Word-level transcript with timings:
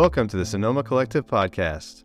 Welcome 0.00 0.28
to 0.28 0.38
the 0.38 0.46
Sonoma 0.46 0.82
Collective 0.82 1.26
podcast. 1.26 2.04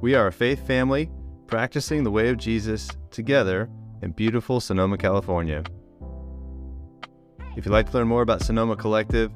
We 0.00 0.14
are 0.14 0.28
a 0.28 0.32
faith 0.32 0.64
family 0.68 1.10
practicing 1.48 2.04
the 2.04 2.10
way 2.12 2.28
of 2.28 2.36
Jesus 2.36 2.88
together 3.10 3.68
in 4.02 4.12
beautiful 4.12 4.60
Sonoma, 4.60 4.98
California. 4.98 5.64
If 7.56 7.66
you'd 7.66 7.72
like 7.72 7.90
to 7.90 7.96
learn 7.96 8.06
more 8.06 8.22
about 8.22 8.42
Sonoma 8.42 8.76
Collective, 8.76 9.32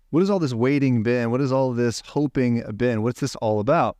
What 0.09 0.22
has 0.22 0.30
all 0.30 0.39
this 0.39 0.53
waiting 0.53 1.03
been? 1.03 1.31
What 1.31 1.39
has 1.39 1.52
all 1.52 1.73
this 1.73 2.02
hoping 2.02 2.63
been? 2.75 3.03
What's 3.03 3.19
this 3.19 3.35
all 3.38 3.59
about? 3.59 3.97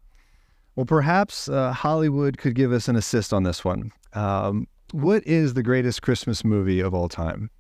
Well, 0.76 0.86
perhaps 0.86 1.50
uh, 1.50 1.74
Hollywood 1.74 2.38
could 2.38 2.56
give 2.56 2.72
us 2.72 2.88
an 2.88 2.96
assist 2.96 3.34
on 3.34 3.44
this 3.44 3.64
one. 3.64 3.92
Um, 4.14 4.68
what 4.92 5.26
is 5.28 5.54
the 5.54 5.62
greatest 5.62 6.02
Christmas 6.02 6.44
movie 6.44 6.80
of 6.80 6.94
all 6.94 7.10
time? 7.10 7.52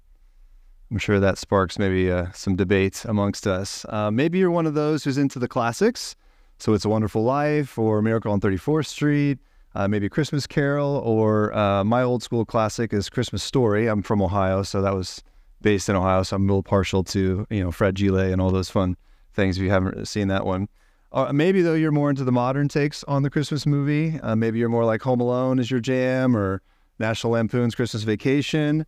I'm 0.89 0.97
sure 0.97 1.19
that 1.19 1.37
sparks 1.37 1.77
maybe 1.77 2.11
uh, 2.11 2.31
some 2.33 2.55
debate 2.55 3.05
amongst 3.05 3.45
us. 3.45 3.85
Uh, 3.89 4.09
maybe 4.09 4.39
you're 4.39 4.49
one 4.49 4.65
of 4.65 4.73
those 4.73 5.03
who's 5.03 5.19
into 5.19 5.37
the 5.37 5.47
classics. 5.47 6.15
So 6.57 6.73
It's 6.73 6.83
a 6.83 6.89
Wonderful 6.89 7.23
Life 7.23 7.77
or 7.77 8.01
Miracle 8.01 8.31
on 8.31 8.41
34th 8.41 8.87
Street 8.87 9.37
uh, 9.75 9.87
maybe 9.87 10.09
Christmas 10.09 10.47
Carol, 10.47 10.97
or 11.05 11.55
uh, 11.55 11.83
my 11.83 12.01
old 12.01 12.23
school 12.23 12.45
classic 12.45 12.93
is 12.93 13.09
Christmas 13.09 13.43
Story. 13.43 13.87
I'm 13.87 14.01
from 14.01 14.21
Ohio, 14.21 14.63
so 14.63 14.81
that 14.81 14.95
was 14.95 15.23
based 15.61 15.89
in 15.89 15.95
Ohio, 15.95 16.23
so 16.23 16.35
I'm 16.35 16.43
a 16.43 16.47
little 16.47 16.63
partial 16.63 17.03
to 17.05 17.45
you 17.49 17.63
know 17.63 17.71
Fred 17.71 17.95
Gile 17.95 18.17
and 18.17 18.41
all 18.41 18.51
those 18.51 18.69
fun 18.69 18.97
things. 19.33 19.57
If 19.57 19.63
you 19.63 19.69
haven't 19.69 20.07
seen 20.07 20.27
that 20.29 20.45
one, 20.45 20.69
uh, 21.11 21.31
maybe 21.31 21.61
though 21.61 21.75
you're 21.75 21.91
more 21.91 22.09
into 22.09 22.23
the 22.23 22.31
modern 22.31 22.67
takes 22.67 23.03
on 23.03 23.21
the 23.21 23.29
Christmas 23.29 23.65
movie. 23.65 24.19
Uh, 24.21 24.35
maybe 24.35 24.57
you're 24.57 24.69
more 24.69 24.85
like 24.85 25.01
Home 25.03 25.19
Alone 25.19 25.59
is 25.59 25.69
your 25.69 25.79
jam, 25.79 26.35
or 26.35 26.61
National 26.97 27.33
Lampoon's 27.33 27.75
Christmas 27.75 28.03
Vacation. 28.03 28.85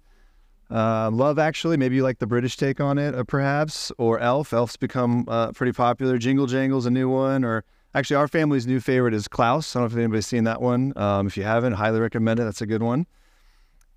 Uh, 0.71 1.11
Love 1.11 1.37
Actually, 1.37 1.77
maybe 1.77 1.97
you 1.97 2.03
like 2.03 2.19
the 2.19 2.27
British 2.27 2.55
take 2.55 2.79
on 2.79 2.97
it, 2.97 3.13
uh, 3.13 3.23
perhaps, 3.25 3.91
or 3.97 4.19
Elf. 4.19 4.53
Elf's 4.53 4.77
become 4.77 5.25
pretty 5.53 5.73
popular. 5.73 6.17
Jingle 6.17 6.47
Jangle's 6.47 6.87
a 6.87 6.91
new 6.91 7.09
one, 7.09 7.43
or 7.43 7.63
Actually, 7.93 8.15
our 8.15 8.27
family's 8.27 8.65
new 8.65 8.79
favorite 8.79 9.13
is 9.13 9.27
Klaus. 9.27 9.75
I 9.75 9.79
don't 9.79 9.89
know 9.89 9.93
if 9.93 9.99
anybody's 9.99 10.27
seen 10.27 10.45
that 10.45 10.61
one. 10.61 10.93
Um, 10.95 11.27
if 11.27 11.35
you 11.35 11.43
haven't, 11.43 11.73
highly 11.73 11.99
recommend 11.99 12.39
it. 12.39 12.43
That's 12.43 12.61
a 12.61 12.65
good 12.65 12.81
one. 12.81 13.05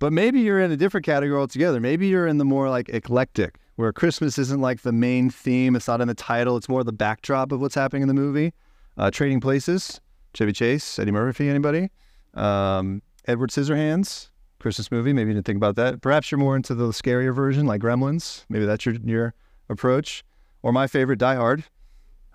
But 0.00 0.12
maybe 0.12 0.40
you're 0.40 0.60
in 0.60 0.72
a 0.72 0.76
different 0.76 1.06
category 1.06 1.38
altogether. 1.38 1.80
Maybe 1.80 2.08
you're 2.08 2.26
in 2.26 2.38
the 2.38 2.44
more 2.44 2.68
like 2.68 2.88
eclectic, 2.88 3.58
where 3.76 3.92
Christmas 3.92 4.36
isn't 4.38 4.60
like 4.60 4.82
the 4.82 4.92
main 4.92 5.30
theme. 5.30 5.76
It's 5.76 5.86
not 5.86 6.00
in 6.00 6.08
the 6.08 6.14
title. 6.14 6.56
It's 6.56 6.68
more 6.68 6.82
the 6.82 6.92
backdrop 6.92 7.52
of 7.52 7.60
what's 7.60 7.76
happening 7.76 8.02
in 8.02 8.08
the 8.08 8.14
movie. 8.14 8.52
Uh, 8.96 9.10
Trading 9.10 9.40
Places, 9.40 10.00
Chevy 10.34 10.52
Chase, 10.52 10.98
Eddie 10.98 11.12
Murphy, 11.12 11.48
anybody? 11.48 11.90
Um, 12.34 13.00
Edward 13.26 13.50
Scissorhands, 13.50 14.30
Christmas 14.58 14.90
movie. 14.90 15.12
Maybe 15.12 15.30
you 15.30 15.34
didn't 15.34 15.46
think 15.46 15.56
about 15.56 15.76
that. 15.76 16.00
Perhaps 16.00 16.30
you're 16.30 16.38
more 16.38 16.56
into 16.56 16.74
the 16.74 16.88
scarier 16.88 17.34
version, 17.34 17.66
like 17.66 17.80
Gremlins. 17.80 18.44
Maybe 18.48 18.66
that's 18.66 18.84
your 18.84 18.96
your 19.04 19.34
approach. 19.68 20.24
Or 20.62 20.72
my 20.72 20.86
favorite, 20.86 21.18
Die 21.18 21.34
Hard. 21.34 21.64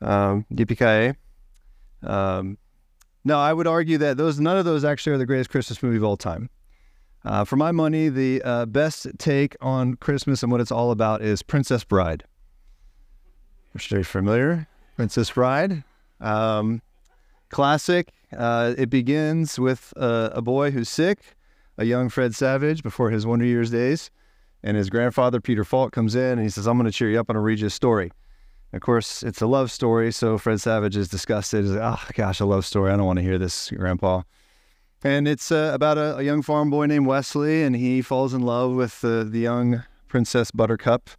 Um, 0.01 0.45
Yippee 0.53 1.15
um, 2.03 2.57
no, 3.23 3.39
I 3.39 3.53
would 3.53 3.67
argue 3.67 3.97
that 3.99 4.17
those 4.17 4.39
none 4.39 4.57
of 4.57 4.65
those 4.65 4.83
actually 4.85 5.13
are 5.13 5.17
the 5.17 5.25
greatest 5.25 5.49
Christmas 5.49 5.83
movie 5.83 5.97
of 5.97 6.03
all 6.03 6.17
time. 6.17 6.49
Uh, 7.25 7.43
for 7.43 7.57
my 7.57 7.71
money, 7.71 8.07
the 8.07 8.41
uh, 8.43 8.65
best 8.65 9.07
take 9.17 9.55
on 9.59 9.95
Christmas 9.95 10.41
and 10.41 10.51
what 10.51 10.61
it's 10.61 10.71
all 10.71 10.91
about 10.91 11.21
is 11.21 11.43
Princess 11.43 11.83
Bride. 11.83 12.23
Which 13.73 13.89
very 13.89 14.03
familiar. 14.03 14.67
Princess 14.95 15.29
Bride. 15.31 15.83
Um, 16.21 16.81
classic. 17.49 18.13
Uh, 18.35 18.73
it 18.77 18.89
begins 18.89 19.59
with 19.59 19.93
a 19.97 20.41
boy 20.41 20.71
who's 20.71 20.87
sick, 20.87 21.19
a 21.77 21.85
young 21.85 22.09
Fred 22.09 22.35
Savage 22.35 22.83
before 22.83 23.09
his 23.09 23.25
Wonder 23.25 23.45
Years 23.45 23.69
days. 23.69 24.11
And 24.63 24.75
his 24.75 24.89
grandfather, 24.89 25.39
Peter 25.39 25.63
Falk, 25.63 25.93
comes 25.93 26.15
in 26.15 26.33
and 26.33 26.41
he 26.41 26.49
says, 26.49 26.67
I'm 26.67 26.77
going 26.77 26.89
to 26.89 26.91
cheer 26.91 27.09
you 27.09 27.19
up. 27.19 27.27
Going 27.27 27.35
to 27.35 27.41
read 27.41 27.59
you 27.59 27.67
a 27.67 27.69
story. 27.69 28.11
Of 28.71 28.81
course, 28.81 29.23
it's 29.23 29.41
a 29.41 29.47
love 29.47 29.71
story, 29.71 30.11
so 30.11 30.37
Fred 30.37 30.61
Savage 30.61 30.95
is 30.95 31.07
disgusted. 31.07 31.65
He's 31.65 31.73
like, 31.73 31.81
oh, 31.99 32.11
gosh, 32.13 32.39
a 32.39 32.45
love 32.45 32.65
story. 32.65 32.91
I 32.91 32.97
don't 32.97 33.05
want 33.05 33.17
to 33.17 33.23
hear 33.23 33.39
this, 33.39 33.71
Grandpa. 33.71 34.21
And 35.03 35.27
it's 35.27 35.51
uh, 35.51 35.71
about 35.73 35.97
a, 35.97 36.17
a, 36.17 36.21
young 36.21 36.41
farm 36.41 36.69
boy 36.69 36.85
named 36.85 37.07
Westley, 37.07 37.63
and 37.63 37.75
he 37.75 38.01
falls 38.01 38.33
in 38.33 38.41
love 38.41 38.73
with 38.73 39.03
uh, 39.03 39.23
the 39.23 39.39
young 39.39 39.83
Princess 40.07 40.51
Buttercup. 40.51 41.09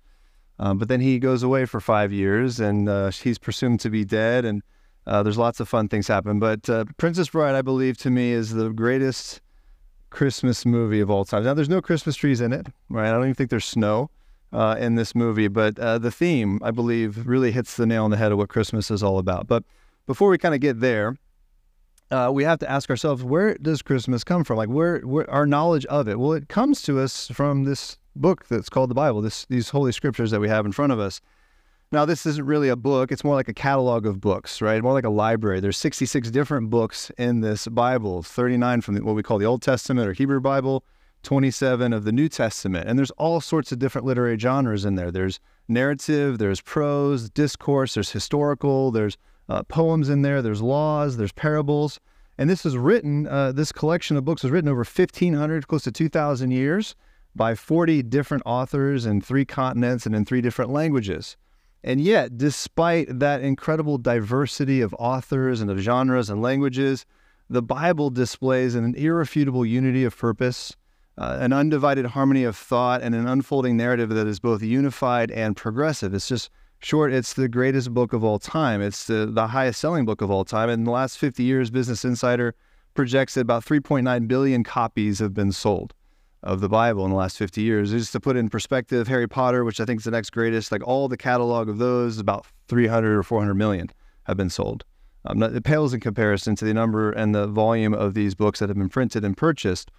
Um, 0.58 0.78
but 0.78 0.88
then 0.88 1.00
he 1.00 1.18
goes 1.18 1.42
away 1.42 1.64
for 1.64 1.80
five 1.80 2.12
years, 2.12 2.60
and 2.60 2.88
uh, 2.88 3.10
he's 3.10 3.38
presumed 3.38 3.80
to 3.80 3.90
be 3.90 4.04
dead, 4.04 4.44
and 4.44 4.62
uh, 5.06 5.22
there's 5.22 5.38
lots 5.38 5.58
of 5.58 5.68
fun 5.68 5.88
things 5.88 6.06
happen. 6.06 6.38
But 6.38 6.68
uh, 6.68 6.84
Princess 6.98 7.30
Bride, 7.30 7.54
I 7.54 7.62
believe, 7.62 7.96
to 7.98 8.10
me, 8.10 8.30
is 8.30 8.50
the 8.50 8.68
greatest 8.68 9.40
Christmas 10.10 10.66
movie 10.66 11.00
of 11.00 11.10
all 11.10 11.24
time. 11.24 11.44
Now, 11.44 11.54
there's 11.54 11.68
no 11.68 11.80
Christmas 11.80 12.14
trees 12.14 12.40
in 12.40 12.52
it, 12.52 12.66
right? 12.90 13.08
I 13.08 13.12
don't 13.12 13.22
even 13.22 13.34
think 13.34 13.50
there's 13.50 13.64
snow 13.64 14.10
uh, 14.52 14.76
in 14.78 14.94
this 14.94 15.14
movie, 15.14 15.48
but 15.48 15.78
uh, 15.78 15.98
the 15.98 16.10
theme, 16.10 16.58
I 16.62 16.70
believe, 16.70 17.26
really 17.26 17.52
hits 17.52 17.76
the 17.76 17.86
nail 17.86 18.04
on 18.04 18.10
the 18.10 18.16
head 18.16 18.32
of 18.32 18.38
what 18.38 18.48
Christmas 18.48 18.90
is 18.90 19.02
all 19.02 19.18
about. 19.18 19.46
But 19.46 19.64
before 20.06 20.28
we 20.28 20.38
kind 20.38 20.54
of 20.54 20.60
get 20.60 20.80
there, 20.80 21.16
uh, 22.10 22.30
we 22.32 22.42
have 22.42 22.58
to 22.58 22.70
ask 22.70 22.90
ourselves, 22.90 23.22
where 23.22 23.54
does 23.54 23.82
Christmas 23.82 24.24
come 24.24 24.42
from? 24.42 24.56
Like, 24.56 24.68
where, 24.68 24.98
where 25.00 25.30
our 25.30 25.46
knowledge 25.46 25.86
of 25.86 26.08
it? 26.08 26.18
Well, 26.18 26.32
it 26.32 26.48
comes 26.48 26.82
to 26.82 26.98
us 26.98 27.28
from 27.28 27.64
this 27.64 27.98
book 28.16 28.46
that's 28.48 28.68
called 28.68 28.90
the 28.90 28.94
Bible. 28.94 29.20
This 29.20 29.46
these 29.46 29.68
holy 29.68 29.92
scriptures 29.92 30.32
that 30.32 30.40
we 30.40 30.48
have 30.48 30.66
in 30.66 30.72
front 30.72 30.92
of 30.92 30.98
us. 30.98 31.20
Now, 31.92 32.04
this 32.04 32.24
isn't 32.24 32.46
really 32.46 32.68
a 32.68 32.76
book. 32.76 33.10
It's 33.10 33.24
more 33.24 33.34
like 33.34 33.48
a 33.48 33.54
catalog 33.54 34.06
of 34.06 34.20
books, 34.20 34.62
right? 34.62 34.80
More 34.80 34.92
like 34.92 35.04
a 35.04 35.10
library. 35.10 35.58
There's 35.58 35.76
66 35.76 36.30
different 36.30 36.70
books 36.70 37.10
in 37.18 37.40
this 37.40 37.66
Bible, 37.66 38.22
39 38.22 38.80
from 38.80 38.96
what 38.98 39.16
we 39.16 39.24
call 39.24 39.38
the 39.38 39.46
Old 39.46 39.60
Testament 39.60 40.08
or 40.08 40.12
Hebrew 40.12 40.40
Bible, 40.40 40.84
27 41.22 41.92
of 41.92 42.04
the 42.04 42.12
New 42.12 42.28
Testament. 42.28 42.88
And 42.88 42.98
there's 42.98 43.10
all 43.12 43.40
sorts 43.40 43.72
of 43.72 43.78
different 43.78 44.06
literary 44.06 44.38
genres 44.38 44.84
in 44.84 44.94
there. 44.94 45.10
There's 45.10 45.40
narrative, 45.68 46.38
there's 46.38 46.60
prose, 46.60 47.30
discourse, 47.30 47.94
there's 47.94 48.10
historical, 48.10 48.90
there's 48.90 49.16
uh, 49.48 49.62
poems 49.64 50.08
in 50.08 50.22
there, 50.22 50.42
there's 50.42 50.62
laws, 50.62 51.16
there's 51.16 51.32
parables. 51.32 52.00
And 52.38 52.48
this 52.48 52.64
is 52.64 52.76
written, 52.76 53.26
uh, 53.26 53.52
this 53.52 53.72
collection 53.72 54.16
of 54.16 54.24
books 54.24 54.42
was 54.42 54.52
written 54.52 54.70
over 54.70 54.78
1,500, 54.78 55.68
close 55.68 55.84
to 55.84 55.92
2,000 55.92 56.50
years 56.50 56.94
by 57.34 57.54
40 57.54 58.02
different 58.04 58.42
authors 58.46 59.06
in 59.06 59.20
three 59.20 59.44
continents 59.44 60.06
and 60.06 60.14
in 60.14 60.24
three 60.24 60.40
different 60.40 60.70
languages. 60.70 61.36
And 61.82 62.00
yet, 62.00 62.36
despite 62.36 63.18
that 63.20 63.40
incredible 63.40 63.98
diversity 63.98 64.80
of 64.80 64.94
authors 64.98 65.60
and 65.60 65.70
of 65.70 65.78
genres 65.78 66.28
and 66.28 66.42
languages, 66.42 67.06
the 67.48 67.62
Bible 67.62 68.10
displays 68.10 68.74
an 68.74 68.94
irrefutable 68.94 69.64
unity 69.64 70.04
of 70.04 70.16
purpose, 70.16 70.76
uh, 71.18 71.38
an 71.40 71.52
undivided 71.52 72.06
harmony 72.06 72.44
of 72.44 72.56
thought 72.56 73.02
and 73.02 73.14
an 73.14 73.26
unfolding 73.26 73.76
narrative 73.76 74.08
that 74.10 74.26
is 74.26 74.40
both 74.40 74.62
unified 74.62 75.30
and 75.30 75.56
progressive. 75.56 76.14
It's 76.14 76.28
just 76.28 76.50
short, 76.80 77.12
it's 77.12 77.34
the 77.34 77.48
greatest 77.48 77.92
book 77.92 78.12
of 78.12 78.24
all 78.24 78.38
time. 78.38 78.80
It's 78.80 79.06
the, 79.06 79.26
the 79.26 79.48
highest 79.48 79.80
selling 79.80 80.04
book 80.04 80.20
of 80.20 80.30
all 80.30 80.44
time. 80.44 80.70
In 80.70 80.84
the 80.84 80.90
last 80.90 81.18
50 81.18 81.42
years, 81.42 81.70
Business 81.70 82.04
Insider 82.04 82.54
projects 82.94 83.34
that 83.34 83.42
about 83.42 83.64
3.9 83.64 84.28
billion 84.28 84.64
copies 84.64 85.18
have 85.18 85.34
been 85.34 85.52
sold 85.52 85.94
of 86.42 86.60
the 86.60 86.68
Bible 86.68 87.04
in 87.04 87.10
the 87.10 87.16
last 87.16 87.36
50 87.36 87.60
years. 87.60 87.90
Just 87.90 88.12
to 88.12 88.20
put 88.20 88.36
in 88.36 88.48
perspective, 88.48 89.06
Harry 89.08 89.28
Potter, 89.28 89.64
which 89.64 89.80
I 89.80 89.84
think 89.84 90.00
is 90.00 90.04
the 90.04 90.10
next 90.10 90.30
greatest, 90.30 90.72
like 90.72 90.86
all 90.86 91.08
the 91.08 91.16
catalog 91.16 91.68
of 91.68 91.78
those, 91.78 92.18
about 92.18 92.46
300 92.68 93.16
or 93.16 93.22
400 93.22 93.54
million 93.54 93.90
have 94.24 94.36
been 94.36 94.50
sold. 94.50 94.84
Um, 95.26 95.42
it 95.42 95.64
pales 95.64 95.92
in 95.92 96.00
comparison 96.00 96.56
to 96.56 96.64
the 96.64 96.72
number 96.72 97.12
and 97.12 97.34
the 97.34 97.46
volume 97.46 97.92
of 97.92 98.14
these 98.14 98.34
books 98.34 98.60
that 98.60 98.70
have 98.70 98.78
been 98.78 98.88
printed 98.88 99.24
and 99.24 99.36
purchased. 99.36 99.90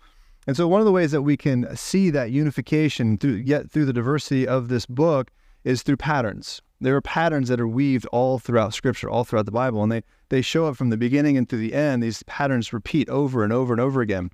And 0.48 0.58
so, 0.58 0.68
one 0.68 0.82
of 0.82 0.86
the 0.86 0.92
ways 0.92 1.12
that 1.12 1.22
we 1.22 1.38
can 1.38 1.76
see 1.76 2.10
that 2.10 2.32
unification 2.32 3.18
through 3.18 3.44
yet 3.46 3.70
through 3.70 3.86
the 3.86 3.94
diversity 3.94 4.48
of 4.48 4.70
this 4.70 4.86
book 4.86 5.32
is 5.64 5.84
through 5.84 5.98
patterns. 5.98 6.62
There 6.80 6.96
are 6.96 7.02
patterns 7.02 7.48
that 7.50 7.60
are 7.60 7.68
weaved 7.68 8.08
all 8.08 8.40
throughout 8.40 8.74
Scripture, 8.74 9.08
all 9.10 9.24
throughout 9.24 9.46
the 9.46 9.52
Bible, 9.52 9.84
and 9.84 9.92
they 9.92 10.04
they 10.30 10.42
show 10.42 10.66
up 10.66 10.76
from 10.76 10.90
the 10.90 10.98
beginning 10.98 11.38
and 11.38 11.48
through 11.48 11.60
the 11.60 11.74
end. 11.74 12.02
These 12.02 12.24
patterns 12.24 12.74
repeat 12.74 13.08
over 13.10 13.44
and 13.44 13.54
over 13.54 13.72
and 13.72 13.80
over 13.80 14.02
again. 14.02 14.32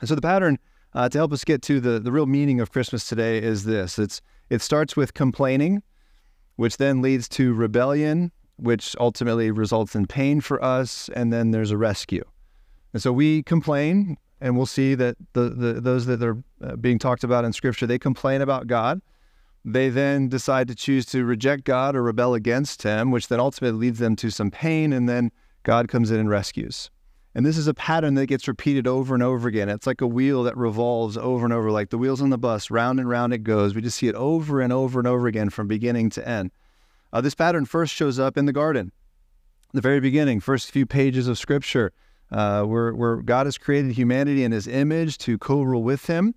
And 0.00 0.08
so, 0.08 0.14
the 0.14 0.22
pattern 0.22 0.58
uh, 0.92 1.08
to 1.08 1.18
help 1.18 1.32
us 1.32 1.44
get 1.44 1.62
to 1.62 1.80
the 1.80 1.98
the 1.98 2.12
real 2.12 2.26
meaning 2.26 2.60
of 2.60 2.70
Christmas 2.70 3.08
today 3.08 3.38
is 3.38 3.64
this: 3.64 3.98
it's 3.98 4.20
it 4.50 4.62
starts 4.62 4.96
with 4.96 5.14
complaining, 5.14 5.82
which 6.56 6.76
then 6.76 7.02
leads 7.02 7.28
to 7.30 7.54
rebellion, 7.54 8.30
which 8.56 8.94
ultimately 9.00 9.50
results 9.50 9.96
in 9.96 10.06
pain 10.06 10.40
for 10.40 10.62
us, 10.62 11.10
and 11.14 11.32
then 11.32 11.50
there's 11.50 11.72
a 11.72 11.76
rescue. 11.76 12.24
And 12.92 13.02
so 13.02 13.12
we 13.12 13.42
complain, 13.42 14.16
and 14.40 14.56
we'll 14.56 14.66
see 14.66 14.94
that 14.94 15.16
the, 15.32 15.50
the 15.50 15.72
those 15.80 16.06
that 16.06 16.22
are 16.22 16.42
uh, 16.62 16.76
being 16.76 16.98
talked 16.98 17.24
about 17.24 17.44
in 17.44 17.52
Scripture, 17.52 17.86
they 17.86 17.98
complain 17.98 18.42
about 18.42 18.66
God. 18.66 19.00
They 19.64 19.88
then 19.88 20.28
decide 20.28 20.68
to 20.68 20.74
choose 20.74 21.06
to 21.06 21.24
reject 21.24 21.64
God 21.64 21.96
or 21.96 22.02
rebel 22.02 22.34
against 22.34 22.82
Him, 22.82 23.10
which 23.10 23.28
then 23.28 23.40
ultimately 23.40 23.78
leads 23.78 23.98
them 23.98 24.14
to 24.16 24.30
some 24.30 24.50
pain, 24.50 24.92
and 24.92 25.08
then 25.08 25.32
God 25.62 25.88
comes 25.88 26.10
in 26.10 26.20
and 26.20 26.28
rescues. 26.28 26.90
And 27.34 27.44
this 27.44 27.56
is 27.56 27.66
a 27.66 27.74
pattern 27.74 28.14
that 28.14 28.26
gets 28.26 28.46
repeated 28.46 28.86
over 28.86 29.12
and 29.14 29.22
over 29.22 29.48
again. 29.48 29.68
It's 29.68 29.88
like 29.88 30.00
a 30.00 30.06
wheel 30.06 30.44
that 30.44 30.56
revolves 30.56 31.16
over 31.16 31.44
and 31.44 31.52
over, 31.52 31.70
like 31.70 31.90
the 31.90 31.98
wheels 31.98 32.22
on 32.22 32.30
the 32.30 32.38
bus, 32.38 32.70
round 32.70 33.00
and 33.00 33.08
round 33.08 33.32
it 33.32 33.38
goes. 33.38 33.74
We 33.74 33.82
just 33.82 33.98
see 33.98 34.06
it 34.06 34.14
over 34.14 34.60
and 34.60 34.72
over 34.72 35.00
and 35.00 35.08
over 35.08 35.26
again 35.26 35.50
from 35.50 35.66
beginning 35.66 36.10
to 36.10 36.28
end. 36.28 36.52
Uh, 37.12 37.20
this 37.20 37.34
pattern 37.34 37.64
first 37.64 37.92
shows 37.94 38.20
up 38.20 38.36
in 38.36 38.46
the 38.46 38.52
garden, 38.52 38.92
the 39.72 39.80
very 39.80 39.98
beginning, 39.98 40.40
first 40.40 40.70
few 40.70 40.86
pages 40.86 41.26
of 41.26 41.38
Scripture, 41.38 41.92
uh, 42.34 43.20
God 43.22 43.46
has 43.46 43.58
created 43.58 43.92
humanity 43.92 44.44
in 44.44 44.52
His 44.52 44.66
image 44.66 45.18
to 45.18 45.38
co-rule 45.38 45.82
with 45.82 46.06
Him, 46.06 46.34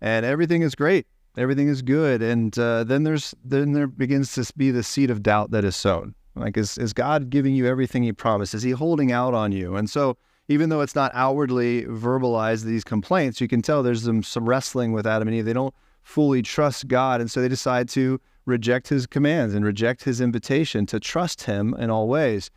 and 0.00 0.24
everything 0.24 0.62
is 0.62 0.74
great, 0.74 1.06
everything 1.36 1.68
is 1.68 1.82
good. 1.82 2.22
And 2.22 2.56
uh, 2.58 2.84
then 2.84 3.04
there's 3.04 3.34
then 3.44 3.72
there 3.72 3.86
begins 3.86 4.34
to 4.34 4.52
be 4.56 4.70
the 4.70 4.82
seed 4.82 5.10
of 5.10 5.22
doubt 5.22 5.50
that 5.50 5.64
is 5.64 5.76
sown. 5.76 6.14
Like, 6.34 6.56
is 6.56 6.78
is 6.78 6.92
God 6.92 7.30
giving 7.30 7.54
you 7.54 7.66
everything 7.66 8.02
He 8.02 8.12
promised? 8.12 8.54
Is 8.54 8.62
He 8.62 8.70
holding 8.70 9.10
out 9.10 9.34
on 9.34 9.52
you? 9.52 9.76
And 9.76 9.88
so 9.88 10.16
even 10.48 10.70
though 10.70 10.80
it's 10.80 10.94
not 10.94 11.12
outwardly 11.14 11.84
verbalized 11.84 12.64
these 12.64 12.84
complaints, 12.84 13.40
you 13.40 13.48
can 13.48 13.62
tell 13.62 13.82
there's 13.82 14.04
some, 14.04 14.22
some 14.22 14.48
wrestling 14.48 14.92
with 14.92 15.06
Adam 15.06 15.28
and 15.28 15.36
Eve. 15.36 15.44
They 15.44 15.52
don't 15.52 15.74
fully 16.02 16.40
trust 16.40 16.88
God. 16.88 17.20
And 17.20 17.30
so 17.30 17.42
they 17.42 17.48
decide 17.48 17.88
to 17.90 18.18
reject 18.46 18.88
his 18.88 19.06
commands 19.06 19.54
and 19.54 19.62
reject 19.62 20.04
his 20.04 20.22
invitation 20.22 20.86
to 20.86 20.98
trust 20.98 21.42
him 21.42 21.74
in 21.74 21.90
all 21.90 22.08
ways. 22.08 22.50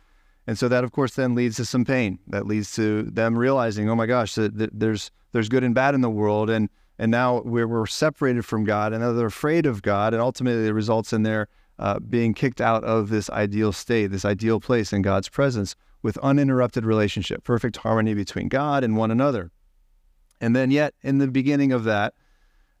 And 0.46 0.58
so 0.58 0.68
that, 0.68 0.84
of 0.84 0.92
course, 0.92 1.14
then 1.14 1.34
leads 1.34 1.56
to 1.56 1.64
some 1.64 1.84
pain. 1.84 2.18
That 2.26 2.46
leads 2.46 2.72
to 2.74 3.04
them 3.04 3.38
realizing, 3.38 3.88
oh 3.88 3.94
my 3.94 4.06
gosh, 4.06 4.34
that, 4.34 4.58
that 4.58 4.70
there's 4.72 5.10
there's 5.32 5.48
good 5.48 5.64
and 5.64 5.74
bad 5.74 5.94
in 5.94 6.00
the 6.00 6.10
world, 6.10 6.50
and 6.50 6.68
and 6.98 7.10
now 7.10 7.42
we're, 7.42 7.66
we're 7.66 7.86
separated 7.86 8.44
from 8.44 8.64
God, 8.64 8.92
and 8.92 9.02
they're 9.02 9.26
afraid 9.26 9.66
of 9.66 9.82
God, 9.82 10.12
and 10.12 10.22
ultimately 10.22 10.66
it 10.66 10.72
results 10.72 11.12
in 11.12 11.22
their 11.22 11.48
uh, 11.78 11.98
being 12.00 12.34
kicked 12.34 12.60
out 12.60 12.84
of 12.84 13.08
this 13.08 13.30
ideal 13.30 13.72
state, 13.72 14.08
this 14.08 14.24
ideal 14.24 14.60
place 14.60 14.92
in 14.92 15.02
God's 15.02 15.28
presence, 15.28 15.74
with 16.02 16.18
uninterrupted 16.18 16.84
relationship, 16.84 17.44
perfect 17.44 17.78
harmony 17.78 18.14
between 18.14 18.48
God 18.48 18.84
and 18.84 18.96
one 18.96 19.10
another. 19.10 19.50
And 20.40 20.54
then, 20.54 20.70
yet, 20.70 20.94
in 21.02 21.18
the 21.18 21.28
beginning 21.28 21.72
of 21.72 21.84
that, 21.84 22.14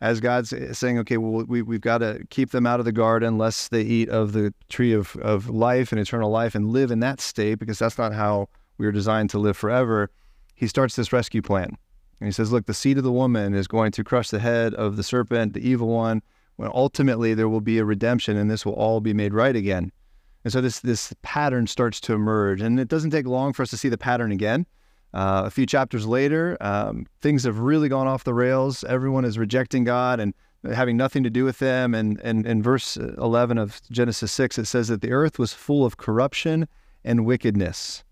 as 0.02 0.18
God's 0.18 0.52
eh, 0.52 0.72
saying, 0.72 0.98
okay, 0.98 1.16
well, 1.16 1.44
we, 1.46 1.62
we've 1.62 1.80
got 1.80 1.98
to 1.98 2.26
keep 2.28 2.50
them 2.50 2.66
out 2.66 2.80
of 2.80 2.84
the 2.84 2.92
garden 2.92 3.38
lest 3.38 3.70
they 3.70 3.82
eat 3.82 4.08
of 4.08 4.32
the 4.32 4.52
tree 4.68 4.92
of, 4.92 5.14
of 5.16 5.48
life 5.48 5.92
and 5.92 6.00
eternal 6.00 6.28
life 6.28 6.56
and 6.56 6.70
live 6.70 6.90
in 6.90 6.98
that 7.00 7.20
state 7.20 7.60
because 7.60 7.78
that's 7.78 7.96
not 7.96 8.12
how 8.12 8.48
we 8.78 8.86
are 8.86 8.92
designed 8.92 9.30
to 9.30 9.38
live 9.38 9.56
forever. 9.56 10.10
He 10.56 10.66
starts 10.66 10.96
this 10.96 11.12
rescue 11.12 11.40
plan. 11.40 11.78
And 12.18 12.26
he 12.26 12.32
says, 12.32 12.50
look, 12.50 12.66
the 12.66 12.74
seed 12.74 12.98
of 12.98 13.04
the 13.04 13.12
woman 13.12 13.54
is 13.54 13.68
going 13.68 13.92
to 13.92 14.02
crush 14.02 14.30
the 14.30 14.40
head 14.40 14.74
of 14.74 14.96
the 14.96 15.04
serpent, 15.04 15.54
the 15.54 15.66
evil 15.66 15.88
one, 15.88 16.20
when 16.56 16.70
ultimately 16.74 17.32
there 17.32 17.48
will 17.48 17.60
be 17.60 17.78
a 17.78 17.84
redemption 17.84 18.36
and 18.36 18.50
this 18.50 18.66
will 18.66 18.74
all 18.74 19.00
be 19.00 19.14
made 19.14 19.32
right 19.32 19.54
again. 19.54 19.92
And 20.42 20.52
so 20.52 20.60
this 20.60 20.80
this 20.80 21.14
pattern 21.22 21.68
starts 21.68 22.00
to 22.00 22.14
emerge, 22.14 22.60
and 22.60 22.80
it 22.80 22.88
doesn't 22.88 23.12
take 23.12 23.26
long 23.26 23.52
for 23.52 23.62
us 23.62 23.70
to 23.70 23.76
see 23.76 23.88
the 23.88 23.96
pattern 23.96 24.32
again. 24.32 24.66
Uh, 25.14 25.42
a 25.44 25.50
few 25.50 25.66
chapters 25.66 26.06
later, 26.06 26.56
um, 26.60 27.06
things 27.20 27.44
have 27.44 27.58
really 27.58 27.88
gone 27.88 28.06
off 28.06 28.24
the 28.24 28.34
rails. 28.34 28.82
Everyone 28.84 29.24
is 29.24 29.38
rejecting 29.38 29.84
God 29.84 30.20
and 30.20 30.32
having 30.72 30.96
nothing 30.96 31.22
to 31.22 31.30
do 31.30 31.44
with 31.44 31.58
them. 31.58 31.94
And, 31.94 32.20
and 32.20 32.46
in 32.46 32.62
verse 32.62 32.96
11 32.96 33.58
of 33.58 33.80
Genesis 33.90 34.32
6, 34.32 34.58
it 34.58 34.66
says 34.66 34.88
that 34.88 35.02
the 35.02 35.12
earth 35.12 35.38
was 35.38 35.52
full 35.52 35.84
of 35.84 35.98
corruption 35.98 36.66
and 37.04 37.26
wickedness. 37.26 38.04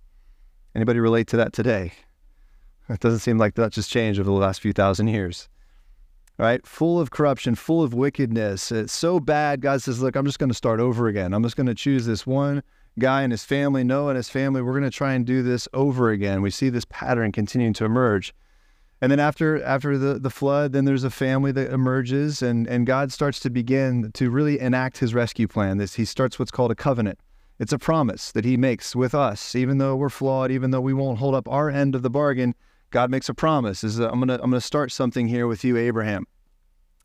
Anybody 0.75 1.01
relate 1.01 1.27
to 1.29 1.37
that 1.39 1.53
today? 1.53 1.93
It 2.89 3.01
doesn't 3.01 3.21
seem 3.21 3.39
like 3.39 3.55
that 3.55 3.73
just 3.73 3.91
changed 3.91 4.21
over 4.21 4.29
the 4.29 4.37
last 4.37 4.61
few 4.61 4.73
thousand 4.73 5.09
years 5.09 5.49
right? 6.41 6.67
Full 6.67 6.99
of 6.99 7.11
corruption, 7.11 7.55
full 7.55 7.83
of 7.83 7.93
wickedness. 7.93 8.73
It's 8.73 8.95
so 8.95 9.21
bad. 9.21 9.61
God 9.61 9.83
says, 9.83 10.01
Look, 10.01 10.17
I'm 10.17 10.25
just 10.25 10.39
going 10.39 10.49
to 10.49 10.55
start 10.55 10.81
over 10.81 11.07
again. 11.07 11.35
I'm 11.35 11.43
just 11.43 11.55
going 11.55 11.67
to 11.67 11.75
choose 11.75 12.07
this 12.07 12.27
one 12.27 12.63
guy 12.99 13.23
and 13.23 13.33
his 13.33 13.45
family, 13.45 13.85
Noah 13.85 14.11
and 14.11 14.17
his 14.17 14.29
family. 14.29 14.63
We're 14.63 14.73
going 14.73 14.85
to 14.85 14.91
try 14.91 15.15
and 15.15 15.25
do 15.25 15.43
this 15.43 15.69
over 15.73 16.11
again. 16.11 16.43
We 16.43 16.51
see 16.51 16.69
this 16.69 16.85
pattern 16.85 17.33
continuing 17.33 17.73
to 17.75 17.85
emerge. 17.85 18.35
And 19.03 19.11
then 19.11 19.21
after 19.21 19.63
after 19.63 19.97
the, 19.97 20.19
the 20.19 20.29
flood, 20.31 20.73
then 20.73 20.85
there's 20.85 21.05
a 21.05 21.11
family 21.11 21.53
that 21.53 21.73
emerges 21.73 22.43
and, 22.43 22.67
and 22.67 22.87
God 22.87 23.13
starts 23.13 23.41
to 23.41 23.51
begin 23.51 24.13
to 24.13 24.31
really 24.31 24.61
enact 24.61 24.99
his 24.99 25.15
rescue 25.15 25.49
plan. 25.49 25.79
This 25.79 25.95
he 25.95 26.05
starts 26.05 26.39
what's 26.39 26.51
called 26.51 26.71
a 26.71 26.75
covenant. 26.75 27.19
It's 27.59 27.73
a 27.73 27.79
promise 27.79 28.33
that 28.33 28.45
he 28.45 28.57
makes 28.57 28.95
with 28.95 29.15
us, 29.15 29.55
even 29.55 29.79
though 29.79 29.97
we're 29.97 30.11
flawed, 30.11 30.51
even 30.51 30.71
though 30.71 30.81
we 30.81 30.93
won't 30.93 31.19
hold 31.19 31.35
up 31.35 31.49
our 31.49 31.71
end 31.71 31.95
of 31.95 32.03
the 32.03 32.11
bargain. 32.11 32.55
God 32.91 33.11
makes 33.11 33.29
a 33.29 33.35
promise. 33.35 33.85
Is 33.85 33.99
I'm 33.99 34.19
gonna 34.19 34.35
I'm 34.35 34.51
gonna 34.51 34.61
start 34.61 34.93
something 34.93 35.29
here 35.29 35.47
with 35.47 35.65
you, 35.65 35.79
Abraham. 35.79 36.27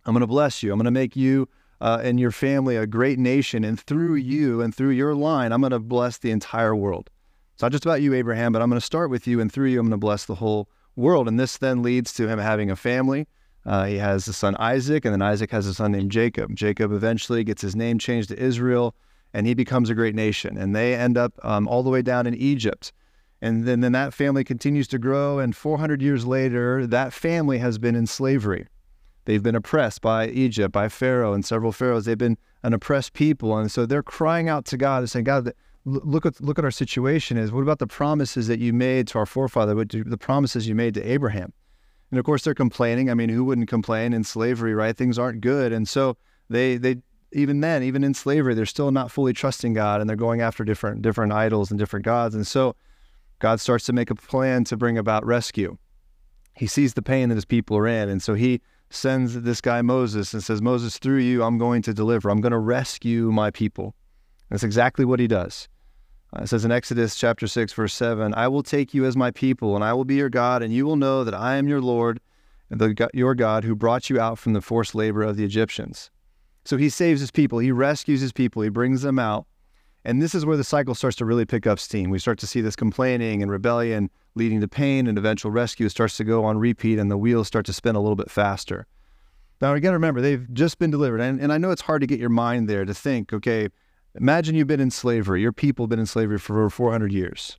I'm 0.05 0.13
gonna 0.13 0.27
bless 0.27 0.63
you. 0.63 0.73
I'm 0.73 0.79
gonna 0.79 0.91
make 0.91 1.15
you 1.15 1.47
uh, 1.81 1.99
and 2.03 2.19
your 2.19 2.31
family 2.31 2.75
a 2.77 2.87
great 2.87 3.19
nation, 3.19 3.63
and 3.63 3.79
through 3.79 4.15
you 4.15 4.61
and 4.61 4.73
through 4.73 4.91
your 4.91 5.15
line, 5.15 5.51
I'm 5.51 5.61
gonna 5.61 5.79
bless 5.79 6.17
the 6.17 6.31
entire 6.31 6.75
world. 6.75 7.09
It's 7.53 7.61
not 7.61 7.71
just 7.71 7.85
about 7.85 8.01
you, 8.01 8.13
Abraham, 8.13 8.51
but 8.51 8.61
I'm 8.61 8.69
gonna 8.69 8.81
start 8.81 9.09
with 9.09 9.27
you, 9.27 9.39
and 9.39 9.51
through 9.51 9.67
you, 9.67 9.79
I'm 9.79 9.87
gonna 9.87 9.97
bless 9.97 10.25
the 10.25 10.35
whole 10.35 10.69
world. 10.95 11.27
And 11.27 11.39
this 11.39 11.57
then 11.57 11.83
leads 11.83 12.13
to 12.13 12.27
him 12.27 12.39
having 12.39 12.71
a 12.71 12.75
family. 12.75 13.27
Uh, 13.65 13.85
he 13.85 13.97
has 13.97 14.27
a 14.27 14.33
son 14.33 14.55
Isaac, 14.59 15.05
and 15.05 15.13
then 15.13 15.21
Isaac 15.21 15.51
has 15.51 15.65
a 15.65 15.73
son 15.73 15.91
named 15.91 16.11
Jacob. 16.11 16.55
Jacob 16.55 16.91
eventually 16.91 17.43
gets 17.43 17.61
his 17.61 17.75
name 17.75 17.97
changed 17.97 18.29
to 18.29 18.39
Israel, 18.39 18.95
and 19.33 19.47
he 19.47 19.53
becomes 19.53 19.89
a 19.89 19.95
great 19.95 20.15
nation. 20.15 20.57
And 20.57 20.75
they 20.75 20.95
end 20.95 21.17
up 21.17 21.33
um, 21.43 21.67
all 21.67 21.83
the 21.83 21.89
way 21.89 22.01
down 22.01 22.27
in 22.27 22.35
Egypt. 22.35 22.93
And 23.41 23.65
then, 23.65 23.81
then 23.81 23.91
that 23.91 24.13
family 24.13 24.43
continues 24.43 24.87
to 24.89 24.99
grow. 24.99 25.39
And 25.39 25.55
400 25.55 26.01
years 26.01 26.25
later, 26.25 26.87
that 26.87 27.11
family 27.11 27.57
has 27.57 27.77
been 27.77 27.95
in 27.95 28.07
slavery. 28.07 28.67
They've 29.25 29.41
been 29.43 29.55
oppressed 29.55 30.01
by 30.01 30.27
Egypt, 30.29 30.71
by 30.71 30.89
Pharaoh 30.89 31.33
and 31.33 31.43
several 31.43 31.71
pharaohs. 31.71 32.05
They've 32.05 32.17
been 32.17 32.37
an 32.63 32.73
oppressed 32.73 33.13
people. 33.13 33.57
And 33.57 33.71
so 33.71 33.85
they're 33.85 34.03
crying 34.03 34.49
out 34.49 34.65
to 34.65 34.77
God 34.77 34.99
and 34.99 35.09
saying, 35.09 35.25
God, 35.25 35.51
look 35.83 36.25
at, 36.25 36.39
look 36.41 36.57
at 36.57 36.65
our 36.65 36.71
situation 36.71 37.37
is 37.37 37.51
what 37.51 37.61
about 37.61 37.79
the 37.79 37.87
promises 37.87 38.47
that 38.47 38.59
you 38.59 38.73
made 38.73 39.07
to 39.09 39.19
our 39.19 39.25
forefather, 39.25 39.75
the 39.83 40.17
promises 40.17 40.67
you 40.67 40.75
made 40.75 40.93
to 40.93 41.03
Abraham? 41.03 41.53
And 42.11 42.19
of 42.19 42.25
course, 42.25 42.43
they're 42.43 42.53
complaining. 42.53 43.09
I 43.09 43.15
mean, 43.15 43.29
who 43.29 43.43
wouldn't 43.43 43.67
complain 43.67 44.13
in 44.13 44.23
slavery, 44.23 44.73
right? 44.73 44.95
Things 44.95 45.17
aren't 45.17 45.41
good. 45.41 45.73
And 45.73 45.87
so 45.87 46.17
they, 46.49 46.77
they, 46.77 46.97
even 47.31 47.61
then, 47.61 47.83
even 47.83 48.03
in 48.03 48.13
slavery, 48.13 48.53
they're 48.53 48.65
still 48.65 48.91
not 48.91 49.11
fully 49.11 49.33
trusting 49.33 49.73
God 49.73 50.01
and 50.01 50.09
they're 50.09 50.15
going 50.15 50.41
after 50.41 50.63
different, 50.63 51.01
different 51.01 51.33
idols 51.33 51.71
and 51.71 51.79
different 51.79 52.05
gods. 52.05 52.35
And 52.35 52.45
so 52.45 52.75
God 53.39 53.59
starts 53.59 53.85
to 53.85 53.93
make 53.93 54.09
a 54.09 54.15
plan 54.15 54.63
to 54.65 54.77
bring 54.77 54.97
about 54.97 55.25
rescue. 55.25 55.77
He 56.55 56.67
sees 56.67 56.93
the 56.93 57.01
pain 57.01 57.29
that 57.29 57.35
his 57.35 57.43
people 57.43 57.75
are 57.75 57.87
in, 57.87 58.07
and 58.07 58.23
so 58.23 58.33
he 58.33 58.61
sends 58.95 59.41
this 59.41 59.61
guy 59.61 59.81
Moses 59.81 60.33
and 60.33 60.43
says, 60.43 60.61
Moses, 60.61 60.97
through 60.97 61.19
you, 61.19 61.43
I'm 61.43 61.57
going 61.57 61.81
to 61.83 61.93
deliver. 61.93 62.29
I'm 62.29 62.41
going 62.41 62.51
to 62.51 62.57
rescue 62.57 63.31
my 63.31 63.51
people. 63.51 63.95
And 64.49 64.55
that's 64.55 64.63
exactly 64.63 65.05
what 65.05 65.19
he 65.19 65.27
does. 65.27 65.67
Uh, 66.35 66.43
it 66.43 66.47
says 66.47 66.65
in 66.65 66.71
Exodus 66.71 67.15
chapter 67.15 67.47
6, 67.47 67.73
verse 67.73 67.93
7 67.93 68.33
I 68.35 68.47
will 68.47 68.63
take 68.63 68.93
you 68.93 69.05
as 69.05 69.15
my 69.15 69.31
people, 69.31 69.75
and 69.75 69.83
I 69.83 69.93
will 69.93 70.05
be 70.05 70.15
your 70.15 70.29
God, 70.29 70.63
and 70.63 70.73
you 70.73 70.85
will 70.85 70.95
know 70.95 71.23
that 71.23 71.33
I 71.33 71.55
am 71.55 71.67
your 71.67 71.81
Lord, 71.81 72.19
and 72.69 72.79
the, 72.79 73.09
your 73.13 73.35
God 73.35 73.63
who 73.63 73.75
brought 73.75 74.09
you 74.09 74.19
out 74.19 74.39
from 74.39 74.53
the 74.53 74.61
forced 74.61 74.95
labor 74.95 75.21
of 75.21 75.37
the 75.37 75.43
Egyptians. 75.43 76.09
So 76.65 76.77
he 76.77 76.89
saves 76.89 77.21
his 77.21 77.31
people, 77.31 77.59
he 77.59 77.71
rescues 77.71 78.21
his 78.21 78.33
people, 78.33 78.61
he 78.61 78.69
brings 78.69 79.03
them 79.03 79.19
out. 79.19 79.45
And 80.03 80.21
this 80.21 80.35
is 80.35 80.45
where 80.45 80.57
the 80.57 80.63
cycle 80.63 80.95
starts 80.95 81.17
to 81.17 81.25
really 81.25 81.45
pick 81.45 81.65
up 81.65 81.79
steam. 81.79 82.09
We 82.09 82.19
start 82.19 82.37
to 82.39 82.47
see 82.47 82.61
this 82.61 82.75
complaining 82.75 83.41
and 83.41 83.51
rebellion 83.51 84.09
leading 84.35 84.61
to 84.61 84.67
pain 84.67 85.07
and 85.07 85.17
eventual 85.17 85.51
rescue 85.51 85.89
starts 85.89 86.17
to 86.17 86.23
go 86.23 86.45
on 86.45 86.57
repeat 86.57 86.99
and 86.99 87.09
the 87.09 87.17
wheels 87.17 87.47
start 87.47 87.65
to 87.65 87.73
spin 87.73 87.95
a 87.95 88.01
little 88.01 88.15
bit 88.15 88.29
faster. 88.29 88.85
Now, 89.61 89.73
to 89.73 89.89
remember, 89.89 90.21
they've 90.21 90.45
just 90.53 90.77
been 90.79 90.91
delivered. 90.91 91.21
And, 91.21 91.39
and 91.39 91.51
I 91.53 91.57
know 91.57 91.71
it's 91.71 91.81
hard 91.81 92.01
to 92.01 92.07
get 92.07 92.19
your 92.19 92.29
mind 92.29 92.69
there 92.69 92.85
to 92.85 92.93
think, 92.93 93.31
okay, 93.31 93.69
imagine 94.13 94.55
you've 94.55 94.67
been 94.67 94.81
in 94.81 94.91
slavery. 94.91 95.41
Your 95.41 95.53
people 95.53 95.85
have 95.85 95.89
been 95.89 95.99
in 95.99 96.05
slavery 96.05 96.37
for 96.37 96.59
over 96.59 96.69
400 96.69 97.11
years. 97.11 97.57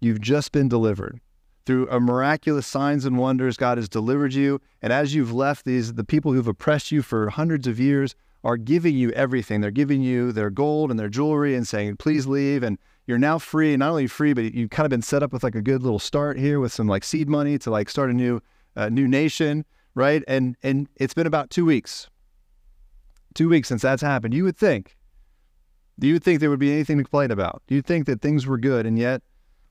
You've 0.00 0.20
just 0.20 0.52
been 0.52 0.68
delivered. 0.68 1.20
Through 1.64 1.88
a 1.88 1.98
miraculous 1.98 2.66
signs 2.66 3.04
and 3.04 3.18
wonders, 3.18 3.56
God 3.56 3.78
has 3.78 3.88
delivered 3.88 4.34
you. 4.34 4.60
And 4.82 4.92
as 4.92 5.14
you've 5.14 5.32
left 5.32 5.64
these, 5.64 5.94
the 5.94 6.04
people 6.04 6.32
who've 6.32 6.46
oppressed 6.46 6.92
you 6.92 7.02
for 7.02 7.30
hundreds 7.30 7.66
of 7.66 7.80
years, 7.80 8.14
are 8.46 8.56
giving 8.56 8.94
you 8.96 9.10
everything. 9.10 9.60
They're 9.60 9.72
giving 9.72 10.02
you 10.02 10.30
their 10.30 10.50
gold 10.50 10.90
and 10.90 11.00
their 11.00 11.08
jewelry 11.08 11.56
and 11.56 11.66
saying, 11.66 11.96
please 11.96 12.28
leave. 12.28 12.62
And 12.62 12.78
you're 13.06 13.18
now 13.18 13.38
free, 13.38 13.76
not 13.76 13.90
only 13.90 14.06
free, 14.06 14.32
but 14.32 14.52
you've 14.52 14.70
kind 14.70 14.84
of 14.84 14.90
been 14.90 15.02
set 15.02 15.22
up 15.22 15.32
with 15.32 15.44
like 15.44 15.54
a 15.54 15.62
good 15.62 15.82
little 15.82 15.98
start 15.98 16.38
here 16.38 16.58
with 16.58 16.72
some 16.72 16.88
like 16.88 17.04
seed 17.04 17.28
money 17.28 17.58
to 17.58 17.70
like 17.70 17.88
start 17.88 18.10
a 18.10 18.12
new, 18.12 18.40
uh, 18.74 18.88
new 18.88 19.06
nation, 19.06 19.64
right? 19.94 20.22
And, 20.26 20.56
and 20.62 20.88
it's 20.96 21.14
been 21.14 21.26
about 21.26 21.50
two 21.50 21.64
weeks, 21.64 22.08
two 23.34 23.48
weeks 23.48 23.68
since 23.68 23.82
that's 23.82 24.02
happened. 24.02 24.34
You 24.34 24.44
would 24.44 24.56
think, 24.56 24.96
do 25.98 26.06
you 26.06 26.18
think 26.18 26.40
there 26.40 26.50
would 26.50 26.58
be 26.58 26.72
anything 26.72 26.98
to 26.98 27.04
complain 27.04 27.30
about? 27.30 27.62
Do 27.68 27.74
you 27.74 27.82
think 27.82 28.06
that 28.06 28.20
things 28.20 28.46
were 28.46 28.58
good? 28.58 28.86
And 28.86 28.98
yet 28.98 29.22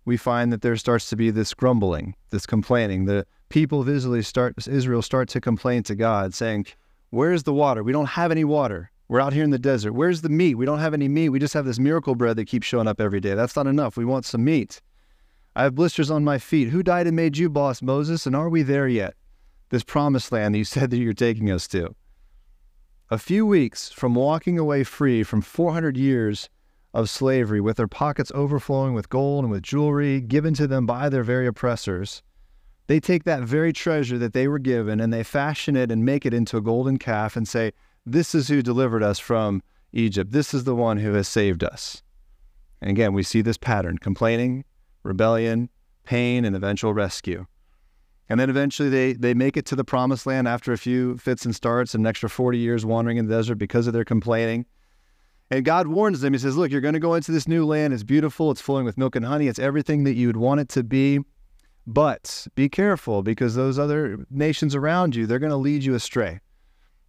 we 0.05 0.17
find 0.17 0.53
that 0.53 0.61
there 0.61 0.75
starts 0.77 1.09
to 1.09 1.15
be 1.15 1.29
this 1.29 1.53
grumbling, 1.53 2.15
this 2.29 2.45
complaining. 2.45 3.05
The 3.05 3.27
people 3.49 3.81
of 3.81 3.89
Israel 3.89 4.23
start, 4.23 4.67
Israel 4.67 5.01
start 5.01 5.27
to 5.29 5.41
complain 5.41 5.83
to 5.83 5.95
God 5.95 6.33
saying, 6.33 6.67
Where's 7.09 7.43
the 7.43 7.53
water? 7.53 7.83
We 7.83 7.91
don't 7.91 8.07
have 8.07 8.31
any 8.31 8.43
water. 8.43 8.91
We're 9.07 9.21
out 9.21 9.33
here 9.33 9.43
in 9.43 9.51
the 9.51 9.59
desert. 9.59 9.93
Where's 9.93 10.21
the 10.21 10.29
meat? 10.29 10.55
We 10.55 10.65
don't 10.65 10.79
have 10.79 10.93
any 10.93 11.07
meat. 11.07 11.29
We 11.29 11.39
just 11.39 11.53
have 11.53 11.65
this 11.65 11.77
miracle 11.77 12.15
bread 12.15 12.38
that 12.38 12.45
keeps 12.45 12.65
showing 12.65 12.88
up 12.88 13.00
every 13.00 13.19
day. 13.19 13.35
That's 13.35 13.55
not 13.55 13.67
enough. 13.67 13.97
We 13.97 14.05
want 14.05 14.25
some 14.25 14.43
meat. 14.43 14.81
I 15.55 15.63
have 15.63 15.75
blisters 15.75 16.09
on 16.09 16.24
my 16.24 16.39
feet. 16.39 16.69
Who 16.69 16.81
died 16.81 17.07
and 17.07 17.15
made 17.15 17.38
you 17.38 17.50
boss, 17.50 17.81
Moses? 17.81 18.25
And 18.25 18.35
are 18.35 18.50
we 18.50 18.63
there 18.63 18.88
yet? 18.88 19.13
This 19.69 19.83
promised 19.83 20.31
land 20.31 20.55
that 20.55 20.59
you 20.59 20.63
said 20.65 20.89
that 20.89 20.97
you're 20.97 21.13
taking 21.13 21.51
us 21.51 21.67
to. 21.69 21.95
A 23.12 23.19
few 23.19 23.45
weeks 23.45 23.91
from 23.91 24.15
walking 24.15 24.57
away 24.57 24.83
free 24.83 25.21
from 25.21 25.41
400 25.41 25.95
years 25.95 26.50
of 26.95 27.09
slavery, 27.09 27.59
with 27.59 27.75
their 27.75 27.89
pockets 27.89 28.31
overflowing 28.33 28.93
with 28.93 29.09
gold 29.09 29.43
and 29.43 29.51
with 29.51 29.62
jewelry 29.62 30.21
given 30.21 30.53
to 30.53 30.65
them 30.65 30.85
by 30.85 31.09
their 31.09 31.24
very 31.24 31.45
oppressors, 31.45 32.24
they 32.88 33.01
take 33.01 33.25
that 33.25 33.43
very 33.43 33.74
treasure 33.74 34.17
that 34.17 34.33
they 34.33 34.47
were 34.47 34.59
given 34.59 35.01
and 35.01 35.12
they 35.12 35.21
fashion 35.21 35.75
it 35.75 35.91
and 35.91 36.05
make 36.05 36.25
it 36.25 36.33
into 36.33 36.55
a 36.55 36.62
golden 36.62 36.97
calf 36.97 37.35
and 37.35 37.47
say, 37.47 37.74
this 38.05 38.35
is 38.35 38.47
who 38.47 38.62
delivered 38.62 39.03
us 39.03 39.19
from 39.19 39.63
Egypt. 39.93 40.31
This 40.31 40.53
is 40.53 40.63
the 40.63 40.75
one 40.75 40.97
who 40.97 41.13
has 41.13 41.27
saved 41.27 41.63
us. 41.63 42.03
And 42.81 42.91
again, 42.91 43.13
we 43.13 43.24
see 43.24 43.41
this 43.41 43.57
pattern 43.57 43.97
complaining, 43.97 44.63
rebellion, 45.03 45.69
pain, 46.03 46.45
and 46.45 46.55
eventual 46.55 46.93
rescue. 46.93 47.45
And 48.29 48.39
then 48.39 48.50
eventually 48.50 48.89
they, 48.89 49.13
they 49.13 49.33
make 49.33 49.55
it 49.55 49.65
to 49.67 49.75
the 49.75 49.83
promised 49.83 50.25
land 50.25 50.47
after 50.47 50.74
a 50.74 50.77
few 50.77 51.17
fits 51.17 51.45
and 51.45 51.55
starts, 51.55 51.93
and 51.93 52.03
an 52.03 52.07
extra 52.07 52.29
40 52.29 52.57
years 52.57 52.85
wandering 52.85 53.17
in 53.17 53.27
the 53.27 53.35
desert 53.35 53.55
because 53.55 53.88
of 53.88 53.93
their 53.93 54.05
complaining. 54.05 54.65
And 55.51 55.63
God 55.63 55.88
warns 55.88 56.21
them. 56.21 56.33
He 56.33 56.39
says, 56.39 56.57
Look, 56.57 56.71
you're 56.71 56.81
going 56.81 56.95
to 56.95 57.00
go 57.00 57.13
into 57.13 57.31
this 57.31 57.47
new 57.47 57.65
land. 57.65 57.93
It's 57.93 58.03
beautiful. 58.03 58.50
It's 58.50 58.62
flowing 58.62 58.85
with 58.85 58.97
milk 58.97 59.15
and 59.15 59.25
honey. 59.25 59.47
It's 59.47 59.59
everything 59.59 60.03
that 60.05 60.15
you 60.15 60.27
would 60.27 60.38
want 60.38 60.59
it 60.59 60.69
to 60.69 60.83
be. 60.83 61.19
But 61.85 62.47
be 62.55 62.67
careful 62.67 63.21
because 63.21 63.53
those 63.53 63.77
other 63.77 64.25
nations 64.31 64.74
around 64.74 65.15
you, 65.15 65.27
they're 65.27 65.38
going 65.38 65.51
to 65.51 65.55
lead 65.55 65.83
you 65.83 65.93
astray. 65.93 66.39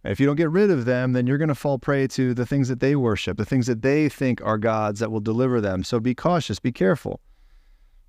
If 0.07 0.19
you 0.19 0.25
don't 0.25 0.35
get 0.35 0.49
rid 0.49 0.71
of 0.71 0.85
them, 0.85 1.13
then 1.13 1.27
you're 1.27 1.37
going 1.37 1.49
to 1.49 1.55
fall 1.55 1.77
prey 1.77 2.07
to 2.07 2.33
the 2.33 2.45
things 2.45 2.69
that 2.69 2.79
they 2.79 2.95
worship, 2.95 3.37
the 3.37 3.45
things 3.45 3.67
that 3.67 3.81
they 3.81 4.07
think 4.07 4.41
are 4.41 4.57
gods 4.57 4.99
that 5.01 5.11
will 5.11 5.19
deliver 5.19 5.59
them. 5.59 5.83
So 5.83 5.99
be 5.99 6.15
cautious, 6.15 6.59
be 6.59 6.71
careful. 6.71 7.19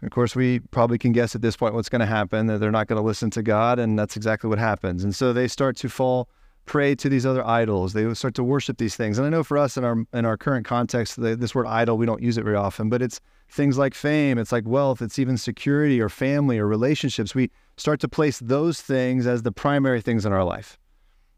Of 0.02 0.10
course, 0.10 0.36
we 0.36 0.60
probably 0.60 0.96
can 0.96 1.10
guess 1.10 1.34
at 1.34 1.42
this 1.42 1.56
point 1.56 1.74
what's 1.74 1.88
going 1.88 2.00
to 2.00 2.06
happen, 2.06 2.46
that 2.46 2.58
they're 2.58 2.70
not 2.70 2.86
going 2.86 3.00
to 3.00 3.06
listen 3.06 3.30
to 3.30 3.42
God, 3.42 3.80
and 3.80 3.98
that's 3.98 4.16
exactly 4.16 4.48
what 4.48 4.60
happens. 4.60 5.02
And 5.02 5.12
so 5.12 5.32
they 5.32 5.48
start 5.48 5.76
to 5.78 5.88
fall 5.88 6.28
prey 6.66 6.94
to 6.94 7.08
these 7.08 7.26
other 7.26 7.44
idols. 7.44 7.94
They 7.94 8.14
start 8.14 8.34
to 8.34 8.44
worship 8.44 8.78
these 8.78 8.94
things. 8.94 9.18
And 9.18 9.26
I 9.26 9.30
know 9.30 9.42
for 9.42 9.58
us 9.58 9.76
in 9.76 9.84
our 9.84 10.04
in 10.12 10.24
our 10.24 10.36
current 10.36 10.64
context, 10.66 11.20
the, 11.20 11.34
this 11.34 11.52
word 11.52 11.66
idol, 11.66 11.98
we 11.98 12.06
don't 12.06 12.22
use 12.22 12.38
it 12.38 12.44
very 12.44 12.56
often, 12.56 12.88
but 12.88 13.02
it's 13.02 13.20
things 13.48 13.76
like 13.76 13.94
fame, 13.94 14.38
it's 14.38 14.52
like 14.52 14.66
wealth, 14.66 15.02
it's 15.02 15.18
even 15.18 15.36
security 15.36 16.00
or 16.00 16.08
family 16.08 16.58
or 16.58 16.68
relationships. 16.68 17.34
We 17.34 17.50
start 17.76 17.98
to 18.00 18.08
place 18.08 18.38
those 18.38 18.80
things 18.80 19.26
as 19.26 19.42
the 19.42 19.50
primary 19.50 20.00
things 20.00 20.24
in 20.24 20.32
our 20.32 20.44
life. 20.44 20.78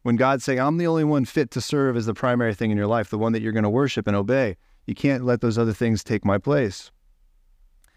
When 0.02 0.16
God's 0.16 0.44
saying, 0.44 0.58
I'm 0.58 0.78
the 0.78 0.86
only 0.86 1.04
one 1.04 1.24
fit 1.24 1.50
to 1.52 1.60
serve 1.60 1.96
as 1.96 2.06
the 2.06 2.14
primary 2.14 2.54
thing 2.54 2.70
in 2.70 2.76
your 2.76 2.86
life, 2.86 3.10
the 3.10 3.18
one 3.18 3.32
that 3.32 3.42
you're 3.42 3.52
going 3.52 3.64
to 3.64 3.70
worship 3.70 4.06
and 4.06 4.16
obey, 4.16 4.56
you 4.86 4.94
can't 4.94 5.24
let 5.24 5.40
those 5.40 5.58
other 5.58 5.74
things 5.74 6.02
take 6.02 6.24
my 6.24 6.38
place. 6.38 6.90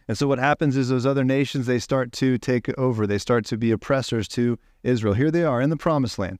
And 0.08 0.18
so 0.18 0.28
what 0.28 0.40
happens 0.40 0.76
is 0.76 0.90
those 0.90 1.06
other 1.06 1.24
nations, 1.24 1.66
they 1.66 1.80
start 1.80 2.12
to 2.14 2.38
take 2.38 2.68
over. 2.78 3.08
They 3.08 3.18
start 3.18 3.46
to 3.46 3.58
be 3.58 3.72
oppressors 3.72 4.28
to 4.30 4.60
Israel. 4.84 5.14
Here 5.14 5.32
they 5.32 5.46
are 5.46 5.62
in 5.62 5.70
the 5.70 5.78
promised 5.78 6.20
land. 6.20 6.40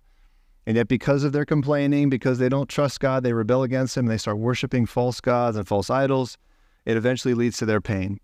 And 0.66 0.76
yet, 0.78 0.88
because 0.88 1.24
of 1.24 1.32
their 1.32 1.46
complaining, 1.46 2.10
because 2.10 2.40
they 2.40 2.50
don't 2.50 2.70
trust 2.70 3.00
God, 3.00 3.24
they 3.24 3.34
rebel 3.34 3.64
against 3.64 3.98
Him, 3.98 4.06
and 4.06 4.12
they 4.12 4.18
start 4.18 4.38
worshiping 4.38 4.86
false 4.86 5.20
gods 5.20 5.58
and 5.58 5.68
false 5.68 5.90
idols. 5.90 6.38
It 6.86 6.98
eventually 6.98 7.34
leads 7.34 7.58
to 7.58 7.66
their 7.66 7.82
pain. 7.82 8.20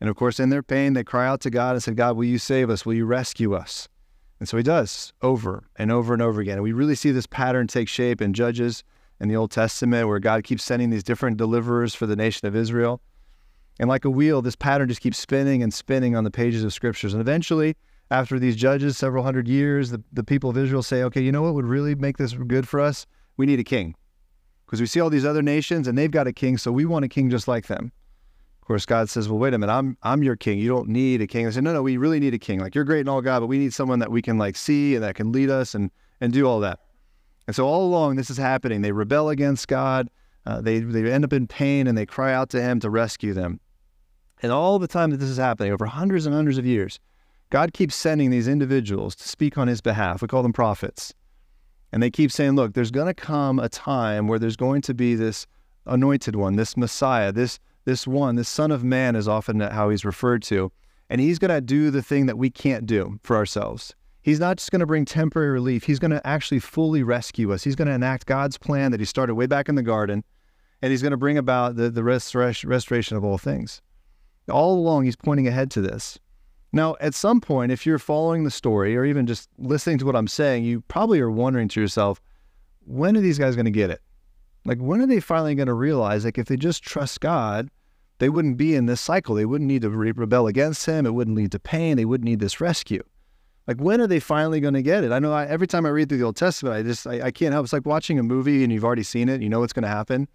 And 0.00 0.10
of 0.10 0.16
course, 0.16 0.40
in 0.40 0.50
their 0.50 0.62
pain, 0.62 0.92
they 0.92 1.04
cry 1.04 1.26
out 1.26 1.40
to 1.42 1.50
God 1.50 1.72
and 1.72 1.82
say, 1.82 1.92
God, 1.92 2.16
will 2.16 2.24
you 2.24 2.38
save 2.38 2.68
us? 2.68 2.84
Will 2.84 2.94
you 2.94 3.06
rescue 3.06 3.54
us? 3.54 3.88
And 4.40 4.48
so 4.48 4.56
he 4.56 4.62
does 4.62 5.12
over 5.22 5.64
and 5.76 5.92
over 5.92 6.12
and 6.12 6.22
over 6.22 6.40
again. 6.40 6.54
And 6.54 6.62
we 6.62 6.72
really 6.72 6.94
see 6.94 7.10
this 7.10 7.26
pattern 7.26 7.66
take 7.66 7.88
shape 7.88 8.20
in 8.20 8.34
Judges 8.34 8.84
in 9.20 9.28
the 9.28 9.36
Old 9.36 9.50
Testament, 9.50 10.08
where 10.08 10.18
God 10.18 10.44
keeps 10.44 10.64
sending 10.64 10.90
these 10.90 11.04
different 11.04 11.36
deliverers 11.36 11.94
for 11.94 12.06
the 12.06 12.16
nation 12.16 12.48
of 12.48 12.56
Israel. 12.56 13.00
And 13.78 13.88
like 13.88 14.04
a 14.04 14.10
wheel, 14.10 14.42
this 14.42 14.56
pattern 14.56 14.88
just 14.88 15.00
keeps 15.00 15.18
spinning 15.18 15.62
and 15.62 15.72
spinning 15.72 16.16
on 16.16 16.24
the 16.24 16.30
pages 16.30 16.64
of 16.64 16.72
scriptures. 16.72 17.14
And 17.14 17.20
eventually, 17.20 17.76
after 18.10 18.38
these 18.38 18.56
judges, 18.56 18.96
several 18.96 19.24
hundred 19.24 19.48
years, 19.48 19.90
the, 19.90 20.02
the 20.12 20.24
people 20.24 20.50
of 20.50 20.58
Israel 20.58 20.82
say, 20.82 21.02
okay, 21.04 21.22
you 21.22 21.32
know 21.32 21.42
what 21.42 21.54
would 21.54 21.66
really 21.66 21.94
make 21.94 22.16
this 22.16 22.34
good 22.34 22.68
for 22.68 22.80
us? 22.80 23.06
We 23.36 23.46
need 23.46 23.60
a 23.60 23.64
king. 23.64 23.94
Because 24.66 24.80
we 24.80 24.86
see 24.86 25.00
all 25.00 25.10
these 25.10 25.24
other 25.24 25.42
nations 25.42 25.88
and 25.88 25.96
they've 25.96 26.10
got 26.10 26.26
a 26.26 26.32
king, 26.32 26.58
so 26.58 26.72
we 26.72 26.84
want 26.84 27.04
a 27.04 27.08
king 27.08 27.30
just 27.30 27.48
like 27.48 27.66
them. 27.66 27.92
Of 28.64 28.68
course, 28.68 28.86
God 28.86 29.10
says, 29.10 29.28
"Well, 29.28 29.38
wait 29.38 29.52
a 29.52 29.58
minute. 29.58 29.70
I'm 29.70 29.98
I'm 30.02 30.22
your 30.22 30.36
king. 30.36 30.58
You 30.58 30.70
don't 30.70 30.88
need 30.88 31.20
a 31.20 31.26
king." 31.26 31.46
I 31.46 31.50
said, 31.50 31.64
"No, 31.64 31.74
no. 31.74 31.82
We 31.82 31.98
really 31.98 32.18
need 32.18 32.32
a 32.32 32.38
king. 32.38 32.60
Like 32.60 32.74
you're 32.74 32.84
great 32.84 33.00
and 33.00 33.10
all, 33.10 33.20
God, 33.20 33.40
but 33.40 33.46
we 33.46 33.58
need 33.58 33.74
someone 33.74 33.98
that 33.98 34.10
we 34.10 34.22
can 34.22 34.38
like 34.38 34.56
see 34.56 34.94
and 34.94 35.04
that 35.04 35.16
can 35.16 35.32
lead 35.32 35.50
us 35.50 35.74
and 35.74 35.90
and 36.22 36.32
do 36.32 36.46
all 36.46 36.60
that." 36.60 36.80
And 37.46 37.54
so 37.54 37.66
all 37.66 37.84
along, 37.84 38.16
this 38.16 38.30
is 38.30 38.38
happening. 38.38 38.80
They 38.80 38.90
rebel 38.90 39.28
against 39.28 39.68
God. 39.68 40.08
Uh, 40.46 40.62
they 40.62 40.78
they 40.78 41.12
end 41.12 41.26
up 41.26 41.34
in 41.34 41.46
pain 41.46 41.86
and 41.86 41.98
they 41.98 42.06
cry 42.06 42.32
out 42.32 42.48
to 42.50 42.62
Him 42.62 42.80
to 42.80 42.88
rescue 42.88 43.34
them. 43.34 43.60
And 44.42 44.50
all 44.50 44.78
the 44.78 44.88
time 44.88 45.10
that 45.10 45.18
this 45.18 45.28
is 45.28 45.36
happening, 45.36 45.70
over 45.70 45.84
hundreds 45.84 46.24
and 46.24 46.34
hundreds 46.34 46.56
of 46.56 46.64
years, 46.64 46.98
God 47.50 47.74
keeps 47.74 47.94
sending 47.94 48.30
these 48.30 48.48
individuals 48.48 49.14
to 49.16 49.28
speak 49.28 49.58
on 49.58 49.68
His 49.68 49.82
behalf. 49.82 50.22
We 50.22 50.28
call 50.28 50.42
them 50.42 50.54
prophets. 50.54 51.12
And 51.92 52.02
they 52.02 52.10
keep 52.10 52.32
saying, 52.32 52.52
"Look, 52.52 52.72
there's 52.72 52.90
going 52.90 53.08
to 53.08 53.14
come 53.14 53.58
a 53.58 53.68
time 53.68 54.26
where 54.26 54.38
there's 54.38 54.56
going 54.56 54.80
to 54.80 54.94
be 54.94 55.16
this 55.16 55.46
anointed 55.84 56.34
one, 56.34 56.56
this 56.56 56.78
Messiah, 56.78 57.30
this." 57.30 57.60
This 57.84 58.06
one, 58.06 58.36
this 58.36 58.48
Son 58.48 58.70
of 58.70 58.82
Man 58.84 59.16
is 59.16 59.28
often 59.28 59.60
how 59.60 59.90
he's 59.90 60.04
referred 60.04 60.42
to, 60.44 60.72
and 61.10 61.20
he's 61.20 61.38
going 61.38 61.50
to 61.50 61.60
do 61.60 61.90
the 61.90 62.02
thing 62.02 62.26
that 62.26 62.38
we 62.38 62.50
can't 62.50 62.86
do 62.86 63.18
for 63.22 63.36
ourselves. 63.36 63.94
He's 64.22 64.40
not 64.40 64.56
just 64.56 64.70
going 64.70 64.80
to 64.80 64.86
bring 64.86 65.04
temporary 65.04 65.50
relief, 65.50 65.84
he's 65.84 65.98
going 65.98 66.10
to 66.10 66.26
actually 66.26 66.60
fully 66.60 67.02
rescue 67.02 67.52
us. 67.52 67.62
He's 67.62 67.76
going 67.76 67.88
to 67.88 67.94
enact 67.94 68.26
God's 68.26 68.56
plan 68.56 68.90
that 68.90 69.00
he 69.00 69.06
started 69.06 69.34
way 69.34 69.46
back 69.46 69.68
in 69.68 69.74
the 69.74 69.82
garden, 69.82 70.24
and 70.80 70.90
he's 70.90 71.02
going 71.02 71.10
to 71.10 71.18
bring 71.18 71.36
about 71.36 71.76
the, 71.76 71.90
the 71.90 72.02
restoration 72.02 73.16
of 73.16 73.24
all 73.24 73.38
things. 73.38 73.82
All 74.50 74.74
along, 74.74 75.04
he's 75.04 75.16
pointing 75.16 75.46
ahead 75.46 75.70
to 75.72 75.80
this. 75.80 76.18
Now, 76.72 76.96
at 77.00 77.14
some 77.14 77.40
point, 77.40 77.70
if 77.70 77.86
you're 77.86 77.98
following 77.98 78.44
the 78.44 78.50
story 78.50 78.96
or 78.96 79.04
even 79.04 79.26
just 79.26 79.48
listening 79.58 79.98
to 79.98 80.06
what 80.06 80.16
I'm 80.16 80.26
saying, 80.26 80.64
you 80.64 80.80
probably 80.88 81.20
are 81.20 81.30
wondering 81.30 81.68
to 81.68 81.80
yourself, 81.80 82.20
when 82.86 83.16
are 83.16 83.20
these 83.20 83.38
guys 83.38 83.54
going 83.54 83.64
to 83.66 83.70
get 83.70 83.90
it? 83.90 84.00
Like, 84.64 84.78
when 84.78 85.00
are 85.00 85.06
they 85.06 85.20
finally 85.20 85.54
going 85.54 85.66
to 85.66 85.74
realize, 85.74 86.24
like, 86.24 86.38
if 86.38 86.46
they 86.46 86.56
just 86.56 86.82
trust 86.82 87.20
God, 87.20 87.68
they 88.18 88.28
wouldn't 88.28 88.56
be 88.56 88.74
in 88.74 88.86
this 88.86 89.00
cycle. 89.00 89.34
They 89.34 89.44
wouldn't 89.44 89.68
need 89.68 89.82
to 89.82 89.90
re- 89.90 90.12
rebel 90.12 90.46
against 90.46 90.86
Him. 90.86 91.04
It 91.04 91.12
wouldn't 91.12 91.36
lead 91.36 91.52
to 91.52 91.58
pain. 91.58 91.96
They 91.96 92.04
wouldn't 92.04 92.24
need 92.24 92.40
this 92.40 92.60
rescue. 92.60 93.02
Like, 93.66 93.78
when 93.78 94.00
are 94.00 94.06
they 94.06 94.20
finally 94.20 94.60
going 94.60 94.74
to 94.74 94.82
get 94.82 95.04
it? 95.04 95.12
I 95.12 95.18
know 95.18 95.32
I, 95.32 95.46
every 95.46 95.66
time 95.66 95.84
I 95.84 95.88
read 95.88 96.08
through 96.08 96.18
the 96.18 96.24
Old 96.24 96.36
Testament, 96.36 96.76
I 96.76 96.82
just, 96.82 97.06
I, 97.06 97.26
I 97.26 97.30
can't 97.30 97.52
help. 97.52 97.64
It's 97.64 97.72
like 97.72 97.86
watching 97.86 98.18
a 98.18 98.22
movie 98.22 98.62
and 98.62 98.72
you've 98.72 98.84
already 98.84 99.02
seen 99.02 99.28
it. 99.28 99.42
You 99.42 99.48
know 99.48 99.60
what's 99.60 99.72
going 99.72 99.84
to 99.84 99.88
happen. 99.88 100.28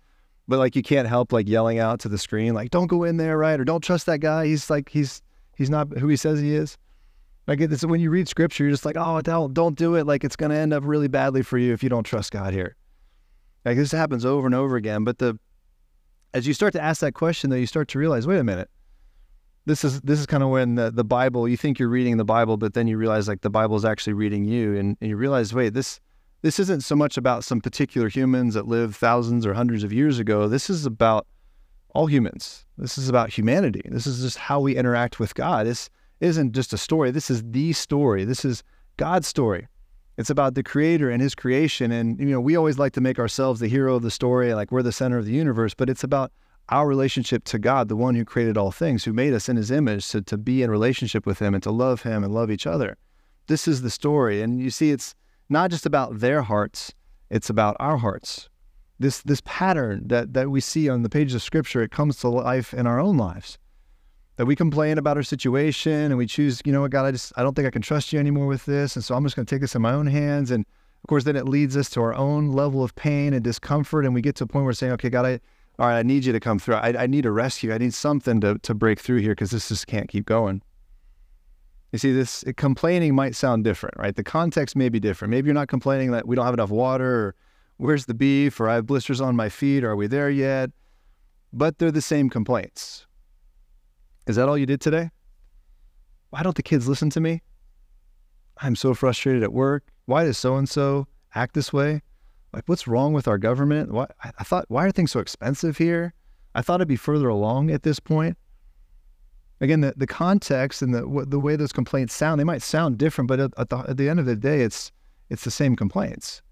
But, 0.48 0.57
like, 0.59 0.75
you 0.75 0.81
can't 0.81 1.07
help, 1.07 1.31
like, 1.31 1.48
yelling 1.48 1.77
out 1.79 2.00
to 2.01 2.09
the 2.09 2.17
screen, 2.17 2.55
like, 2.55 2.71
don't 2.71 2.88
go 2.88 3.03
in 3.03 3.17
there, 3.17 3.38
right? 3.38 3.59
Or 3.59 3.63
don't 3.63 3.83
trust 3.83 4.07
that 4.07 4.17
guy. 4.17 4.48
He's 4.48 4.69
like, 4.69 4.89
he's, 4.89 5.21
he's 5.55 5.69
not 5.69 5.95
who 5.98 6.07
he 6.07 6.15
says 6.15 6.39
he 6.39 6.55
is. 6.55 6.75
Like, 7.48 7.62
it's 7.62 7.86
when 7.86 8.00
you 8.00 8.09
read 8.09 8.27
scripture, 8.27 8.63
you're 8.63 8.71
just 8.74 8.86
like, 8.86 8.98
oh, 8.98 9.21
don't, 9.21 9.53
don't 9.53 9.77
do 9.77 9.95
it. 9.95 10.07
Like, 10.07 10.24
it's 10.24 10.36
going 10.36 10.51
to 10.51 10.57
end 10.57 10.74
up 10.74 10.83
really 10.86 11.07
badly 11.07 11.43
for 11.43 11.59
you 11.59 11.71
if 11.71 11.83
you 11.83 11.89
don't 11.89 12.03
trust 12.03 12.31
God 12.31 12.53
here. 12.53 12.75
Like 13.66 13.78
this 13.78 13.92
happens 13.92 14.25
over 14.25 14.46
and 14.46 14.56
over 14.56 14.75
again. 14.75 15.04
But 15.04 15.18
the 15.18 15.38
as 16.34 16.48
you 16.48 16.54
start 16.54 16.74
to 16.74 16.82
ask 16.82 17.01
that 17.01 17.13
question, 17.13 17.50
though, 17.50 17.56
you 17.56 17.66
start 17.66 17.88
to 17.89 18.00
realize, 18.00 18.28
wait 18.28 18.39
a 18.39 18.44
minute. 18.44 18.70
This 19.66 19.84
is 19.84 20.01
this 20.01 20.20
is 20.20 20.25
kind 20.25 20.42
of 20.42 20.50
when 20.50 20.75
the, 20.75 20.89
the 20.89 21.04
Bible, 21.04 21.48
you 21.48 21.58
think 21.58 21.80
you're 21.80 21.89
reading 21.89 22.18
the 22.18 22.25
Bible, 22.25 22.58
but 22.58 22.74
then 22.74 22.88
you 22.88 22.98
realize 22.98 23.28
like 23.28 23.42
the 23.42 23.50
Bible 23.50 23.75
is 23.75 23.86
actually 23.86 24.13
reading 24.13 24.46
you, 24.46 24.75
and, 24.75 24.98
and 25.00 25.10
you 25.10 25.18
realize, 25.18 25.54
wait, 25.54 25.74
this 25.74 26.00
this 26.42 26.60
isn't 26.60 26.84
so 26.84 26.96
much 26.96 27.18
about 27.18 27.44
some 27.44 27.60
particular 27.60 28.08
humans 28.08 28.54
that 28.54 28.68
lived 28.68 28.96
thousands 28.96 29.46
or 29.46 29.54
hundreds 29.54 29.84
of 29.84 29.92
years 29.92 30.20
ago. 30.20 30.48
This 30.48 30.70
is 30.70 30.86
about 30.86 31.28
all 31.94 32.06
humans. 32.06 32.66
This 32.78 32.98
is 32.98 33.10
about 33.10 33.30
humanity. 33.30 33.82
This 33.86 34.08
is 34.08 34.22
just 34.22 34.38
how 34.38 34.60
we 34.60 34.75
interact 34.75 35.20
with 35.20 35.36
God. 35.36 35.68
This 35.68 35.89
isn't 36.22 36.54
just 36.54 36.72
a 36.72 36.78
story. 36.78 37.12
This 37.12 37.30
is 37.30 37.44
the 37.44 37.74
story. 37.74 38.24
This 38.24 38.46
is 38.46 38.63
God's 38.98 39.28
story. 39.28 39.68
It's 40.20 40.30
about 40.30 40.54
the 40.54 40.64
creator 40.64 41.10
and 41.10 41.22
his 41.22 41.34
creation. 41.34 41.94
And, 41.94 42.20
you 42.20 42.26
know, 42.26 42.42
we 42.42 42.58
always 42.58 42.78
like 42.78 42.92
to 42.92 43.02
make 43.02 43.20
ourselves 43.20 43.62
the 43.62 43.70
hero 43.70 43.96
of 43.96 44.02
the 44.02 44.12
story, 44.12 44.54
like 44.54 44.70
we're 44.70 44.84
the 44.84 44.92
center 44.92 45.18
of 45.18 45.24
the 45.24 45.32
universe, 45.32 45.74
but 45.74 45.90
it's 45.90 46.04
about 46.04 46.34
our 46.68 46.86
relationship 46.86 47.46
to 47.46 47.58
God, 47.58 47.88
the 47.88 47.96
one 47.96 48.16
who 48.16 48.26
created 48.26 48.58
all 48.58 48.70
things, 48.70 49.06
who 49.06 49.14
made 49.14 49.34
us 49.34 49.48
in 49.48 49.56
his 49.56 49.72
image 49.72 50.10
to, 50.10 50.22
to 50.24 50.38
be 50.38 50.62
in 50.62 50.70
relationship 50.70 51.26
with 51.26 51.40
him 51.40 51.54
and 51.54 51.64
to 51.64 51.72
love 51.72 52.02
him 52.02 52.26
and 52.26 52.34
love 52.34 52.52
each 52.52 52.68
other. 52.68 52.98
This 53.48 53.66
is 53.66 53.82
the 53.82 53.90
story. 53.90 54.42
And 54.42 54.60
you 54.60 54.72
see, 54.72 54.92
it's 54.92 55.16
not 55.48 55.72
just 55.72 55.86
about 55.86 56.20
their 56.20 56.42
hearts, 56.42 56.94
it's 57.30 57.50
about 57.50 57.78
our 57.80 57.96
hearts. 57.96 58.50
This, 59.00 59.22
this 59.22 59.42
pattern 59.46 60.06
that, 60.10 60.34
that 60.34 60.50
we 60.50 60.60
see 60.60 60.90
on 60.90 61.04
the 61.04 61.10
pages 61.10 61.36
of 61.36 61.44
scripture, 61.44 61.82
it 61.82 61.92
comes 61.92 62.18
to 62.18 62.28
life 62.28 62.74
in 62.74 62.86
our 62.88 63.00
own 63.00 63.16
lives 63.16 63.58
that 64.39 64.46
we 64.46 64.55
complain 64.55 64.98
about 64.98 65.17
our 65.17 65.24
situation 65.24 65.91
and 65.91 66.17
we 66.17 66.25
choose, 66.25 66.62
you 66.63 66.72
know 66.72 66.79
what, 66.79 66.91
God, 66.91 67.05
I 67.05 67.12
just, 67.12 67.34
I 67.36 67.43
don't 67.43 67.55
think 67.55 67.67
I 67.67 67.72
can 67.72 67.81
trust 67.81 68.13
you 68.13 68.19
anymore 68.19 68.48
with 68.48 68.63
this. 68.63 68.96
And 68.96 69.03
so 69.03 69.13
I'm 69.13 69.24
just 69.24 69.36
going 69.36 69.46
to 69.46 69.53
take 69.53 69.60
this 69.60 69.75
in 69.75 69.81
my 69.81 69.91
own 69.91 70.08
hands. 70.08 70.50
And 70.50 70.65
of 71.03 71.08
course, 71.10 71.25
then 71.25 71.36
it 71.36 71.46
leads 71.46 71.75
us 71.75 71.89
to 71.89 72.01
our 72.01 72.13
own 72.13 72.48
level 72.48 72.81
of 72.81 72.96
pain 72.96 73.34
and 73.34 73.43
discomfort. 73.43 74.05
And 74.05 74.13
we 74.13 74.22
get 74.22 74.38
to 74.38 74.46
a 74.46 74.48
point 74.48 74.63
where 74.63 74.67
we're 74.67 74.74
saying, 74.74 74.93
okay, 74.93 75.10
God, 75.10 75.25
I, 75.25 75.41
all 75.77 75.88
right, 75.88 76.00
I 76.00 76.03
need 76.03 76.24
you 76.24 76.31
to 76.31 76.39
come 76.39 76.58
through. 76.58 76.75
I, 76.75 77.03
I 77.03 77.05
need 77.05 77.25
a 77.25 77.31
rescue. 77.31 77.74
I 77.74 77.79
need 77.79 77.93
something 77.93 78.39
to, 78.39 78.58
to 78.60 78.74
break 78.74 79.01
through 79.01 79.17
here 79.17 79.31
because 79.31 79.51
this 79.51 79.67
just 79.67 79.88
can't 79.88 80.08
keep 80.08 80.25
going. 80.25 80.62
You 81.91 82.00
see, 82.00 82.13
this 82.13 82.46
complaining 82.55 83.15
might 83.15 83.36
sound 83.36 83.65
different, 83.65 83.98
right? 83.98 84.15
The 84.15 84.24
context 84.24 84.74
may 84.74 84.88
be 84.88 85.01
different. 85.01 85.31
Maybe 85.31 85.48
you're 85.48 85.53
not 85.53 85.67
complaining 85.67 86.12
that 86.12 86.25
we 86.25 86.38
don't 86.38 86.46
have 86.46 86.53
enough 86.53 86.69
water 86.69 87.13
or, 87.13 87.36
where's 87.75 88.05
the 88.05 88.13
beef? 88.13 88.58
Or 88.62 88.69
I 88.69 88.75
have 88.75 88.86
blisters 88.86 89.19
on 89.19 89.36
my 89.36 89.50
feet. 89.50 89.84
Are 89.84 89.98
we 89.98 90.08
there 90.08 90.29
yet? 90.29 90.69
But 91.51 91.77
they're 91.77 91.91
the 91.91 92.01
same 92.01 92.29
complaints. 92.29 93.05
Is 94.29 94.36
that 94.36 94.48
all 94.48 94.59
you 94.59 94.67
did 94.67 94.79
today? 94.79 95.09
Why 96.29 96.43
don't 96.43 96.55
the 96.55 96.62
kids 96.62 96.88
listen 96.88 97.09
to 97.09 97.19
me? 97.19 97.41
I'm 98.57 98.75
so 98.75 98.93
frustrated 98.93 99.41
at 99.41 99.51
work. 99.51 99.86
Why 100.05 100.24
does 100.24 100.38
so 100.38 100.55
and 100.55 100.69
so 100.69 101.07
act 101.33 101.55
this 101.55 101.74
way? 101.74 102.03
Like, 102.53 102.65
what's 102.67 102.88
wrong 102.88 103.12
with 103.13 103.27
our 103.27 103.39
government? 103.39 103.91
Why, 103.91 104.05
I 104.24 104.43
thought, 104.43 104.65
why 104.67 104.86
are 104.86 104.91
things 104.91 105.09
so 105.09 105.19
expensive 105.19 105.79
here? 105.79 106.13
I 106.53 106.62
thought 106.62 106.79
I'd 106.79 106.88
be 106.88 106.95
further 106.95 107.27
along 107.27 107.71
at 107.71 107.81
this 107.81 108.00
point. 108.00 108.38
Again, 109.62 109.81
the, 109.81 109.95
the 109.98 110.05
context 110.05 110.83
and 110.83 110.93
the 110.93 111.25
the 111.27 111.39
way 111.39 111.55
those 111.55 111.74
complaints 111.74 112.13
sound, 112.13 112.39
they 112.39 112.43
might 112.43 112.62
sound 112.62 113.00
different, 113.00 113.29
but 113.29 113.39
at, 113.39 113.51
at, 113.57 113.69
the, 113.69 113.77
at 113.77 113.98
the 113.98 114.09
end 114.09 114.19
of 114.19 114.27
the 114.27 114.36
day, 114.36 114.62
it's 114.62 114.91
it's 115.31 115.43
the 115.43 115.51
same 115.51 115.75
complaints. 115.75 116.43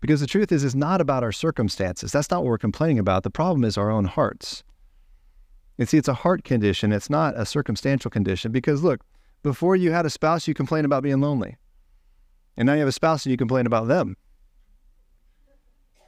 Because 0.00 0.20
the 0.20 0.26
truth 0.26 0.52
is, 0.52 0.64
it's 0.64 0.74
not 0.74 1.02
about 1.02 1.22
our 1.22 1.32
circumstances. 1.32 2.12
That's 2.12 2.30
not 2.30 2.44
what 2.44 2.48
we're 2.48 2.56
complaining 2.56 2.98
about. 2.98 3.24
The 3.24 3.30
problem 3.30 3.62
is 3.62 3.76
our 3.76 3.90
own 3.90 4.06
hearts. 4.06 4.64
And 5.78 5.88
see, 5.88 5.98
it's 5.98 6.08
a 6.08 6.14
heart 6.14 6.44
condition. 6.44 6.92
It's 6.92 7.10
not 7.10 7.36
a 7.36 7.44
circumstantial 7.44 8.10
condition. 8.10 8.52
Because 8.52 8.82
look, 8.82 9.02
before 9.42 9.76
you 9.76 9.92
had 9.92 10.06
a 10.06 10.10
spouse, 10.10 10.48
you 10.48 10.54
complained 10.54 10.86
about 10.86 11.02
being 11.02 11.20
lonely. 11.20 11.56
And 12.56 12.66
now 12.66 12.72
you 12.72 12.80
have 12.80 12.88
a 12.88 12.92
spouse 12.92 13.24
and 13.24 13.30
you 13.30 13.36
complain 13.36 13.66
about 13.66 13.88
them. 13.88 14.16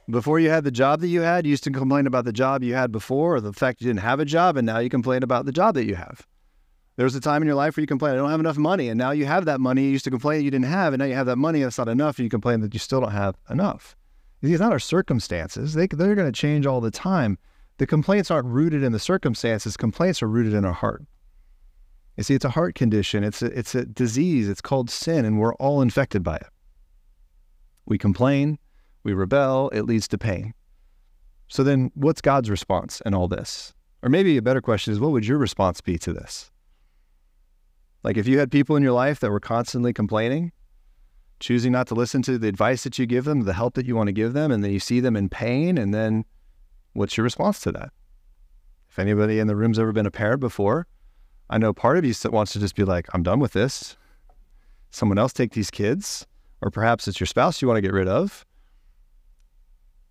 Before 0.09 0.39
you 0.39 0.49
had 0.49 0.63
the 0.63 0.71
job 0.71 1.01
that 1.01 1.07
you 1.07 1.21
had, 1.21 1.45
you 1.45 1.51
used 1.51 1.63
to 1.65 1.71
complain 1.71 2.07
about 2.07 2.25
the 2.25 2.33
job 2.33 2.63
you 2.63 2.73
had 2.73 2.91
before 2.91 3.35
or 3.35 3.41
the 3.41 3.53
fact 3.53 3.79
you 3.79 3.85
didn't 3.85 3.99
have 3.99 4.19
a 4.19 4.25
job, 4.25 4.57
and 4.57 4.65
now 4.65 4.79
you 4.79 4.89
complain 4.89 5.21
about 5.21 5.45
the 5.45 5.51
job 5.51 5.75
that 5.75 5.85
you 5.85 5.93
have. 5.93 6.25
There 6.95 7.03
was 7.03 7.13
a 7.13 7.21
time 7.21 7.43
in 7.43 7.45
your 7.45 7.55
life 7.55 7.77
where 7.77 7.81
you 7.81 7.87
complained, 7.87 8.15
I 8.15 8.17
don't 8.17 8.31
have 8.31 8.39
enough 8.39 8.57
money, 8.57 8.89
and 8.89 8.97
now 8.97 9.11
you 9.11 9.27
have 9.27 9.45
that 9.45 9.61
money 9.61 9.83
you 9.83 9.91
used 9.91 10.05
to 10.05 10.09
complain 10.09 10.43
you 10.43 10.49
didn't 10.49 10.65
have, 10.65 10.93
and 10.93 10.99
now 10.99 11.05
you 11.05 11.13
have 11.13 11.27
that 11.27 11.37
money 11.37 11.61
that's 11.61 11.77
not 11.77 11.87
enough, 11.87 12.17
and 12.17 12.23
you 12.23 12.29
complain 12.29 12.61
that 12.61 12.73
you 12.73 12.79
still 12.79 13.01
don't 13.01 13.11
have 13.11 13.35
enough. 13.51 13.95
It's 14.41 14.59
not 14.59 14.71
our 14.71 14.79
circumstances. 14.79 15.75
They, 15.75 15.85
they're 15.85 16.15
going 16.15 16.31
to 16.31 16.37
change 16.37 16.65
all 16.65 16.81
the 16.81 16.89
time. 16.89 17.37
The 17.79 17.87
complaints 17.87 18.29
aren't 18.29 18.47
rooted 18.47 18.83
in 18.83 18.91
the 18.91 18.99
circumstances, 18.99 19.77
complaints 19.77 20.21
are 20.21 20.27
rooted 20.27 20.53
in 20.53 20.65
our 20.65 20.73
heart. 20.73 21.05
You 22.17 22.23
see, 22.23 22.35
it's 22.35 22.43
a 22.43 22.49
heart 22.49 22.75
condition, 22.75 23.23
it's 23.23 23.41
a, 23.41 23.45
it's 23.57 23.73
a 23.73 23.85
disease, 23.85 24.49
it's 24.49 24.59
called 24.59 24.89
sin, 24.89 25.23
and 25.23 25.39
we're 25.39 25.55
all 25.55 25.81
infected 25.81 26.21
by 26.21 26.35
it. 26.35 26.47
We 27.85 27.97
complain, 27.97 28.59
we 29.03 29.13
rebel, 29.13 29.69
it 29.69 29.83
leads 29.83 30.09
to 30.09 30.17
pain. 30.17 30.53
So 31.47 31.63
then, 31.63 31.89
what's 31.95 32.19
God's 32.19 32.49
response 32.49 33.01
in 33.05 33.13
all 33.13 33.29
this? 33.29 33.73
Or 34.03 34.09
maybe 34.09 34.35
a 34.35 34.41
better 34.41 34.61
question 34.61 34.91
is, 34.91 34.99
what 34.99 35.11
would 35.11 35.25
your 35.25 35.37
response 35.37 35.79
be 35.79 35.97
to 35.99 36.11
this? 36.11 36.51
Like, 38.03 38.17
if 38.17 38.27
you 38.27 38.39
had 38.39 38.51
people 38.51 38.75
in 38.75 38.83
your 38.83 38.91
life 38.91 39.21
that 39.21 39.31
were 39.31 39.39
constantly 39.39 39.93
complaining, 39.93 40.51
choosing 41.39 41.71
not 41.71 41.87
to 41.87 41.95
listen 41.95 42.21
to 42.23 42.37
the 42.37 42.49
advice 42.49 42.83
that 42.83 42.99
you 42.99 43.05
give 43.05 43.23
them, 43.23 43.43
the 43.43 43.53
help 43.53 43.75
that 43.75 43.85
you 43.85 43.95
want 43.95 44.07
to 44.07 44.13
give 44.13 44.33
them, 44.33 44.51
and 44.51 44.65
then 44.65 44.71
you 44.71 44.81
see 44.81 44.99
them 44.99 45.15
in 45.15 45.29
pain, 45.29 45.77
and 45.77 45.93
then 45.93 46.25
what's 46.99 47.15
your 47.15 47.23
response 47.23 47.61
to 47.61 47.71
that? 47.71 47.91
If 48.89 48.99
anybody 48.99 49.39
in 49.39 49.47
the 49.47 49.55
room's 49.55 49.79
ever 49.79 49.93
been 49.93 50.05
a 50.05 50.11
parent 50.11 50.41
before, 50.41 50.85
I 51.49 51.57
know 51.57 51.73
part 51.73 51.97
of 51.97 52.05
you 52.05 52.13
wants 52.25 52.51
to 52.53 52.59
just 52.59 52.75
be 52.75 52.83
like, 52.83 53.07
I'm 53.13 53.23
done 53.23 53.39
with 53.39 53.53
this. 53.53 53.97
Someone 54.91 55.17
else 55.17 55.31
take 55.31 55.53
these 55.53 55.71
kids, 55.71 56.27
or 56.61 56.69
perhaps 56.69 57.07
it's 57.07 57.19
your 57.19 57.27
spouse 57.27 57.61
you 57.61 57.67
want 57.67 57.77
to 57.77 57.81
get 57.81 57.93
rid 57.93 58.07
of. 58.07 58.45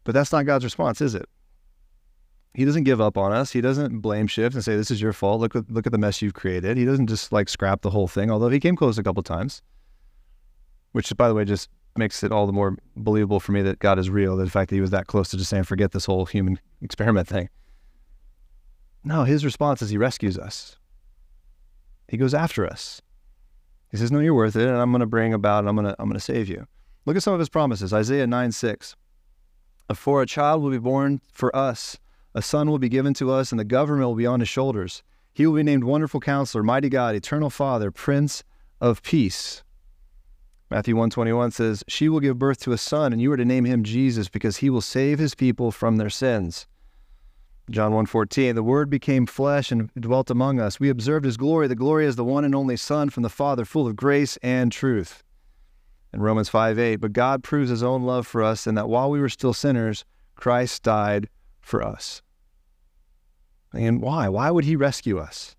But 0.05 0.15
that's 0.15 0.33
not 0.33 0.47
God's 0.47 0.65
response, 0.65 1.01
is 1.01 1.15
it? 1.15 1.29
He 2.55 2.65
doesn't 2.65 2.85
give 2.85 3.01
up 3.01 3.19
on 3.19 3.33
us. 3.33 3.53
He 3.53 3.61
doesn't 3.61 3.99
blame 3.99 4.27
shift 4.27 4.55
and 4.55 4.65
say, 4.65 4.75
This 4.75 4.91
is 4.91 5.03
your 5.03 5.13
fault. 5.13 5.41
Look 5.41 5.55
at 5.55 5.71
look 5.71 5.87
at 5.87 5.93
the 5.93 5.99
mess 5.99 6.23
you've 6.23 6.35
created. 6.35 6.77
He 6.77 6.87
doesn't 6.87 7.07
just 7.07 7.31
like 7.31 7.49
scrap 7.49 7.83
the 7.83 7.91
whole 7.91 8.09
thing, 8.09 8.31
although 8.31 8.49
he 8.49 8.59
came 8.59 8.75
close 8.75 8.99
a 8.99 9.03
couple 9.03 9.23
times. 9.23 9.63
Which 10.93 11.15
by 11.17 11.29
the 11.29 11.35
way 11.35 11.45
just 11.45 11.69
makes 11.99 12.23
it 12.23 12.33
all 12.33 12.47
the 12.47 12.53
more 12.53 12.77
believable 12.97 13.41
for 13.41 13.53
me 13.53 13.63
that 13.63 13.79
God 13.79 13.99
is 13.99 14.09
real, 14.09 14.37
the 14.37 14.49
fact 14.49 14.71
that 14.71 14.77
he 14.77 14.81
was 14.81 14.91
that 14.91 15.07
close 15.07 15.29
to 15.31 15.37
just 15.37 15.51
saying, 15.51 15.65
forget 15.65 15.93
this 15.93 16.07
whole 16.07 16.25
human 16.25 16.59
experiment 16.81 17.29
thing. 17.29 17.49
No, 19.05 19.25
his 19.25 19.45
response 19.45 19.83
is 19.83 19.91
he 19.91 19.99
rescues 19.99 20.39
us. 20.39 20.79
He 22.09 22.17
goes 22.17 22.35
after 22.35 22.67
us. 22.67 23.03
He 23.91 23.97
says, 23.97 24.11
No, 24.11 24.19
you're 24.19 24.35
worth 24.35 24.57
it, 24.57 24.69
and 24.69 24.77
I'm 24.77 24.91
going 24.91 25.01
to 25.01 25.07
bring 25.07 25.33
about, 25.33 25.61
and 25.61 25.69
I'm 25.69 25.85
to, 25.85 25.97
I'm 25.99 26.09
going 26.09 26.19
to 26.19 26.21
save 26.21 26.49
you. 26.49 26.67
Look 27.07 27.17
at 27.17 27.23
some 27.23 27.33
of 27.33 27.41
his 27.41 27.49
promises 27.49 27.93
Isaiah 27.93 28.27
9 28.27 28.53
6. 28.53 28.97
For 29.95 30.21
a 30.21 30.27
child 30.27 30.63
will 30.63 30.71
be 30.71 30.79
born 30.79 31.21
for 31.33 31.55
us, 31.57 31.99
a 32.35 32.43
son 32.43 32.71
will 32.71 32.79
be 32.79 32.91
given 32.91 33.15
to 33.15 33.31
us, 33.33 33.51
and 33.51 33.59
the 33.59 33.65
government 33.65 34.09
will 34.09 34.15
be 34.15 34.27
on 34.27 34.41
his 34.41 34.49
shoulders. 34.49 35.03
He 35.33 35.47
will 35.47 35.55
be 35.55 35.63
named 35.63 35.85
Wonderful 35.85 36.21
Counselor, 36.21 36.63
Mighty 36.63 36.89
God, 36.89 37.15
Eternal 37.15 37.49
Father, 37.49 37.91
Prince 37.91 38.45
of 38.81 39.03
Peace. 39.03 39.63
Matthew 40.71 40.95
121 40.97 41.53
says, 41.53 41.83
She 41.89 42.11
will 42.11 42.21
give 42.21 42.39
birth 42.39 42.61
to 42.61 42.73
a 42.73 42.79
son, 42.79 43.13
and 43.13 43.23
you 43.23 43.33
are 43.33 43.39
to 43.39 43.45
name 43.45 43.65
him 43.65 43.83
Jesus, 43.83 44.29
because 44.29 44.59
he 44.59 44.69
will 44.69 44.83
save 44.83 45.19
his 45.19 45.35
people 45.35 45.71
from 45.71 45.97
their 45.97 46.11
sins. 46.11 46.67
John 47.71 47.93
1:14 47.93 48.55
The 48.55 48.63
word 48.63 48.89
became 48.89 49.27
flesh 49.27 49.71
and 49.71 49.91
dwelt 49.95 50.31
among 50.31 50.59
us. 50.59 50.81
We 50.81 50.89
observed 50.89 51.27
his 51.27 51.37
glory 51.37 51.69
the 51.69 51.75
glory 51.75 52.07
is 52.07 52.17
the 52.17 52.25
one 52.25 52.45
and 52.45 52.55
only 52.55 52.77
son 52.77 53.11
from 53.11 53.23
the 53.23 53.29
father 53.29 53.67
full 53.67 53.87
of 53.87 53.95
grace 53.95 54.39
and 54.39 54.73
truth. 54.73 55.23
In 56.15 56.23
Romans 56.23 56.49
5:8 56.49 56.99
but 56.99 57.13
God 57.13 57.43
proves 57.43 57.69
his 57.69 57.83
own 57.83 58.05
love 58.05 58.27
for 58.27 58.43
us 58.43 58.67
in 58.67 58.75
that 58.77 58.89
while 58.89 59.11
we 59.11 59.21
were 59.21 59.29
still 59.29 59.53
sinners 59.53 60.07
Christ 60.35 60.83
died 60.83 61.29
for 61.61 61.83
us. 61.83 62.23
And 63.75 64.01
why? 64.01 64.31
Why 64.31 64.51
would 64.51 64.65
he 64.65 64.75
rescue 64.75 65.19
us? 65.19 65.55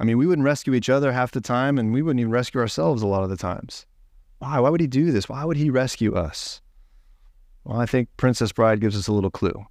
I 0.00 0.04
mean 0.04 0.16
we 0.16 0.26
wouldn't 0.26 0.46
rescue 0.46 0.72
each 0.72 0.88
other 0.88 1.12
half 1.12 1.30
the 1.30 1.42
time 1.42 1.78
and 1.78 1.92
we 1.92 2.00
wouldn't 2.00 2.20
even 2.20 2.32
rescue 2.32 2.60
ourselves 2.60 3.02
a 3.02 3.06
lot 3.06 3.22
of 3.22 3.28
the 3.28 3.36
times 3.36 3.84
why 4.44 4.60
why 4.60 4.68
would 4.70 4.80
he 4.80 4.86
do 4.86 5.10
this 5.10 5.28
why 5.28 5.44
would 5.44 5.56
he 5.56 5.70
rescue 5.70 6.14
us 6.14 6.60
well 7.64 7.80
I 7.80 7.86
think 7.86 8.08
Princess 8.16 8.52
Bride 8.52 8.80
gives 8.80 8.96
us 8.96 9.08
a 9.08 9.12
little 9.12 9.30
clue 9.30 9.66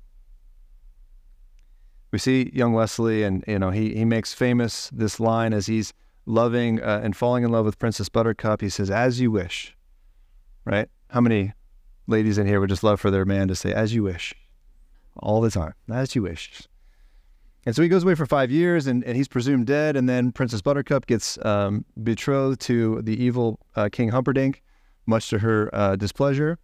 we 2.13 2.19
see 2.19 2.51
young 2.53 2.73
Westley, 2.73 3.23
and 3.23 3.43
you 3.47 3.57
know 3.57 3.71
he 3.71 3.95
he 3.95 4.05
makes 4.05 4.33
famous 4.35 4.89
this 4.93 5.19
line 5.19 5.51
as 5.51 5.65
he's 5.65 5.93
loving 6.27 6.79
uh, 6.79 7.01
and 7.03 7.17
falling 7.17 7.43
in 7.43 7.51
love 7.51 7.65
with 7.65 7.79
Princess 7.79 8.07
Buttercup. 8.07 8.61
He 8.61 8.69
says, 8.69 8.91
"As 8.91 9.19
you 9.19 9.31
wish." 9.31 9.75
Right? 10.63 10.89
How 11.09 11.21
many 11.21 11.53
ladies 12.05 12.37
in 12.37 12.45
here 12.45 12.59
would 12.59 12.69
just 12.69 12.83
love 12.83 13.01
for 13.01 13.09
their 13.09 13.25
man 13.25 13.47
to 13.47 13.55
say, 13.55 13.73
"As 13.73 13.95
you 13.95 14.03
wish," 14.03 14.35
all 15.17 15.41
the 15.41 15.49
time, 15.49 15.73
"As 15.91 16.13
you 16.13 16.21
wish." 16.21 16.67
And 17.65 17.75
so 17.75 17.81
he 17.81 17.87
goes 17.87 18.03
away 18.03 18.15
for 18.15 18.25
five 18.25 18.51
years, 18.51 18.87
and, 18.87 19.03
and 19.05 19.15
he's 19.15 19.27
presumed 19.27 19.67
dead. 19.67 19.95
And 19.95 20.09
then 20.09 20.31
Princess 20.31 20.61
Buttercup 20.61 21.05
gets 21.07 21.37
um, 21.45 21.85
betrothed 22.03 22.59
to 22.61 23.01
the 23.01 23.21
evil 23.23 23.59
uh, 23.75 23.89
King 23.91 24.09
Humperdinck, 24.09 24.61
much 25.05 25.29
to 25.29 25.39
her 25.39 25.69
uh, 25.73 25.95
displeasure. 25.95 26.59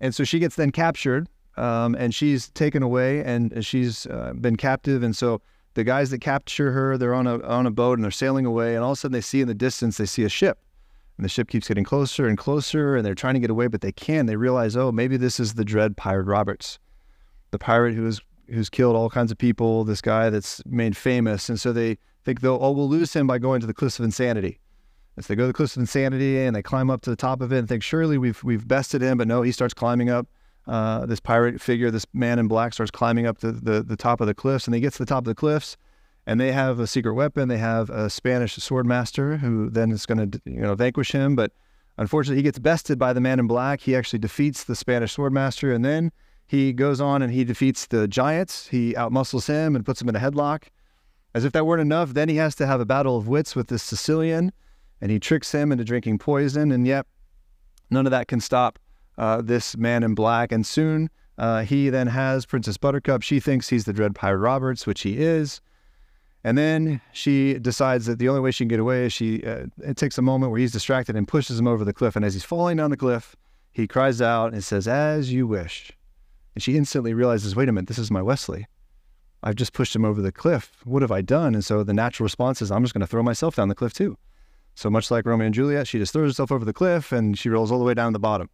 And 0.00 0.14
so 0.14 0.24
she 0.24 0.38
gets 0.38 0.56
then 0.56 0.72
captured 0.72 1.28
um, 1.56 1.94
and 1.94 2.14
she's 2.14 2.50
taken 2.50 2.82
away 2.82 3.24
and 3.24 3.64
she's 3.64 4.06
uh, 4.06 4.32
been 4.34 4.56
captive. 4.56 5.02
And 5.02 5.16
so 5.16 5.40
the 5.74 5.84
guys 5.84 6.10
that 6.10 6.20
capture 6.20 6.72
her, 6.72 6.98
they're 6.98 7.14
on 7.14 7.26
a 7.26 7.40
on 7.42 7.66
a 7.66 7.70
boat 7.70 7.98
and 7.98 8.04
they're 8.04 8.10
sailing 8.10 8.46
away, 8.46 8.74
and 8.74 8.82
all 8.82 8.92
of 8.92 8.98
a 8.98 9.00
sudden 9.00 9.12
they 9.12 9.20
see 9.20 9.40
in 9.42 9.48
the 9.48 9.54
distance 9.54 9.98
they 9.98 10.06
see 10.06 10.24
a 10.24 10.28
ship, 10.28 10.58
and 11.16 11.24
the 11.24 11.28
ship 11.28 11.48
keeps 11.48 11.68
getting 11.68 11.84
closer 11.84 12.26
and 12.26 12.38
closer, 12.38 12.96
and 12.96 13.04
they're 13.04 13.14
trying 13.14 13.34
to 13.34 13.40
get 13.40 13.50
away, 13.50 13.66
but 13.66 13.82
they 13.82 13.92
can't. 13.92 14.26
They 14.26 14.36
realize, 14.36 14.74
oh, 14.74 14.90
maybe 14.90 15.18
this 15.18 15.38
is 15.38 15.54
the 15.54 15.66
dread 15.66 15.96
pirate 15.96 16.24
Roberts, 16.24 16.78
the 17.50 17.58
pirate 17.58 17.94
who's 17.94 18.22
who's 18.48 18.70
killed 18.70 18.96
all 18.96 19.10
kinds 19.10 19.30
of 19.30 19.38
people, 19.38 19.84
this 19.84 20.00
guy 20.00 20.30
that's 20.30 20.62
made 20.66 20.96
famous, 20.96 21.48
and 21.48 21.60
so 21.60 21.72
they 21.72 21.98
think 22.24 22.40
they'll 22.40 22.58
oh 22.60 22.72
we'll 22.72 22.88
lose 22.88 23.12
him 23.14 23.26
by 23.26 23.38
going 23.38 23.60
to 23.60 23.66
the 23.66 23.74
cliffs 23.74 23.98
of 23.98 24.04
insanity. 24.04 24.58
As 25.16 25.28
they 25.28 25.34
go 25.34 25.44
to 25.44 25.46
the 25.48 25.52
cliffs 25.52 25.76
of 25.76 25.80
insanity 25.80 26.38
and 26.38 26.54
they 26.54 26.62
climb 26.62 26.90
up 26.90 27.00
to 27.02 27.10
the 27.10 27.16
top 27.16 27.40
of 27.40 27.52
it 27.52 27.58
and 27.58 27.68
think 27.68 27.82
surely 27.82 28.18
we've 28.18 28.42
we've 28.44 28.66
bested 28.66 29.02
him, 29.02 29.18
but 29.18 29.28
no, 29.28 29.42
he 29.42 29.52
starts 29.52 29.74
climbing 29.74 30.10
up 30.10 30.26
uh, 30.66 31.06
this 31.06 31.20
pirate 31.20 31.60
figure, 31.60 31.90
this 31.90 32.06
man 32.12 32.38
in 32.38 32.48
black, 32.48 32.72
starts 32.74 32.90
climbing 32.90 33.26
up 33.26 33.38
the, 33.38 33.52
the, 33.52 33.82
the 33.82 33.96
top 33.96 34.20
of 34.20 34.26
the 34.26 34.34
cliffs, 34.34 34.66
and 34.66 34.74
they 34.74 34.80
get 34.80 34.92
to 34.92 34.98
the 34.98 35.06
top 35.06 35.18
of 35.18 35.26
the 35.26 35.34
cliffs, 35.34 35.76
and 36.26 36.40
they 36.40 36.52
have 36.52 36.80
a 36.80 36.86
secret 36.86 37.14
weapon. 37.14 37.48
They 37.48 37.58
have 37.58 37.88
a 37.90 38.10
Spanish 38.10 38.56
swordmaster 38.56 39.38
who 39.38 39.70
then 39.70 39.92
is 39.92 40.06
going 40.06 40.30
to 40.30 40.40
you 40.44 40.60
know 40.60 40.74
vanquish 40.74 41.12
him, 41.12 41.36
but 41.36 41.52
unfortunately, 41.98 42.38
he 42.38 42.42
gets 42.42 42.58
bested 42.58 42.98
by 42.98 43.12
the 43.12 43.20
man 43.20 43.38
in 43.38 43.46
black. 43.46 43.80
He 43.80 43.94
actually 43.94 44.18
defeats 44.18 44.64
the 44.64 44.74
Spanish 44.74 45.16
swordmaster, 45.16 45.74
and 45.74 45.84
then 45.84 46.12
he 46.46 46.72
goes 46.72 47.00
on 47.00 47.22
and 47.22 47.32
he 47.32 47.44
defeats 47.44 47.86
the 47.86 48.06
giants. 48.06 48.68
He 48.68 48.94
outmuscles 48.94 49.48
him 49.48 49.74
and 49.74 49.84
puts 49.84 50.00
him 50.00 50.08
in 50.08 50.16
a 50.16 50.20
headlock. 50.20 50.64
As 51.34 51.44
if 51.44 51.52
that 51.52 51.66
weren't 51.66 51.82
enough, 51.82 52.14
then 52.14 52.28
he 52.28 52.36
has 52.36 52.54
to 52.56 52.66
have 52.66 52.80
a 52.80 52.86
battle 52.86 53.16
of 53.16 53.28
wits 53.28 53.54
with 53.54 53.68
this 53.68 53.82
Sicilian, 53.82 54.52
and 55.00 55.10
he 55.10 55.18
tricks 55.18 55.52
him 55.52 55.70
into 55.70 55.84
drinking 55.84 56.18
poison, 56.18 56.72
and 56.72 56.86
yet 56.86 57.06
none 57.90 58.06
of 58.06 58.10
that 58.10 58.28
can 58.28 58.40
stop 58.40 58.78
uh, 59.18 59.42
this 59.42 59.76
man 59.76 60.02
in 60.02 60.14
black. 60.14 60.52
And 60.52 60.64
soon 60.64 61.10
uh, 61.36 61.62
he 61.62 61.90
then 61.90 62.06
has 62.06 62.46
Princess 62.46 62.78
Buttercup. 62.78 63.22
She 63.22 63.40
thinks 63.40 63.68
he's 63.68 63.84
the 63.84 63.92
Dread 63.92 64.14
Pirate 64.14 64.38
Roberts, 64.38 64.86
which 64.86 65.02
he 65.02 65.18
is. 65.18 65.60
And 66.44 66.56
then 66.56 67.00
she 67.12 67.54
decides 67.54 68.06
that 68.06 68.18
the 68.20 68.28
only 68.28 68.40
way 68.40 68.52
she 68.52 68.64
can 68.64 68.68
get 68.68 68.78
away 68.78 69.06
is 69.06 69.12
she, 69.12 69.42
uh, 69.44 69.66
it 69.78 69.96
takes 69.96 70.16
a 70.16 70.22
moment 70.22 70.52
where 70.52 70.60
he's 70.60 70.72
distracted 70.72 71.16
and 71.16 71.26
pushes 71.26 71.58
him 71.58 71.66
over 71.66 71.84
the 71.84 71.92
cliff. 71.92 72.14
And 72.14 72.24
as 72.24 72.34
he's 72.34 72.44
falling 72.44 72.76
down 72.76 72.90
the 72.90 72.96
cliff, 72.96 73.34
he 73.72 73.88
cries 73.88 74.22
out 74.22 74.52
and 74.52 74.62
says, 74.62 74.86
As 74.86 75.32
you 75.32 75.46
wish. 75.46 75.92
And 76.56 76.62
she 76.62 76.76
instantly 76.76 77.14
realizes, 77.14 77.54
wait 77.54 77.68
a 77.68 77.72
minute, 77.72 77.86
this 77.86 77.98
is 77.98 78.10
my 78.10 78.22
Westley. 78.22 78.66
I've 79.42 79.56
just 79.56 79.74
pushed 79.74 79.94
him 79.94 80.06
over 80.06 80.22
the 80.22 80.32
cliff. 80.32 80.78
What 80.84 81.02
have 81.02 81.12
I 81.12 81.20
done? 81.20 81.54
And 81.54 81.62
so 81.62 81.84
the 81.84 81.92
natural 81.92 82.24
response 82.24 82.62
is, 82.62 82.70
I'm 82.72 82.82
just 82.82 82.94
going 82.94 83.02
to 83.02 83.06
throw 83.06 83.22
myself 83.22 83.54
down 83.56 83.68
the 83.68 83.74
cliff 83.74 83.92
too. 83.92 84.16
So 84.74 84.88
much 84.88 85.10
like 85.10 85.26
Romeo 85.26 85.44
and 85.44 85.54
Juliet, 85.54 85.86
she 85.86 85.98
just 85.98 86.14
throws 86.14 86.30
herself 86.30 86.50
over 86.50 86.64
the 86.64 86.72
cliff 86.72 87.12
and 87.12 87.38
she 87.38 87.50
rolls 87.50 87.70
all 87.70 87.78
the 87.78 87.84
way 87.84 87.92
down 87.94 88.12
to 88.12 88.16
the 88.16 88.20
bottom. 88.20 88.48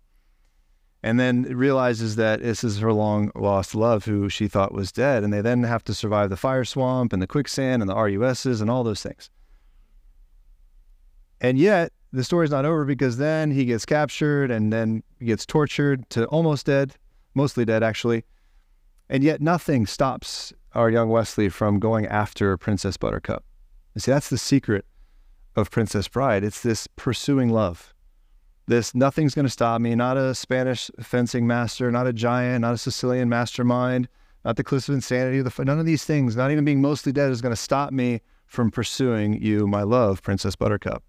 and 1.02 1.18
then 1.18 1.42
realizes 1.42 2.16
that 2.16 2.42
this 2.42 2.62
is 2.62 2.78
her 2.78 2.92
long 2.92 3.30
lost 3.34 3.74
love 3.74 4.04
who 4.04 4.28
she 4.28 4.46
thought 4.46 4.72
was 4.72 4.92
dead. 4.92 5.24
And 5.24 5.32
they 5.32 5.40
then 5.40 5.64
have 5.64 5.82
to 5.84 5.94
survive 5.94 6.30
the 6.30 6.36
fire 6.36 6.64
swamp 6.64 7.12
and 7.12 7.20
the 7.20 7.26
quicksand 7.26 7.82
and 7.82 7.88
the 7.88 7.94
RUSs 7.94 8.60
and 8.60 8.70
all 8.70 8.84
those 8.84 9.02
things. 9.02 9.28
And 11.40 11.58
yet, 11.58 11.92
the 12.12 12.22
story's 12.22 12.50
not 12.52 12.64
over 12.64 12.84
because 12.84 13.16
then 13.16 13.50
he 13.50 13.64
gets 13.64 13.84
captured 13.84 14.50
and 14.52 14.72
then 14.72 15.02
he 15.18 15.26
gets 15.26 15.44
tortured 15.44 16.08
to 16.10 16.26
almost 16.26 16.66
dead, 16.66 16.94
mostly 17.34 17.64
dead, 17.64 17.82
actually. 17.82 18.24
And 19.08 19.22
yet, 19.22 19.40
nothing 19.40 19.86
stops 19.86 20.52
our 20.74 20.90
young 20.90 21.08
Westley 21.08 21.48
from 21.48 21.78
going 21.78 22.06
after 22.06 22.56
Princess 22.56 22.96
Buttercup. 22.96 23.44
You 23.94 24.00
see, 24.00 24.10
that's 24.10 24.30
the 24.30 24.38
secret 24.38 24.86
of 25.54 25.70
Princess 25.70 26.08
Bride. 26.08 26.44
It's 26.44 26.62
this 26.62 26.86
pursuing 26.96 27.50
love. 27.50 27.92
This 28.66 28.94
nothing's 28.94 29.34
going 29.34 29.44
to 29.44 29.50
stop 29.50 29.80
me, 29.80 29.94
not 29.94 30.16
a 30.16 30.34
Spanish 30.34 30.90
fencing 31.00 31.46
master, 31.46 31.90
not 31.90 32.06
a 32.06 32.12
giant, 32.12 32.62
not 32.62 32.74
a 32.74 32.78
Sicilian 32.78 33.28
mastermind, 33.28 34.08
not 34.44 34.56
the 34.56 34.64
cliffs 34.64 34.88
of 34.88 34.94
insanity, 34.94 35.42
the, 35.42 35.64
none 35.64 35.78
of 35.78 35.86
these 35.86 36.04
things, 36.04 36.36
not 36.36 36.50
even 36.50 36.64
being 36.64 36.80
mostly 36.80 37.12
dead, 37.12 37.30
is 37.30 37.42
going 37.42 37.54
to 37.54 37.60
stop 37.60 37.92
me 37.92 38.20
from 38.46 38.70
pursuing 38.70 39.42
you, 39.42 39.66
my 39.66 39.82
love, 39.82 40.22
Princess 40.22 40.56
Buttercup. 40.56 41.02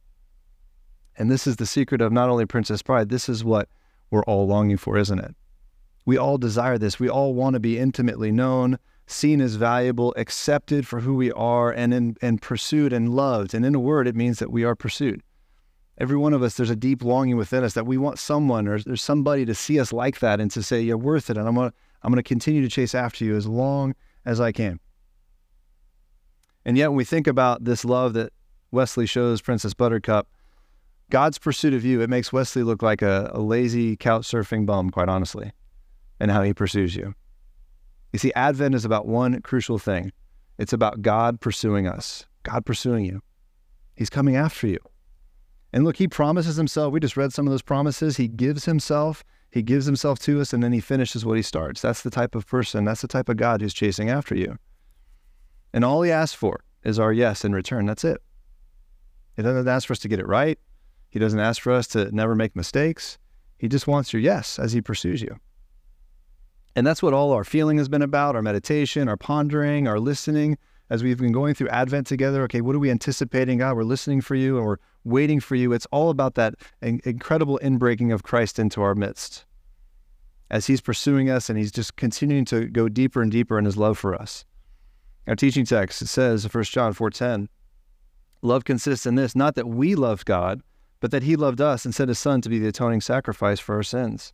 And 1.18 1.30
this 1.30 1.46
is 1.46 1.58
the 1.58 1.66
secret 1.66 2.02
of 2.02 2.12
not 2.12 2.30
only 2.30 2.46
Princess 2.46 2.82
Bride, 2.82 3.10
this 3.10 3.30
is 3.30 3.44
what 3.44 3.70
we're 4.10 4.24
all 4.24 4.48
longing 4.48 4.78
for, 4.78 4.98
isn't 4.98 5.20
it? 5.20 5.36
We 6.06 6.18
all 6.18 6.38
desire 6.38 6.78
this. 6.78 7.00
We 7.00 7.10
all 7.10 7.34
want 7.34 7.54
to 7.54 7.60
be 7.60 7.80
intimately 7.80 8.32
known, 8.32 8.78
seen 9.08 9.42
as 9.42 9.56
valuable, 9.56 10.14
accepted 10.18 10.88
for 10.88 11.00
who 11.00 11.16
we 11.16 11.32
are, 11.32 11.72
and, 11.72 11.94
in, 11.94 12.18
and 12.22 12.42
pursued 12.42 12.94
and 12.94 13.16
loved. 13.16 13.54
And 13.54 13.66
in 13.66 13.76
a 13.76 13.80
word, 13.80 14.08
it 14.08 14.16
means 14.16 14.40
that 14.40 14.52
we 14.52 14.64
are 14.64 14.76
pursued. 14.76 15.22
Every 15.98 16.18
one 16.18 16.34
of 16.34 16.42
us, 16.42 16.56
there's 16.56 16.70
a 16.70 16.76
deep 16.76 17.04
longing 17.04 17.38
within 17.38 17.64
us 17.64 17.76
that 17.76 17.86
we 17.86 17.98
want 17.98 18.18
someone 18.18 18.68
or 18.68 18.80
there's 18.80 19.02
somebody 19.02 19.46
to 19.46 19.54
see 19.54 19.80
us 19.80 19.94
like 19.94 20.20
that 20.20 20.40
and 20.40 20.50
to 20.52 20.64
say, 20.64 20.82
You're 20.82 20.98
worth 20.98 21.30
it. 21.30 21.38
And 21.38 21.48
I'm 21.48 21.54
going 21.56 21.70
to 21.70 21.76
I'm 22.04 22.12
going 22.12 22.22
to 22.22 22.28
continue 22.28 22.62
to 22.62 22.68
chase 22.68 22.94
after 22.94 23.24
you 23.24 23.36
as 23.36 23.48
long 23.48 23.96
as 24.26 24.42
I 24.42 24.52
can. 24.52 24.80
And 26.66 26.78
yet, 26.78 26.90
when 26.90 26.98
we 26.98 27.06
think 27.06 27.28
about 27.28 27.64
this 27.64 27.86
love 27.86 28.14
that 28.14 28.32
Westley 28.72 29.06
shows 29.06 29.42
Princess 29.42 29.74
Buttercup, 29.74 30.28
God's 31.10 31.38
pursuit 31.38 31.74
of 31.74 31.86
you, 31.86 32.02
it 32.02 32.10
makes 32.10 32.34
Westley 32.34 32.64
look 32.64 32.82
like 32.82 33.02
a, 33.02 33.30
a 33.34 33.40
lazy 33.40 33.96
couch 33.96 34.24
surfing 34.24 34.66
bum, 34.66 34.90
quite 34.90 35.10
honestly, 35.10 35.52
and 36.24 36.32
how 36.32 36.42
he 36.42 36.54
pursues 36.54 36.96
you. 36.96 37.14
You 38.14 38.20
see, 38.20 38.32
Advent 38.34 38.76
is 38.76 38.86
about 38.86 39.06
one 39.06 39.42
crucial 39.42 39.78
thing 39.78 40.14
it's 40.58 40.72
about 40.72 41.02
God 41.02 41.42
pursuing 41.42 41.86
us, 41.86 42.26
God 42.44 42.66
pursuing 42.66 43.04
you. 43.04 43.22
He's 43.96 44.10
coming 44.10 44.38
after 44.38 44.68
you. 44.68 44.80
And 45.74 45.84
look, 45.84 45.98
he 45.98 46.08
promises 46.08 46.56
himself. 46.56 46.94
We 46.94 47.02
just 47.02 47.18
read 47.18 47.34
some 47.34 47.46
of 47.46 47.52
those 47.52 47.62
promises. 47.62 48.16
He 48.16 48.30
gives 48.30 48.64
himself, 48.64 49.26
he 49.52 49.62
gives 49.62 49.86
himself 49.86 50.18
to 50.20 50.40
us, 50.40 50.54
and 50.54 50.64
then 50.64 50.72
he 50.72 50.80
finishes 50.80 51.26
what 51.26 51.36
he 51.36 51.42
starts. 51.42 51.82
That's 51.82 52.04
the 52.04 52.10
type 52.10 52.36
of 52.36 52.48
person, 52.48 52.86
that's 52.86 53.02
the 53.02 53.08
type 53.10 53.28
of 53.28 53.36
God 53.36 53.60
who's 53.60 53.74
chasing 53.74 54.10
after 54.10 54.34
you. 54.34 54.58
And 55.74 55.84
all 55.84 56.04
he 56.04 56.12
asks 56.12 56.36
for 56.36 56.64
is 56.86 57.00
our 57.00 57.12
yes 57.12 57.44
in 57.44 57.52
return. 57.52 57.86
That's 57.86 58.06
it. 58.06 58.22
He 59.36 59.42
doesn't 59.42 59.68
ask 59.68 59.88
for 59.88 59.94
us 59.94 60.00
to 60.00 60.08
get 60.08 60.20
it 60.20 60.28
right. 60.28 60.58
He 61.10 61.20
doesn't 61.20 61.40
ask 61.40 61.62
for 61.62 61.74
us 61.74 61.88
to 61.88 62.16
never 62.16 62.34
make 62.34 62.56
mistakes. 62.56 63.18
He 63.58 63.68
just 63.68 63.88
wants 63.88 64.14
your 64.14 64.22
yes 64.22 64.58
as 64.58 64.72
he 64.72 64.80
pursues 64.80 65.22
you. 65.22 65.38
And 66.76 66.86
that's 66.88 67.04
what 67.04 67.14
all 67.14 67.32
our 67.32 67.44
feeling 67.44 67.78
has 67.78 67.88
been 67.88 68.02
about 68.02 68.36
our 68.36 68.42
meditation, 68.42 69.08
our 69.08 69.18
pondering, 69.18 69.88
our 69.88 70.00
listening. 70.00 70.58
As 70.90 71.02
we've 71.02 71.18
been 71.18 71.32
going 71.32 71.54
through 71.56 71.70
Advent 71.70 72.08
together, 72.08 72.44
okay, 72.44 72.62
what 72.62 72.76
are 72.76 72.80
we 72.80 72.92
anticipating? 72.92 73.60
God, 73.60 73.76
we're 73.76 73.84
listening 73.84 74.22
for 74.22 74.36
you 74.36 74.58
and 74.58 74.66
we're 74.66 74.78
waiting 75.04 75.40
for 75.40 75.56
you. 75.56 75.72
It's 75.74 75.88
all 75.92 76.10
about 76.10 76.36
that 76.36 76.56
incredible 76.82 77.60
inbreaking 77.64 78.14
of 78.14 78.24
Christ 78.24 78.60
into 78.60 78.82
our 78.82 78.94
midst 78.94 79.46
as 80.54 80.68
he's 80.68 80.82
pursuing 80.82 81.32
us 81.32 81.50
and 81.50 81.58
he's 81.58 81.72
just 81.72 81.96
continuing 81.96 82.46
to 82.46 82.68
go 82.68 82.88
deeper 82.88 83.24
and 83.24 83.32
deeper 83.32 83.58
in 83.58 83.66
his 83.66 83.76
love 83.76 83.98
for 83.98 84.14
us. 84.14 84.46
Our 85.28 85.36
teaching 85.36 85.66
text 85.66 86.06
says, 86.06 86.54
1 86.54 86.64
John 86.66 86.94
4:10, 86.94 87.48
love 88.44 88.64
consists 88.64 89.08
in 89.08 89.16
this, 89.16 89.36
not 89.36 89.56
that 89.56 89.68
we 89.68 89.96
loved 89.96 90.26
God, 90.26 90.62
but 91.00 91.10
that 91.10 91.24
he 91.24 91.36
loved 91.36 91.60
us 91.60 91.86
and 91.86 91.96
sent 91.96 92.10
his 92.10 92.20
son 92.20 92.40
to 92.42 92.50
be 92.50 92.60
the 92.60 92.68
atoning 92.68 93.02
sacrifice 93.02 93.60
for 93.60 93.76
our 93.76 93.84
sins. 93.84 94.32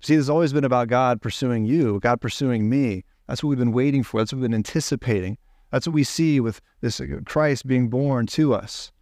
See, 0.00 0.14
there's 0.14 0.28
always 0.28 0.52
been 0.52 0.64
about 0.64 0.88
God 0.88 1.20
pursuing 1.20 1.64
you, 1.64 1.98
God 2.00 2.20
pursuing 2.20 2.68
me. 2.68 3.04
That's 3.26 3.42
what 3.42 3.50
we've 3.50 3.58
been 3.58 3.72
waiting 3.72 4.02
for. 4.02 4.20
That's 4.20 4.32
what 4.32 4.40
we've 4.40 4.50
been 4.50 4.54
anticipating. 4.54 5.38
That's 5.72 5.86
what 5.86 5.94
we 5.94 6.04
see 6.04 6.38
with 6.40 6.60
this 6.80 7.00
uh, 7.00 7.06
Christ 7.24 7.66
being 7.66 7.88
born 7.88 8.26
to 8.28 8.54
us. 8.54 8.92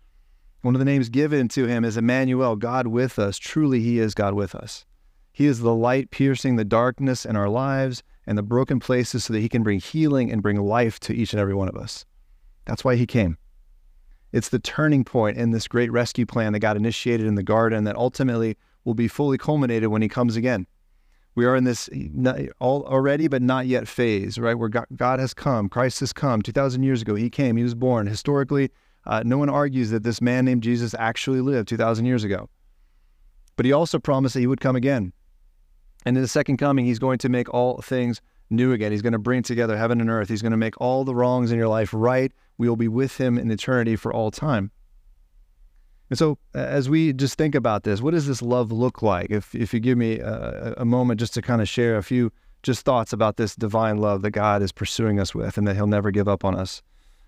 One 0.63 0.75
of 0.75 0.79
the 0.79 0.87
names 0.87 1.11
given 1.11 1.49
to 1.49 1.67
him 1.67 1.85
is 1.85 1.97
Emmanuel, 1.97 2.57
God 2.57 2.87
with 2.87 3.19
us. 3.19 3.37
Truly, 3.37 3.81
he 3.81 3.99
is 3.99 4.15
God 4.15 4.33
with 4.33 4.55
us. 4.55 4.87
He 5.33 5.47
is 5.47 5.61
the 5.61 5.75
light 5.75 6.11
piercing 6.11 6.57
the 6.57 6.65
darkness 6.65 7.27
in 7.27 7.37
our 7.37 7.51
lives 7.51 8.03
and 8.27 8.39
the 8.39 8.43
broken 8.43 8.81
places 8.81 9.25
so 9.25 9.35
that 9.35 9.41
he 9.41 9.49
can 9.49 9.63
bring 9.63 9.81
healing 9.81 10.33
and 10.33 10.43
bring 10.43 10.57
life 10.57 10.99
to 11.01 11.15
each 11.15 11.35
and 11.35 11.41
every 11.41 11.55
one 11.55 11.69
of 11.69 11.77
us. 11.77 12.07
That's 12.65 12.85
why 12.85 12.97
he 12.97 13.05
came. 13.05 13.37
It's 14.33 14.49
the 14.49 14.59
turning 14.59 15.05
point 15.05 15.37
in 15.37 15.51
this 15.51 15.69
great 15.69 15.93
rescue 15.93 16.25
plan 16.25 16.55
that 16.55 16.61
got 16.61 16.77
initiated 16.77 17.27
in 17.27 17.35
the 17.35 17.43
garden 17.43 17.85
that 17.85 17.97
ultimately 17.97 18.57
will 18.85 18.95
be 18.95 19.07
fully 19.07 19.37
culminated 19.37 19.91
when 19.91 20.03
he 20.03 20.09
comes 20.09 20.35
again 20.35 20.67
we 21.35 21.45
are 21.45 21.57
in 21.57 21.65
this 21.65 21.89
all 22.61 22.85
already 22.85 23.29
but 23.29 23.43
not 23.43 23.67
yet 23.67 23.89
phase, 23.89 24.39
right? 24.39 24.55
Where 24.55 24.69
God, 24.69 24.87
God 24.95 25.19
has 25.19 25.35
come, 25.35 25.69
Christ 25.69 26.01
has 26.01 26.13
come. 26.13 26.43
2,000 26.43 26.83
years 26.83 27.03
ago, 27.03 27.15
he 27.15 27.31
came, 27.31 27.57
he 27.57 27.63
was 27.63 27.75
born. 27.75 28.07
Historically, 28.07 28.71
uh, 29.07 29.23
no 29.25 29.39
one 29.39 29.49
argues 29.49 29.91
that 29.91 30.03
this 30.03 30.21
man 30.21 30.45
named 30.45 30.63
Jesus 30.63 30.95
actually 30.99 31.41
lived 31.41 31.69
2,000 31.69 32.07
years 32.07 32.25
ago. 32.25 32.49
But 33.57 33.67
he 33.67 33.73
also 33.73 33.99
promised 33.99 34.35
that 34.35 34.41
he 34.41 34.47
would 34.47 34.61
come 34.61 34.77
again. 34.77 35.13
And 36.07 36.17
in 36.17 36.23
the 36.23 36.29
second 36.29 36.59
coming, 36.59 36.85
he's 36.85 36.99
going 36.99 37.19
to 37.19 37.29
make 37.29 37.53
all 37.53 37.81
things 37.81 38.21
new 38.51 38.73
again. 38.73 38.93
He's 38.93 39.03
going 39.03 39.13
to 39.13 39.19
bring 39.19 39.43
together 39.43 39.77
heaven 39.77 40.01
and 40.01 40.11
earth. 40.11 40.29
He's 40.29 40.43
going 40.43 40.53
to 40.53 40.59
make 40.59 40.81
all 40.81 41.05
the 41.05 41.15
wrongs 41.15 41.51
in 41.51 41.59
your 41.59 41.69
life 41.69 41.91
right. 41.93 42.33
We 42.59 42.69
will 42.69 42.77
be 42.77 42.89
with 42.89 43.17
him 43.17 43.39
in 43.39 43.51
eternity 43.51 43.97
for 43.97 44.13
all 44.13 44.31
time. 44.31 44.71
And 46.11 46.19
so, 46.19 46.39
as 46.55 46.89
we 46.89 47.13
just 47.13 47.39
think 47.39 47.55
about 47.55 47.85
this, 47.85 48.01
what 48.01 48.13
does 48.13 48.27
this 48.27 48.43
love 48.43 48.71
look 48.71 49.03
like? 49.03 49.31
If 49.31 49.55
if 49.55 49.73
you 49.73 49.81
give 49.81 49.99
me 49.99 50.19
a, 50.21 50.75
a 50.79 50.85
moment 50.85 51.21
just 51.21 51.35
to 51.35 51.43
kind 51.43 51.63
of 51.63 51.69
share 51.69 51.97
a 51.97 52.03
few 52.03 52.31
just 52.63 52.85
thoughts 52.85 53.13
about 53.13 53.37
this 53.37 53.55
divine 53.55 53.99
love 53.99 54.23
that 54.23 54.31
God 54.31 54.63
is 54.63 54.73
pursuing 54.73 55.21
us 55.21 55.35
with, 55.35 55.57
and 55.59 55.67
that 55.67 55.77
He'll 55.77 55.87
never 55.87 56.11
give 56.11 56.29
up 56.29 56.45
on 56.45 56.55
us. 56.55 56.83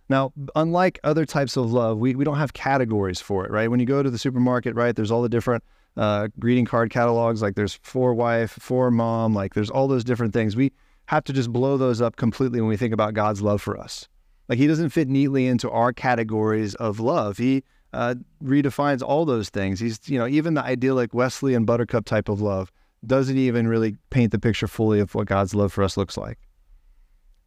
Now, 0.08 0.32
unlike 0.54 1.00
other 1.04 1.26
types 1.26 1.56
of 1.56 1.72
love, 1.72 1.98
we, 1.98 2.14
we 2.14 2.24
don't 2.24 2.36
have 2.36 2.52
categories 2.52 3.20
for 3.20 3.44
it, 3.44 3.50
right? 3.50 3.68
When 3.68 3.80
you 3.80 3.86
go 3.86 4.02
to 4.02 4.10
the 4.10 4.18
supermarket, 4.18 4.74
right, 4.76 4.94
there's 4.94 5.10
all 5.10 5.22
the 5.22 5.28
different 5.28 5.64
uh, 5.96 6.28
greeting 6.38 6.64
card 6.64 6.90
catalogs, 6.90 7.42
like 7.42 7.54
there's 7.54 7.74
for 7.82 8.14
wife, 8.14 8.52
for 8.52 8.90
mom, 8.90 9.34
like 9.34 9.54
there's 9.54 9.70
all 9.70 9.88
those 9.88 10.04
different 10.04 10.32
things. 10.32 10.54
We 10.54 10.72
have 11.06 11.24
to 11.24 11.32
just 11.32 11.52
blow 11.52 11.76
those 11.76 12.00
up 12.00 12.16
completely 12.16 12.60
when 12.60 12.68
we 12.68 12.76
think 12.76 12.94
about 12.94 13.14
God's 13.14 13.42
love 13.42 13.60
for 13.60 13.78
us. 13.78 14.08
Like 14.48 14.58
He 14.58 14.66
doesn't 14.66 14.90
fit 14.90 15.08
neatly 15.08 15.46
into 15.46 15.70
our 15.70 15.92
categories 15.92 16.74
of 16.76 17.00
love. 17.00 17.38
He 17.38 17.64
uh, 17.96 18.14
redefines 18.44 19.02
all 19.02 19.24
those 19.24 19.48
things. 19.48 19.80
He's, 19.80 19.98
you 20.06 20.18
know, 20.18 20.26
even 20.26 20.54
the 20.54 20.62
idyllic 20.62 21.14
Westley 21.14 21.54
and 21.54 21.66
Buttercup 21.66 22.04
type 22.04 22.28
of 22.28 22.42
love 22.42 22.70
doesn't 23.06 23.38
even 23.38 23.66
really 23.66 23.96
paint 24.10 24.32
the 24.32 24.38
picture 24.38 24.68
fully 24.68 25.00
of 25.00 25.14
what 25.14 25.26
God's 25.26 25.54
love 25.54 25.72
for 25.72 25.82
us 25.82 25.96
looks 25.96 26.16
like. 26.16 26.38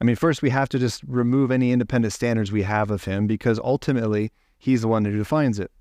I 0.01 0.05
mean, 0.05 0.15
first 0.15 0.41
we 0.41 0.49
have 0.49 0.69
to 0.69 0.79
just 0.79 1.03
remove 1.03 1.51
any 1.51 1.71
independent 1.71 2.13
standards 2.13 2.51
we 2.51 2.63
have 2.63 2.89
of 2.89 3.03
Him 3.03 3.27
because 3.27 3.59
ultimately 3.59 4.31
He's 4.57 4.81
the 4.81 4.87
one 4.87 5.05
who 5.05 5.17
defines 5.17 5.59
it. 5.59 5.71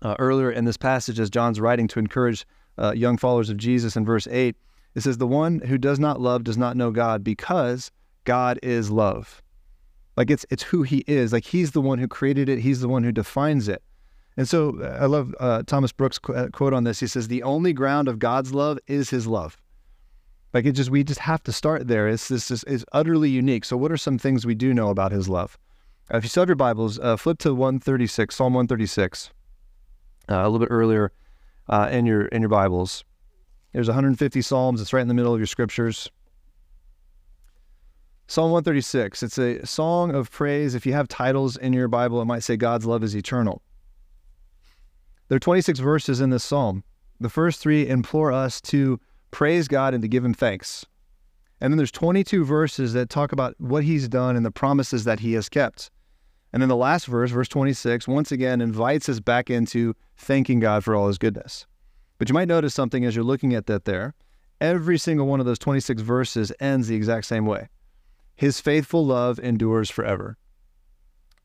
Uh, 0.00 0.16
earlier 0.18 0.50
in 0.50 0.64
this 0.64 0.76
passage, 0.76 1.20
as 1.20 1.30
John's 1.30 1.60
writing 1.60 1.86
to 1.88 1.98
encourage 1.98 2.46
uh, 2.78 2.92
young 2.96 3.18
followers 3.18 3.50
of 3.50 3.58
Jesus 3.58 3.94
in 3.94 4.04
verse 4.06 4.26
8, 4.26 4.56
it 4.94 5.00
says, 5.02 5.18
The 5.18 5.26
one 5.26 5.60
who 5.60 5.76
does 5.76 5.98
not 5.98 6.20
love 6.20 6.44
does 6.44 6.56
not 6.56 6.76
know 6.76 6.90
God 6.90 7.22
because 7.22 7.90
God 8.24 8.58
is 8.62 8.90
love. 8.90 9.41
Like 10.16 10.30
it's 10.30 10.44
it's 10.50 10.62
who 10.62 10.82
he 10.82 11.04
is. 11.06 11.32
Like 11.32 11.44
he's 11.44 11.72
the 11.72 11.80
one 11.80 11.98
who 11.98 12.08
created 12.08 12.48
it. 12.48 12.58
He's 12.60 12.80
the 12.80 12.88
one 12.88 13.02
who 13.02 13.12
defines 13.12 13.68
it. 13.68 13.82
And 14.36 14.48
so 14.48 14.78
uh, 14.80 14.98
I 15.00 15.06
love 15.06 15.34
uh, 15.40 15.62
Thomas 15.66 15.92
Brooks' 15.92 16.18
uh, 16.28 16.48
quote 16.52 16.72
on 16.72 16.84
this. 16.84 17.00
He 17.00 17.06
says, 17.06 17.28
"The 17.28 17.42
only 17.42 17.72
ground 17.72 18.08
of 18.08 18.18
God's 18.18 18.52
love 18.52 18.78
is 18.86 19.10
His 19.10 19.26
love." 19.26 19.56
Like 20.52 20.66
it 20.66 20.72
just 20.72 20.90
we 20.90 21.02
just 21.02 21.20
have 21.20 21.42
to 21.44 21.52
start 21.52 21.88
there. 21.88 22.08
It's 22.08 22.28
this 22.28 22.50
is, 22.50 22.64
is 22.64 22.84
utterly 22.92 23.30
unique. 23.30 23.64
So 23.64 23.76
what 23.76 23.90
are 23.90 23.96
some 23.96 24.18
things 24.18 24.44
we 24.44 24.54
do 24.54 24.74
know 24.74 24.90
about 24.90 25.12
His 25.12 25.28
love? 25.28 25.58
Uh, 26.12 26.18
if 26.18 26.24
you 26.24 26.28
still 26.28 26.42
have 26.42 26.48
your 26.48 26.56
Bibles, 26.56 26.98
uh, 26.98 27.16
flip 27.16 27.38
to 27.38 27.54
136, 27.54 28.34
Psalm 28.34 28.52
136, 28.52 29.30
uh, 30.28 30.34
a 30.34 30.44
little 30.44 30.58
bit 30.58 30.68
earlier 30.70 31.12
in 31.90 32.04
your 32.04 32.26
in 32.26 32.42
your 32.42 32.50
Bibles. 32.50 33.04
There's 33.72 33.88
150 33.88 34.42
psalms. 34.42 34.82
It's 34.82 34.92
right 34.92 35.00
in 35.00 35.08
the 35.08 35.14
middle 35.14 35.32
of 35.32 35.40
your 35.40 35.46
scriptures. 35.46 36.10
Psalm 38.32 38.50
136, 38.50 39.22
it's 39.22 39.36
a 39.36 39.66
song 39.66 40.14
of 40.14 40.30
praise. 40.30 40.74
If 40.74 40.86
you 40.86 40.94
have 40.94 41.06
titles 41.06 41.58
in 41.58 41.74
your 41.74 41.86
Bible, 41.86 42.22
it 42.22 42.24
might 42.24 42.42
say 42.42 42.56
God's 42.56 42.86
love 42.86 43.04
is 43.04 43.14
eternal. 43.14 43.60
There 45.28 45.36
are 45.36 45.38
26 45.38 45.80
verses 45.80 46.18
in 46.18 46.30
this 46.30 46.42
psalm. 46.42 46.82
The 47.20 47.28
first 47.28 47.60
three 47.60 47.86
implore 47.86 48.32
us 48.32 48.58
to 48.62 48.98
praise 49.32 49.68
God 49.68 49.92
and 49.92 50.00
to 50.00 50.08
give 50.08 50.24
him 50.24 50.32
thanks. 50.32 50.86
And 51.60 51.70
then 51.70 51.76
there's 51.76 51.90
22 51.90 52.42
verses 52.42 52.94
that 52.94 53.10
talk 53.10 53.32
about 53.32 53.54
what 53.58 53.84
he's 53.84 54.08
done 54.08 54.34
and 54.34 54.46
the 54.46 54.50
promises 54.50 55.04
that 55.04 55.20
he 55.20 55.34
has 55.34 55.50
kept. 55.50 55.90
And 56.54 56.62
then 56.62 56.70
the 56.70 56.74
last 56.74 57.04
verse, 57.04 57.32
verse 57.32 57.48
26, 57.48 58.08
once 58.08 58.32
again 58.32 58.62
invites 58.62 59.10
us 59.10 59.20
back 59.20 59.50
into 59.50 59.94
thanking 60.16 60.58
God 60.58 60.84
for 60.84 60.96
all 60.96 61.08
his 61.08 61.18
goodness. 61.18 61.66
But 62.16 62.30
you 62.30 62.32
might 62.32 62.48
notice 62.48 62.72
something 62.72 63.04
as 63.04 63.14
you're 63.14 63.26
looking 63.26 63.52
at 63.52 63.66
that 63.66 63.84
there. 63.84 64.14
Every 64.58 64.96
single 64.96 65.26
one 65.26 65.40
of 65.40 65.44
those 65.44 65.58
26 65.58 66.00
verses 66.00 66.50
ends 66.60 66.88
the 66.88 66.96
exact 66.96 67.26
same 67.26 67.44
way. 67.44 67.68
His 68.34 68.60
faithful 68.60 69.04
love 69.04 69.38
endures 69.38 69.90
forever. 69.90 70.36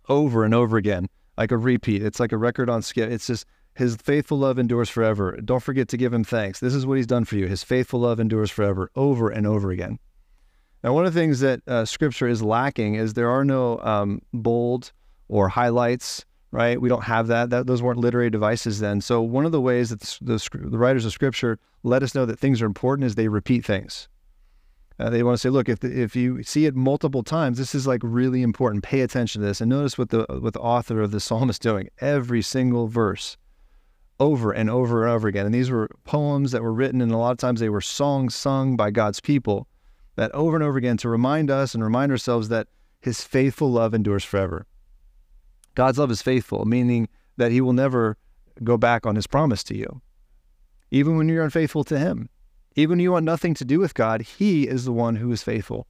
Over 0.09 0.43
and 0.43 0.53
over 0.53 0.77
again, 0.77 1.09
like 1.37 1.51
a 1.51 1.57
repeat. 1.57 2.01
It's 2.01 2.19
like 2.19 2.31
a 2.31 2.37
record 2.37 2.69
on 2.69 2.81
skip. 2.81 3.09
It's 3.11 3.27
just 3.27 3.45
his 3.75 3.95
faithful 3.95 4.39
love 4.39 4.57
endures 4.57 4.89
forever. 4.89 5.37
Don't 5.43 5.61
forget 5.61 5.87
to 5.89 5.97
give 5.97 6.11
him 6.11 6.23
thanks. 6.23 6.59
This 6.59 6.73
is 6.73 6.85
what 6.85 6.97
he's 6.97 7.05
done 7.05 7.25
for 7.25 7.35
you. 7.35 7.45
His 7.45 7.63
faithful 7.63 7.99
love 7.99 8.19
endures 8.19 8.49
forever, 8.49 8.89
over 8.95 9.29
and 9.29 9.45
over 9.45 9.69
again. 9.69 9.99
Now, 10.83 10.93
one 10.93 11.05
of 11.05 11.13
the 11.13 11.19
things 11.19 11.41
that 11.41 11.61
uh, 11.67 11.85
Scripture 11.85 12.27
is 12.27 12.41
lacking 12.41 12.95
is 12.95 13.13
there 13.13 13.29
are 13.29 13.45
no 13.45 13.79
um, 13.79 14.21
bold 14.33 14.91
or 15.27 15.49
highlights, 15.49 16.25
right? 16.51 16.79
We 16.79 16.89
don't 16.89 17.03
have 17.03 17.27
that. 17.27 17.51
that. 17.51 17.67
Those 17.67 17.83
weren't 17.83 17.99
literary 17.99 18.29
devices 18.29 18.79
then. 18.79 19.01
So, 19.01 19.21
one 19.21 19.45
of 19.45 19.51
the 19.51 19.61
ways 19.61 19.89
that 19.89 19.99
the, 19.99 20.37
the, 20.37 20.69
the 20.69 20.77
writers 20.77 21.05
of 21.05 21.11
Scripture 21.11 21.59
let 21.83 22.01
us 22.01 22.15
know 22.15 22.25
that 22.25 22.39
things 22.39 22.61
are 22.61 22.65
important 22.65 23.05
is 23.05 23.13
they 23.15 23.27
repeat 23.27 23.63
things. 23.63 24.07
Uh, 24.99 25.09
they 25.09 25.21
want 25.21 25.35
to 25.35 25.37
say, 25.37 25.49
look, 25.49 25.69
if, 25.69 25.79
the, 25.79 26.01
if 26.01 26.15
you 26.15 26.41
see 26.43 26.65
it 26.65 26.75
multiple 26.75 27.23
times, 27.23 27.57
this 27.57 27.75
is 27.75 27.85
like 27.85 28.01
really 28.03 28.41
important. 28.41 28.83
Pay 28.83 29.01
attention 29.01 29.41
to 29.41 29.47
this. 29.47 29.61
And 29.61 29.69
notice 29.69 29.97
what 29.97 30.09
the, 30.09 30.25
what 30.27 30.53
the 30.53 30.59
author 30.59 31.01
of 31.01 31.11
the 31.11 31.19
psalm 31.19 31.49
is 31.49 31.59
doing. 31.59 31.89
Every 31.99 32.41
single 32.41 32.87
verse 32.87 33.37
over 34.19 34.51
and 34.51 34.69
over 34.69 35.03
and 35.03 35.13
over 35.13 35.27
again. 35.27 35.45
And 35.45 35.53
these 35.53 35.69
were 35.69 35.89
poems 36.03 36.51
that 36.51 36.63
were 36.63 36.73
written, 36.73 37.01
and 37.01 37.11
a 37.11 37.17
lot 37.17 37.31
of 37.31 37.37
times 37.37 37.59
they 37.59 37.69
were 37.69 37.81
songs 37.81 38.35
sung 38.35 38.75
by 38.75 38.89
God's 38.89 39.19
people 39.19 39.67
that 40.15 40.31
over 40.31 40.55
and 40.55 40.63
over 40.63 40.77
again 40.77 40.97
to 40.97 41.09
remind 41.09 41.51
us 41.51 41.75
and 41.75 41.83
remind 41.83 42.11
ourselves 42.11 42.49
that 42.49 42.67
his 42.99 43.23
faithful 43.23 43.71
love 43.71 43.93
endures 43.93 44.23
forever. 44.23 44.65
God's 45.75 45.99
love 45.99 46.09
is 46.09 46.23
faithful, 46.23 46.65
meaning 46.65 47.07
that 47.37 47.51
he 47.51 47.61
will 47.61 47.73
never 47.73 48.17
go 48.63 48.77
back 48.77 49.05
on 49.05 49.15
his 49.15 49.27
promise 49.27 49.63
to 49.65 49.77
you. 49.77 50.01
Even 50.89 51.17
when 51.17 51.29
you're 51.29 51.43
unfaithful 51.43 51.83
to 51.83 51.99
him, 51.99 52.29
even 52.77 52.91
when 52.91 52.99
you 53.01 53.11
want 53.11 53.25
nothing 53.25 53.53
to 53.55 53.65
do 53.65 53.79
with 53.79 53.93
God, 53.93 54.21
he 54.21 54.65
is 54.67 54.85
the 54.85 54.93
one 54.93 55.17
who 55.17 55.29
is 55.33 55.43
faithful. 55.43 55.85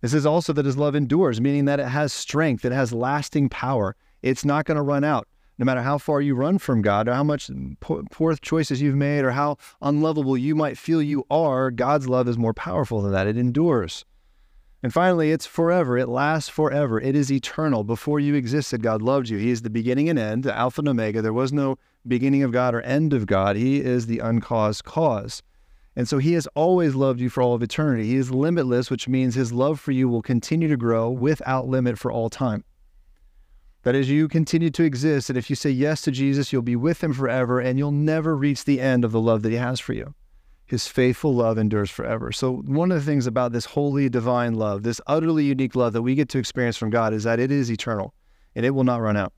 This 0.00 0.14
is 0.14 0.26
also 0.26 0.52
that 0.54 0.66
his 0.66 0.76
love 0.76 0.96
endures, 0.96 1.40
meaning 1.40 1.66
that 1.66 1.78
it 1.78 1.86
has 1.86 2.12
strength, 2.12 2.64
it 2.64 2.72
has 2.72 2.92
lasting 2.92 3.48
power. 3.48 3.94
It's 4.22 4.44
not 4.44 4.64
going 4.64 4.76
to 4.76 4.82
run 4.82 5.04
out 5.04 5.28
no 5.58 5.64
matter 5.64 5.82
how 5.82 5.98
far 5.98 6.20
you 6.20 6.34
run 6.34 6.58
from 6.58 6.82
God 6.82 7.08
or 7.08 7.14
how 7.14 7.22
much 7.22 7.50
poor 7.80 8.34
choices 8.34 8.80
you've 8.80 8.96
made 8.96 9.24
or 9.24 9.30
how 9.30 9.58
unlovable 9.80 10.36
you 10.36 10.54
might 10.54 10.78
feel 10.78 11.02
you 11.02 11.24
are, 11.30 11.70
God's 11.70 12.08
love 12.08 12.26
is 12.26 12.38
more 12.38 12.54
powerful 12.54 13.02
than 13.02 13.12
that. 13.12 13.26
It 13.26 13.36
endures. 13.36 14.04
And 14.82 14.92
finally, 14.92 15.30
it's 15.30 15.46
forever. 15.46 15.96
It 15.96 16.08
lasts 16.08 16.48
forever. 16.48 17.00
It 17.00 17.14
is 17.14 17.30
eternal. 17.30 17.84
Before 17.84 18.18
you 18.18 18.34
existed, 18.34 18.82
God 18.82 19.02
loved 19.02 19.28
you. 19.28 19.38
He 19.38 19.50
is 19.50 19.62
the 19.62 19.70
beginning 19.70 20.08
and 20.08 20.18
end, 20.18 20.42
the 20.42 20.56
Alpha 20.56 20.80
and 20.80 20.88
Omega. 20.88 21.22
There 21.22 21.32
was 21.32 21.52
no 21.52 21.78
beginning 22.08 22.42
of 22.42 22.50
God 22.50 22.74
or 22.74 22.80
end 22.80 23.12
of 23.12 23.26
God. 23.26 23.54
He 23.54 23.80
is 23.80 24.06
the 24.06 24.18
uncaused 24.18 24.82
cause. 24.82 25.42
And 25.94 26.08
so 26.08 26.18
He 26.18 26.32
has 26.32 26.46
always 26.48 26.94
loved 26.94 27.20
you 27.20 27.28
for 27.28 27.42
all 27.42 27.54
of 27.54 27.62
eternity. 27.62 28.06
He 28.06 28.16
is 28.16 28.30
limitless, 28.30 28.90
which 28.90 29.08
means 29.08 29.34
His 29.34 29.52
love 29.52 29.78
for 29.78 29.92
you 29.92 30.08
will 30.08 30.22
continue 30.22 30.68
to 30.68 30.76
grow 30.76 31.10
without 31.10 31.68
limit 31.68 31.98
for 31.98 32.10
all 32.10 32.30
time. 32.30 32.64
That 33.82 33.94
as 33.96 34.08
you 34.08 34.28
continue 34.28 34.70
to 34.70 34.84
exist, 34.84 35.28
and 35.28 35.36
if 35.36 35.50
you 35.50 35.56
say 35.56 35.70
yes 35.70 36.02
to 36.02 36.12
Jesus, 36.12 36.52
you'll 36.52 36.62
be 36.62 36.76
with 36.76 37.02
him 37.02 37.12
forever 37.12 37.58
and 37.58 37.78
you'll 37.78 37.90
never 37.90 38.36
reach 38.36 38.64
the 38.64 38.80
end 38.80 39.04
of 39.04 39.10
the 39.10 39.20
love 39.20 39.42
that 39.42 39.50
he 39.50 39.56
has 39.56 39.80
for 39.80 39.92
you. 39.92 40.14
His 40.66 40.86
faithful 40.86 41.34
love 41.34 41.58
endures 41.58 41.90
forever. 41.90 42.30
So, 42.30 42.58
one 42.58 42.92
of 42.92 42.98
the 42.98 43.04
things 43.04 43.26
about 43.26 43.52
this 43.52 43.64
holy, 43.64 44.08
divine 44.08 44.54
love, 44.54 44.84
this 44.84 45.00
utterly 45.06 45.44
unique 45.44 45.74
love 45.74 45.92
that 45.94 46.02
we 46.02 46.14
get 46.14 46.28
to 46.30 46.38
experience 46.38 46.76
from 46.76 46.90
God, 46.90 47.12
is 47.12 47.24
that 47.24 47.40
it 47.40 47.50
is 47.50 47.70
eternal 47.70 48.14
and 48.54 48.64
it 48.64 48.70
will 48.70 48.84
not 48.84 49.00
run 49.00 49.16
out. 49.16 49.32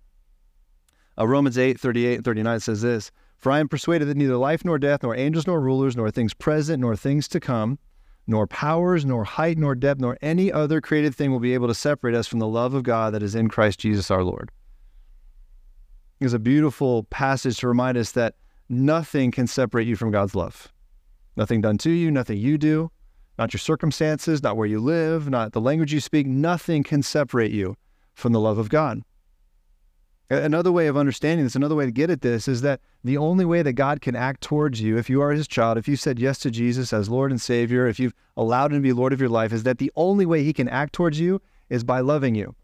Uh, 1.19 1.27
Romans 1.27 1.57
8, 1.57 1.81
38 1.81 2.15
and 2.17 2.25
39 2.25 2.61
says 2.61 2.83
this 2.83 3.11
For 3.45 3.53
I 3.53 3.61
am 3.61 3.69
persuaded 3.69 4.07
that 4.07 4.17
neither 4.17 4.39
life 4.39 4.65
nor 4.65 4.79
death, 4.79 5.03
nor 5.03 5.15
angels 5.15 5.47
nor 5.47 5.61
rulers, 5.61 5.99
nor 5.99 6.11
things 6.11 6.33
present, 6.33 6.81
nor 6.81 6.97
things 6.97 7.29
to 7.29 7.39
come, 7.39 7.79
nor 8.27 8.47
powers, 8.47 9.05
nor 9.05 9.25
height, 9.25 9.59
nor 9.59 9.75
depth, 9.75 10.01
nor 10.01 10.17
any 10.23 10.51
other 10.51 10.81
created 10.81 11.15
thing 11.15 11.31
will 11.31 11.41
be 11.41 11.53
able 11.53 11.69
to 11.69 11.75
separate 11.75 12.15
us 12.15 12.27
from 12.27 12.39
the 12.39 12.49
love 12.49 12.73
of 12.73 12.85
God 12.85 13.13
that 13.13 13.23
is 13.23 13.35
in 13.35 13.51
Christ 13.51 13.81
Jesus 13.81 14.11
our 14.11 14.25
Lord. 14.25 14.51
It's 16.21 16.33
a 16.33 16.39
beautiful 16.39 17.03
passage 17.11 17.59
to 17.59 17.69
remind 17.69 17.99
us 17.99 18.13
that 18.13 18.37
nothing 18.71 19.31
can 19.31 19.47
separate 19.47 19.87
you 19.87 19.95
from 19.95 20.11
God's 20.11 20.35
love. 20.35 20.73
Nothing 21.37 21.61
done 21.61 21.77
to 21.77 21.91
you, 21.91 22.11
nothing 22.11 22.39
you 22.39 22.57
do, 22.57 22.91
not 23.39 23.53
your 23.53 23.59
circumstances, 23.59 24.43
not 24.43 24.57
where 24.57 24.67
you 24.67 24.81
live, 24.81 25.29
not 25.29 25.53
the 25.53 25.61
language 25.61 25.93
you 25.93 26.01
speak, 26.01 26.27
nothing 26.27 26.83
can 26.83 27.03
separate 27.03 27.53
you 27.53 27.77
from 28.15 28.33
the 28.33 28.41
love 28.41 28.57
of 28.57 28.71
God. 28.71 29.03
Another 30.31 30.73
way 30.73 30.87
of 30.87 30.97
understanding 30.97 31.45
this, 31.45 31.55
another 31.55 31.75
way 31.75 31.85
to 31.85 31.93
get 31.93 32.09
at 32.09 32.23
this 32.23 32.49
is 32.49 32.63
that 32.63 32.81
the 33.03 33.19
only 33.19 33.45
way 33.45 33.61
that 33.61 33.75
God 33.75 34.01
can 34.01 34.17
act 34.17 34.41
towards 34.41 34.81
you, 34.81 34.97
if 34.97 35.11
you 35.11 35.21
are 35.21 35.33
his 35.33 35.47
child, 35.47 35.77
if 35.77 35.87
you 35.87 35.97
said 35.97 36.19
yes 36.19 36.39
to 36.39 36.51
Jesus 36.51 36.95
as 36.95 37.11
Lord 37.11 37.31
and 37.31 37.41
Savior, 37.41 37.87
if 37.87 38.01
you've 38.01 38.15
allowed 38.37 38.73
him 38.73 38.79
to 38.79 38.83
be 38.83 38.95
Lord 38.95 39.13
of 39.13 39.21
your 39.21 39.29
life, 39.29 39.53
is 39.53 39.65
that 39.65 39.77
the 39.77 39.93
only 39.97 40.25
way 40.25 40.43
he 40.43 40.55
can 40.55 40.69
act 40.69 40.95
towards 40.95 41.21
you 41.21 41.43
is 41.69 41.85
by 41.85 42.01
loving 42.01 42.35
you. 42.35 42.55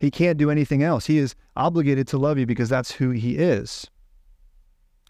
He 0.00 0.10
can't 0.10 0.38
do 0.38 0.50
anything 0.50 0.82
else. 0.82 1.06
He 1.06 1.18
is 1.18 1.36
obligated 1.54 2.08
to 2.08 2.18
love 2.18 2.36
you 2.36 2.46
because 2.46 2.68
that's 2.68 2.90
who 2.90 3.10
he 3.10 3.36
is. 3.36 3.88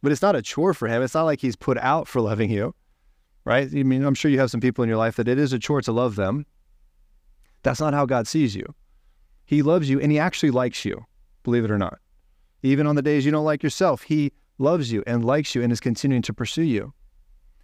But 0.03 0.13
it's 0.13 0.23
not 0.23 0.37
a 0.37 0.43
chore 0.43 0.75
for 0.75 0.89
him. 0.89 1.03
It's 1.03 1.15
not 1.15 1.25
like 1.25 1.41
he's 1.41 1.57
put 1.57 1.79
out 1.79 2.07
for 2.07 2.21
loving 2.21 2.51
you, 2.51 2.75
right? 3.47 3.67
I 3.67 3.83
mean, 3.83 4.05
I'm 4.05 4.15
sure 4.15 4.31
you 4.31 4.39
have 4.41 4.51
some 4.51 4.61
people 4.61 4.85
in 4.85 4.89
your 4.91 4.99
life 4.99 5.17
that 5.17 5.27
it 5.27 5.39
is 5.39 5.55
a 5.55 5.59
chore 5.59 5.81
to 5.81 5.93
love 5.93 6.17
them. 6.17 6.45
That's 7.63 7.81
not 7.81 7.95
how 7.95 8.05
God 8.05 8.29
sees 8.29 8.55
you. 8.55 8.75
He 9.47 9.63
loves 9.63 9.89
you 9.89 9.99
and 10.01 10.13
he 10.13 10.19
actually 10.19 10.51
likes 10.51 10.85
you 10.85 11.07
believe 11.47 11.65
it 11.65 11.71
or 11.71 11.79
not. 11.79 11.99
Even 12.63 12.87
on 12.87 12.97
the 12.97 13.03
days 13.03 13.25
you 13.25 13.31
don't 13.31 13.45
like 13.45 13.63
yourself, 13.63 14.03
He 14.03 14.33
loves 14.59 14.91
you 14.91 15.05
and 15.07 15.25
likes 15.25 15.55
you 15.55 15.63
and 15.63 15.73
is 15.73 15.81
continuing 15.81 16.23
to 16.23 16.35
pursue 16.35 16.63
you. 16.63 16.93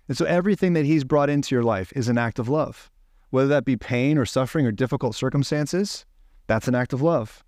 And 0.08 0.16
so 0.16 0.24
everything 0.24 0.72
that 0.74 0.84
He's 0.84 1.04
brought 1.04 1.28
into 1.28 1.54
your 1.54 1.64
life 1.64 1.92
is 1.96 2.08
an 2.08 2.16
act 2.16 2.38
of 2.38 2.48
love. 2.48 2.90
Whether 3.30 3.48
that 3.48 3.64
be 3.64 3.76
pain 3.76 4.18
or 4.18 4.24
suffering 4.24 4.66
or 4.66 4.72
difficult 4.72 5.16
circumstances, 5.16 6.06
that's 6.46 6.68
an 6.68 6.76
act 6.76 6.92
of 6.92 7.02
love. 7.02 7.42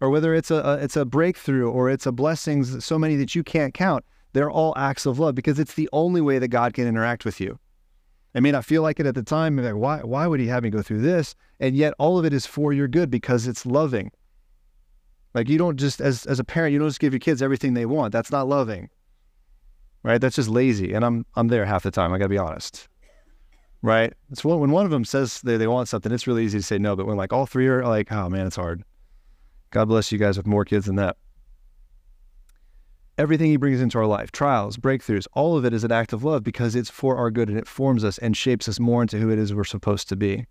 Or 0.00 0.10
whether 0.10 0.34
it's 0.34 0.50
a, 0.50 0.56
a 0.56 0.74
it's 0.74 0.96
a 0.96 1.04
breakthrough 1.04 1.70
or 1.70 1.88
it's 1.88 2.06
a 2.06 2.12
blessings 2.12 2.84
so 2.84 2.98
many 2.98 3.16
that 3.16 3.34
you 3.34 3.42
can't 3.42 3.72
count, 3.72 4.04
they're 4.32 4.50
all 4.50 4.74
acts 4.76 5.06
of 5.06 5.18
love 5.18 5.34
because 5.34 5.58
it's 5.58 5.74
the 5.74 5.88
only 5.92 6.20
way 6.20 6.38
that 6.38 6.48
God 6.48 6.74
can 6.74 6.86
interact 6.86 7.24
with 7.24 7.40
you. 7.40 7.58
It 8.34 8.42
may 8.42 8.52
not 8.52 8.64
feel 8.64 8.82
like 8.82 9.00
it 9.00 9.06
at 9.06 9.14
the 9.14 9.22
time. 9.22 9.56
Like, 9.56 9.74
why, 9.74 9.98
why 10.02 10.26
would 10.26 10.40
he 10.40 10.46
have 10.46 10.62
me 10.62 10.70
go 10.70 10.82
through 10.82 11.00
this? 11.00 11.34
And 11.58 11.76
yet 11.76 11.94
all 11.98 12.18
of 12.18 12.24
it 12.24 12.32
is 12.32 12.46
for 12.46 12.72
your 12.72 12.86
good 12.86 13.10
because 13.10 13.46
it's 13.46 13.66
loving. 13.66 14.12
Like 15.34 15.48
you 15.48 15.58
don't 15.58 15.76
just 15.76 16.00
as 16.00 16.26
as 16.26 16.38
a 16.38 16.44
parent, 16.44 16.72
you 16.72 16.78
don't 16.78 16.88
just 16.88 17.00
give 17.00 17.12
your 17.12 17.20
kids 17.20 17.42
everything 17.42 17.74
they 17.74 17.86
want. 17.86 18.12
That's 18.12 18.32
not 18.32 18.48
loving. 18.48 18.88
Right? 20.02 20.20
That's 20.20 20.36
just 20.36 20.48
lazy. 20.48 20.92
And 20.92 21.04
I'm 21.04 21.26
I'm 21.36 21.48
there 21.48 21.64
half 21.64 21.82
the 21.82 21.90
time, 21.90 22.12
I 22.12 22.18
gotta 22.18 22.28
be 22.28 22.38
honest. 22.38 22.88
Right? 23.82 24.12
It's 24.30 24.44
when, 24.44 24.58
when 24.58 24.72
one 24.72 24.84
of 24.84 24.90
them 24.90 25.04
says 25.04 25.40
they, 25.42 25.56
they 25.56 25.66
want 25.66 25.88
something, 25.88 26.12
it's 26.12 26.26
really 26.26 26.44
easy 26.44 26.58
to 26.58 26.64
say 26.64 26.78
no. 26.78 26.96
But 26.96 27.06
when 27.06 27.16
like 27.16 27.32
all 27.32 27.46
three 27.46 27.68
are 27.68 27.86
like, 27.86 28.10
oh 28.12 28.28
man, 28.28 28.46
it's 28.46 28.56
hard. 28.56 28.82
God 29.70 29.86
bless 29.86 30.10
you 30.10 30.18
guys 30.18 30.36
with 30.36 30.46
more 30.46 30.64
kids 30.64 30.86
than 30.86 30.96
that. 30.96 31.16
Everything 33.16 33.50
he 33.50 33.56
brings 33.56 33.80
into 33.80 33.98
our 33.98 34.06
life, 34.06 34.32
trials, 34.32 34.78
breakthroughs, 34.78 35.26
all 35.34 35.56
of 35.56 35.64
it 35.64 35.74
is 35.74 35.84
an 35.84 35.92
act 35.92 36.12
of 36.12 36.24
love 36.24 36.42
because 36.42 36.74
it's 36.74 36.90
for 36.90 37.16
our 37.16 37.30
good 37.30 37.48
and 37.48 37.58
it 37.58 37.68
forms 37.68 38.02
us 38.02 38.18
and 38.18 38.36
shapes 38.36 38.68
us 38.68 38.80
more 38.80 39.02
into 39.02 39.18
who 39.18 39.30
it 39.30 39.38
is 39.38 39.54
we're 39.54 39.62
supposed 39.62 40.08
to 40.08 40.16
be. 40.16 40.46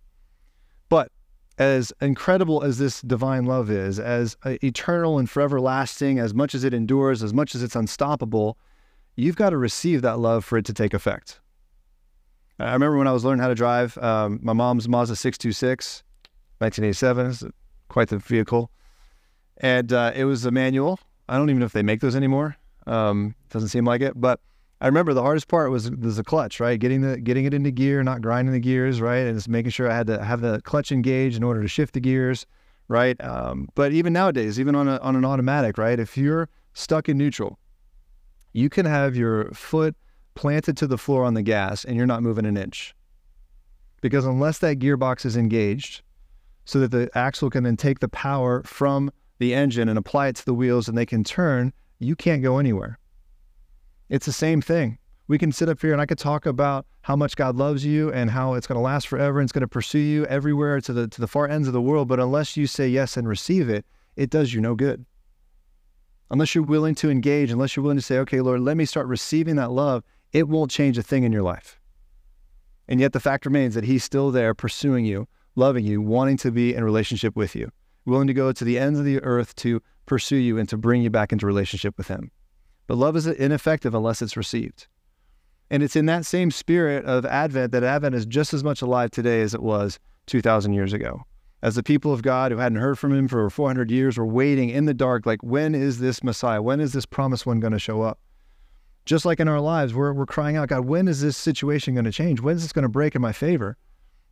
But 0.88 1.12
as 1.60 1.92
incredible 2.00 2.64
as 2.64 2.78
this 2.78 3.02
divine 3.02 3.46
love 3.46 3.70
is, 3.70 4.00
as 4.00 4.38
uh, 4.44 4.56
eternal 4.64 5.20
and 5.20 5.30
forever 5.30 5.60
lasting, 5.60 6.18
as 6.18 6.34
much 6.34 6.56
as 6.56 6.64
it 6.64 6.74
endures, 6.74 7.22
as 7.22 7.34
much 7.34 7.54
as 7.54 7.62
it's 7.62 7.76
unstoppable, 7.76 8.58
you've 9.18 9.36
got 9.36 9.50
to 9.50 9.58
receive 9.58 10.02
that 10.02 10.20
love 10.20 10.46
for 10.46 10.58
it 10.58 10.66
to 10.66 10.74
take 10.74 10.94
effect. 10.94 11.42
I 12.60 12.74
remember 12.74 12.98
when 12.98 13.08
I 13.08 13.12
was 13.12 13.26
learning 13.26 13.42
how 13.42 13.50
to 13.50 13.56
drive, 13.56 13.98
um, 13.98 14.40
my 14.42 14.54
mom's 14.54 14.88
Mazda 14.88 15.18
626, 15.18 16.04
1987, 16.60 17.52
quite 17.90 18.08
the 18.08 18.18
vehicle. 18.18 18.72
And 19.58 19.92
uh, 19.92 20.14
it 20.16 20.24
was 20.24 20.46
a 20.46 20.52
manual. 20.52 21.00
I 21.28 21.38
don't 21.38 21.50
even 21.50 21.60
know 21.60 21.66
if 21.66 21.74
they 21.74 21.84
make 21.84 22.00
those 22.00 22.16
anymore. 22.16 22.56
Um, 22.88 23.36
doesn't 23.50 23.70
seem 23.70 23.86
like 23.86 24.02
it. 24.02 24.20
But 24.20 24.40
I 24.82 24.88
remember 24.88 25.14
the 25.14 25.22
hardest 25.22 25.50
part 25.50 25.72
was 25.72 25.92
the 25.92 26.24
clutch, 26.24 26.60
right? 26.60 26.80
Getting 26.80 27.02
the 27.02 27.18
getting 27.18 27.46
it 27.46 27.54
into 27.54 27.72
gear, 27.72 28.02
not 28.04 28.22
grinding 28.22 28.54
the 28.54 28.60
gears, 28.60 29.02
right, 29.02 29.28
and 29.28 29.36
just 29.36 29.50
making 29.50 29.72
sure 29.72 29.92
I 29.92 29.96
had 29.96 30.08
to 30.08 30.24
have 30.24 30.42
the 30.42 30.62
clutch 30.62 30.92
engaged 30.92 31.36
in 31.36 31.44
order 31.44 31.62
to 31.62 31.68
shift 31.68 31.94
the 31.94 32.00
gears, 32.00 32.46
right? 32.88 33.20
Um, 33.24 33.68
but 33.76 33.92
even 33.92 34.14
nowadays, 34.14 34.60
even 34.60 34.76
on 34.76 34.88
a, 34.88 34.98
on 34.98 35.16
an 35.16 35.26
automatic, 35.26 35.78
right, 35.78 36.00
if 36.00 36.18
you're 36.18 36.48
stuck 36.74 37.10
in 37.10 37.18
neutral, 37.18 37.60
you 38.54 38.70
can 38.70 38.86
have 38.86 39.16
your 39.18 39.52
foot 39.52 39.96
planted 40.36 40.78
to 40.78 40.88
the 40.88 40.98
floor 40.98 41.26
on 41.26 41.34
the 41.34 41.42
gas 41.42 41.84
and 41.84 41.98
you're 41.98 42.08
not 42.08 42.24
moving 42.24 42.46
an 42.46 42.56
inch, 42.56 42.96
because 44.02 44.26
unless 44.26 44.60
that 44.60 44.80
gearbox 44.80 45.26
is 45.26 45.36
engaged, 45.36 46.04
so 46.64 46.80
that 46.80 46.92
the 46.92 47.10
axle 47.16 47.50
can 47.50 47.64
then 47.64 47.76
take 47.76 48.00
the 48.00 48.10
power 48.10 48.62
from 48.64 49.12
the 49.40 49.56
engine 49.56 49.90
and 49.90 49.98
apply 49.98 50.28
it 50.28 50.36
to 50.36 50.46
the 50.46 50.54
wheels 50.54 50.88
and 50.88 50.96
they 50.96 51.06
can 51.06 51.24
turn, 51.24 51.74
you 51.98 52.16
can't 52.16 52.44
go 52.44 52.60
anywhere. 52.60 52.99
It's 54.10 54.26
the 54.26 54.34
same 54.34 54.62
thing. 54.62 54.98
We 55.28 55.38
can 55.38 55.52
sit 55.52 55.70
up 55.70 55.80
here 55.80 55.92
and 55.94 56.02
I 56.02 56.08
could 56.08 56.18
talk 56.18 56.48
about 56.48 56.88
how 57.02 57.16
much 57.16 57.36
God 57.36 57.56
loves 57.56 57.86
you 57.86 58.12
and 58.12 58.32
how 58.32 58.56
it's 58.56 58.66
going 58.66 58.78
to 58.78 58.82
last 58.82 59.08
forever 59.08 59.40
and 59.40 59.46
it's 59.46 59.52
going 59.52 59.62
to 59.62 59.68
pursue 59.68 60.00
you 60.00 60.26
everywhere 60.26 60.82
to 60.82 60.92
the 60.94 61.08
to 61.08 61.22
the 61.22 61.28
far 61.28 61.48
ends 61.48 61.68
of 61.68 61.74
the 61.74 61.82
world, 61.82 62.08
but 62.08 62.20
unless 62.20 62.58
you 62.58 62.66
say 62.66 62.88
yes 62.88 63.16
and 63.16 63.28
receive 63.28 63.70
it, 63.70 63.86
it 64.16 64.32
does 64.32 64.54
you 64.54 64.62
no 64.62 64.74
good. 64.76 65.06
unless 66.32 66.54
you're 66.54 66.64
willing 66.64 66.96
to 66.96 67.10
engage, 67.10 67.52
unless 67.52 67.76
you're 67.76 67.84
willing 67.84 67.98
to 67.98 68.04
say, 68.04 68.18
okay, 68.20 68.42
Lord, 68.42 68.62
let 68.62 68.78
me 68.78 68.86
start 68.86 69.08
receiving 69.08 69.56
that 69.56 69.72
love, 69.72 70.04
it 70.32 70.48
won't 70.48 70.72
change 70.72 70.98
a 70.98 71.04
thing 71.04 71.24
in 71.24 71.32
your 71.32 71.42
life. 71.42 71.80
And 72.88 73.00
yet 73.00 73.14
the 73.14 73.20
fact 73.20 73.46
remains 73.46 73.76
that 73.76 73.84
He's 73.84 74.04
still 74.04 74.32
there 74.32 74.54
pursuing 74.54 75.06
you, 75.06 75.28
loving 75.56 75.86
you, 75.86 76.02
wanting 76.02 76.38
to 76.38 76.52
be 76.52 76.74
in 76.74 76.84
relationship 76.84 77.36
with 77.36 77.56
you, 77.56 77.72
willing 78.06 78.28
to 78.28 78.34
go 78.34 78.52
to 78.52 78.64
the 78.64 78.80
ends 78.80 79.00
of 79.00 79.06
the 79.06 79.22
earth 79.24 79.56
to 79.58 79.82
pursue 80.06 80.38
you 80.38 80.58
and 80.58 80.68
to 80.70 80.78
bring 80.78 81.02
you 81.02 81.10
back 81.10 81.32
into 81.32 81.46
relationship 81.46 81.98
with 81.98 82.08
Him. 82.08 82.32
But 82.90 82.98
love 82.98 83.16
is 83.16 83.28
ineffective 83.28 83.94
unless 83.94 84.20
it's 84.20 84.36
received. 84.36 84.88
And 85.70 85.84
it's 85.84 85.96
in 85.96 86.08
that 86.08 86.26
same 86.26 86.50
spirit 86.50 87.06
of 87.06 87.24
Advent 87.24 87.72
that 87.72 87.84
Advent 87.84 88.16
is 88.16 88.26
just 88.26 88.52
as 88.52 88.64
much 88.64 88.82
alive 88.82 89.12
today 89.12 89.42
as 89.42 89.54
it 89.54 89.62
was 89.62 90.00
2,000 90.26 90.74
years 90.74 90.92
ago. 90.92 91.22
As 91.62 91.76
the 91.76 91.84
people 91.84 92.12
of 92.12 92.24
God 92.24 92.52
who 92.52 92.58
hadn't 92.58 92.80
heard 92.80 92.98
from 92.98 93.14
Him 93.14 93.28
for 93.28 93.48
400 93.48 93.92
years 93.92 94.18
were 94.18 94.26
waiting 94.26 94.72
in 94.72 94.86
the 94.86 94.96
dark, 94.96 95.28
like, 95.28 95.44
when 95.44 95.76
is 95.76 96.00
this 96.00 96.24
Messiah? 96.24 96.64
When 96.64 96.80
is 96.80 96.94
this 96.94 97.06
promised 97.06 97.46
one 97.46 97.60
going 97.60 97.74
to 97.74 97.80
show 97.80 98.02
up? 98.02 98.18
Just 99.06 99.24
like 99.24 99.40
in 99.40 99.48
our 99.48 99.62
lives, 99.62 99.94
we're, 99.94 100.12
we're 100.12 100.26
crying 100.26 100.58
out, 100.58 100.70
God, 100.70 100.86
when 100.86 101.08
is 101.08 101.22
this 101.22 101.38
situation 101.38 101.94
going 101.94 102.06
to 102.06 102.12
change? 102.12 102.42
When 102.42 102.56
is 102.56 102.64
this 102.64 102.74
going 102.74 102.84
to 102.84 102.90
break 102.90 103.14
in 103.14 103.22
my 103.22 103.34
favor? 103.34 103.78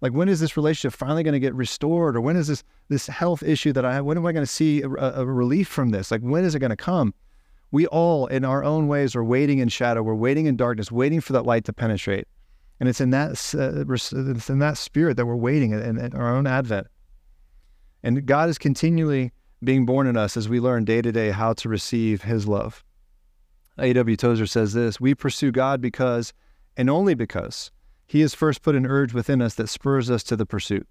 Like, 0.02 0.14
when 0.14 0.30
is 0.30 0.40
this 0.40 0.58
relationship 0.58 0.98
finally 0.98 1.22
going 1.22 1.34
to 1.34 1.40
get 1.40 1.54
restored? 1.54 2.16
Or 2.16 2.22
when 2.22 2.36
is 2.36 2.48
this, 2.48 2.64
this 2.90 3.06
health 3.06 3.44
issue 3.44 3.72
that 3.74 3.86
I 3.86 3.94
have, 3.94 4.06
when 4.06 4.18
am 4.18 4.26
I 4.26 4.32
going 4.32 4.48
to 4.48 4.52
see 4.52 4.82
a, 4.82 4.90
a 4.90 5.26
relief 5.28 5.68
from 5.68 5.90
this? 5.92 6.10
Like, 6.10 6.22
when 6.22 6.44
is 6.44 6.56
it 6.56 6.60
going 6.60 6.72
to 6.72 6.76
come? 6.76 7.14
We 7.72 7.86
all, 7.88 8.28
in 8.28 8.46
our 8.46 8.64
own 8.64 8.88
ways, 8.88 9.16
are 9.16 9.24
waiting 9.24 9.60
in 9.60 9.70
shadow. 9.70 10.02
We're 10.02 10.16
waiting 10.16 10.46
in 10.46 10.56
darkness, 10.56 10.92
waiting 10.92 11.22
for 11.22 11.34
that 11.34 11.46
light 11.46 11.66
to 11.66 11.74
penetrate. 11.74 12.28
And 12.80 12.88
it's 12.88 13.02
in 13.02 13.10
that 13.10 13.32
uh, 13.58 13.84
it's 13.88 14.50
in 14.50 14.60
that 14.60 14.78
spirit 14.78 15.18
that 15.18 15.26
we're 15.26 15.36
waiting 15.36 15.72
in, 15.72 15.98
in 15.98 16.14
our 16.14 16.36
own 16.36 16.48
advent. 16.48 16.88
And 18.04 18.26
God 18.26 18.50
is 18.50 18.58
continually 18.58 19.32
being 19.64 19.86
born 19.86 20.08
in 20.08 20.16
us 20.16 20.38
as 20.38 20.48
we 20.48 20.60
learn 20.60 20.86
day 20.86 21.02
to 21.02 21.12
day 21.12 21.32
how 21.32 21.54
to 21.54 21.70
receive 21.70 22.22
His 22.22 22.48
love. 22.48 22.84
A.W. 23.80 24.16
Tozer 24.16 24.46
says 24.46 24.74
this 24.74 25.00
We 25.00 25.16
pursue 25.16 25.52
God 25.52 25.82
because, 25.82 26.34
and 26.78 26.90
only 26.90 27.16
because, 27.16 27.72
He 28.06 28.22
has 28.22 28.34
first 28.34 28.62
put 28.62 28.76
an 28.76 28.86
urge 28.86 29.14
within 29.14 29.42
us 29.42 29.56
that 29.56 29.70
spurs 29.70 30.10
us 30.10 30.24
to 30.24 30.36
the 30.36 30.46
pursuit. 30.46 30.88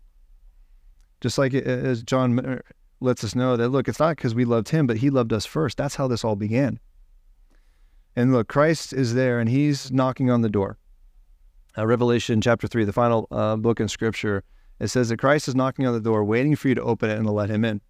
Just 1.20 1.38
like 1.38 1.54
as 1.54 2.02
John 2.02 2.60
lets 3.00 3.22
us 3.24 3.34
know 3.34 3.56
that, 3.56 3.68
look, 3.68 3.88
it's 3.88 4.00
not 4.00 4.16
because 4.16 4.34
we 4.34 4.44
loved 4.44 4.68
him, 4.68 4.86
but 4.86 4.98
he 4.98 5.10
loved 5.10 5.32
us 5.32 5.44
first. 5.44 5.76
That's 5.76 5.94
how 5.96 6.08
this 6.08 6.24
all 6.24 6.36
began. 6.36 6.78
And 8.14 8.32
look, 8.32 8.48
Christ 8.48 8.92
is 8.92 9.14
there 9.14 9.38
and 9.38 9.48
he's 9.48 9.92
knocking 9.92 10.30
on 10.30 10.40
the 10.40 10.48
door. 10.48 10.78
Uh, 11.76 11.86
Revelation 11.86 12.40
chapter 12.40 12.66
3, 12.66 12.84
the 12.84 12.92
final 12.92 13.28
uh, 13.30 13.56
book 13.56 13.80
in 13.80 13.88
scripture, 13.88 14.42
it 14.80 14.88
says 14.88 15.10
that 15.10 15.18
Christ 15.18 15.48
is 15.48 15.54
knocking 15.54 15.86
on 15.86 15.92
the 15.92 16.00
door, 16.00 16.24
waiting 16.24 16.56
for 16.56 16.68
you 16.68 16.74
to 16.74 16.82
open 16.82 17.10
it 17.10 17.18
and 17.18 17.26
to 17.26 17.32
let 17.32 17.50
him 17.50 17.64
in. 17.64 17.80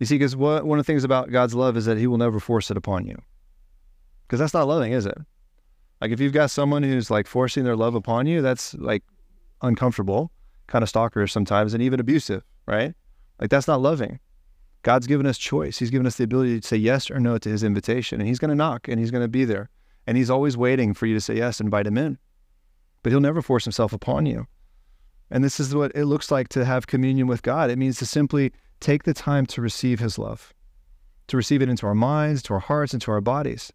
You 0.00 0.06
see, 0.06 0.16
because 0.16 0.34
one 0.34 0.58
of 0.58 0.76
the 0.78 0.84
things 0.84 1.04
about 1.04 1.30
God's 1.30 1.54
love 1.54 1.76
is 1.76 1.84
that 1.84 1.98
he 1.98 2.08
will 2.08 2.18
never 2.18 2.40
force 2.40 2.70
it 2.70 2.76
upon 2.76 3.06
you. 3.06 3.16
Because 4.26 4.40
that's 4.40 4.54
not 4.54 4.66
loving, 4.66 4.92
is 4.92 5.06
it? 5.06 5.16
Like 6.00 6.10
if 6.10 6.20
you've 6.20 6.32
got 6.32 6.50
someone 6.50 6.82
who's 6.82 7.10
like 7.10 7.28
forcing 7.28 7.62
their 7.62 7.76
love 7.76 7.94
upon 7.94 8.26
you, 8.26 8.42
that's 8.42 8.74
like 8.74 9.04
uncomfortable, 9.62 10.32
kind 10.66 10.82
of 10.82 10.90
stalkerish 10.90 11.30
sometimes, 11.30 11.74
and 11.74 11.82
even 11.82 12.00
abusive, 12.00 12.42
right? 12.66 12.94
Like 13.40 13.50
that's 13.50 13.68
not 13.68 13.80
loving. 13.80 14.20
God's 14.82 15.06
given 15.06 15.26
us 15.26 15.38
choice. 15.38 15.78
He's 15.78 15.90
given 15.90 16.06
us 16.06 16.16
the 16.16 16.24
ability 16.24 16.60
to 16.60 16.66
say 16.66 16.76
yes 16.76 17.10
or 17.10 17.18
no 17.18 17.38
to 17.38 17.48
his 17.48 17.64
invitation. 17.64 18.20
And 18.20 18.28
he's 18.28 18.38
going 18.38 18.50
to 18.50 18.54
knock 18.54 18.86
and 18.86 19.00
he's 19.00 19.10
going 19.10 19.24
to 19.24 19.28
be 19.28 19.44
there. 19.44 19.70
And 20.06 20.16
he's 20.16 20.30
always 20.30 20.56
waiting 20.56 20.92
for 20.92 21.06
you 21.06 21.14
to 21.14 21.20
say 21.20 21.36
yes 21.36 21.58
and 21.58 21.66
invite 21.66 21.86
him 21.86 21.96
in. 21.96 22.18
But 23.02 23.10
he'll 23.10 23.20
never 23.20 23.42
force 23.42 23.64
himself 23.64 23.92
upon 23.92 24.26
you. 24.26 24.46
And 25.30 25.42
this 25.42 25.58
is 25.58 25.74
what 25.74 25.92
it 25.94 26.04
looks 26.04 26.30
like 26.30 26.48
to 26.50 26.64
have 26.64 26.86
communion 26.86 27.26
with 27.26 27.42
God. 27.42 27.70
It 27.70 27.78
means 27.78 27.98
to 27.98 28.06
simply 28.06 28.52
take 28.80 29.04
the 29.04 29.14
time 29.14 29.46
to 29.46 29.62
receive 29.62 29.98
his 29.98 30.18
love, 30.18 30.52
to 31.28 31.36
receive 31.36 31.62
it 31.62 31.68
into 31.70 31.86
our 31.86 31.94
minds, 31.94 32.42
to 32.44 32.54
our 32.54 32.60
hearts, 32.60 32.92
into 32.92 33.10
our 33.10 33.22
bodies, 33.22 33.72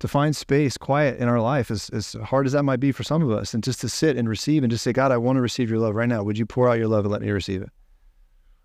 to 0.00 0.08
find 0.08 0.34
space, 0.34 0.76
quiet 0.76 1.18
in 1.18 1.28
our 1.28 1.40
life, 1.40 1.70
as, 1.70 1.88
as 1.90 2.14
hard 2.24 2.46
as 2.46 2.52
that 2.52 2.64
might 2.64 2.80
be 2.80 2.90
for 2.90 3.04
some 3.04 3.22
of 3.22 3.30
us, 3.30 3.54
and 3.54 3.62
just 3.62 3.80
to 3.80 3.88
sit 3.88 4.16
and 4.16 4.28
receive 4.28 4.64
and 4.64 4.70
just 4.70 4.82
say, 4.82 4.92
God, 4.92 5.12
I 5.12 5.16
want 5.16 5.36
to 5.36 5.40
receive 5.40 5.70
your 5.70 5.78
love 5.78 5.94
right 5.94 6.08
now. 6.08 6.22
Would 6.24 6.38
you 6.38 6.46
pour 6.46 6.68
out 6.68 6.78
your 6.78 6.88
love 6.88 7.04
and 7.04 7.12
let 7.12 7.22
me 7.22 7.30
receive 7.30 7.62
it? 7.62 7.70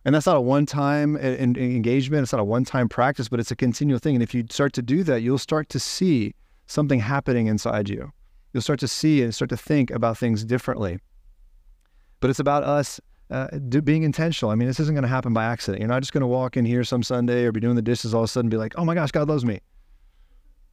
And 0.06 0.14
that's 0.14 0.26
not 0.26 0.36
a 0.36 0.42
one 0.42 0.66
time 0.66 1.16
engagement, 1.16 2.24
it's 2.24 2.34
not 2.34 2.42
a 2.42 2.46
one 2.46 2.66
time 2.66 2.90
practice, 2.90 3.30
but 3.30 3.40
it's 3.40 3.52
a 3.52 3.56
continual 3.56 4.00
thing. 4.00 4.16
And 4.16 4.24
if 4.24 4.34
you 4.34 4.46
start 4.50 4.74
to 4.74 4.82
do 4.82 5.04
that, 5.04 5.22
you'll 5.22 5.38
start 5.38 5.70
to 5.70 5.80
see 5.80 6.34
something 6.68 7.00
happening 7.00 7.48
inside 7.48 7.90
you. 7.90 8.12
You'll 8.52 8.62
start 8.62 8.80
to 8.82 8.88
see 8.88 9.24
and 9.24 9.34
start 9.34 9.50
to 9.50 9.58
think 9.58 9.92
about 9.92 10.18
things 10.18 10.44
differently. 10.44 11.00
But 12.20 12.30
it's 12.30 12.40
about 12.40 12.64
us 12.64 13.00
uh, 13.32 13.48
do, 13.70 13.82
being 13.82 14.04
intentional. 14.04 14.52
I 14.52 14.56
mean, 14.56 14.68
this 14.68 14.80
isn't 14.80 14.94
going 14.94 15.04
to 15.04 15.08
happen 15.10 15.34
by 15.34 15.46
accident. 15.46 15.80
You're 15.80 15.90
not 15.90 16.02
just 16.02 16.14
going 16.14 16.22
to 16.22 16.28
walk 16.28 16.56
in 16.56 16.66
here 16.66 16.84
some 16.84 17.02
Sunday 17.02 17.46
or 17.46 17.52
be 17.52 17.60
doing 17.60 17.76
the 17.76 17.82
dishes 17.82 18.14
all 18.14 18.22
of 18.22 18.26
a 18.26 18.28
sudden 18.28 18.46
and 18.46 18.52
be 18.52 18.58
like, 18.58 18.74
oh 18.78 18.86
my 18.86 18.94
gosh, 18.94 19.12
God 19.12 19.28
loves 19.28 19.44
me. 19.44 19.60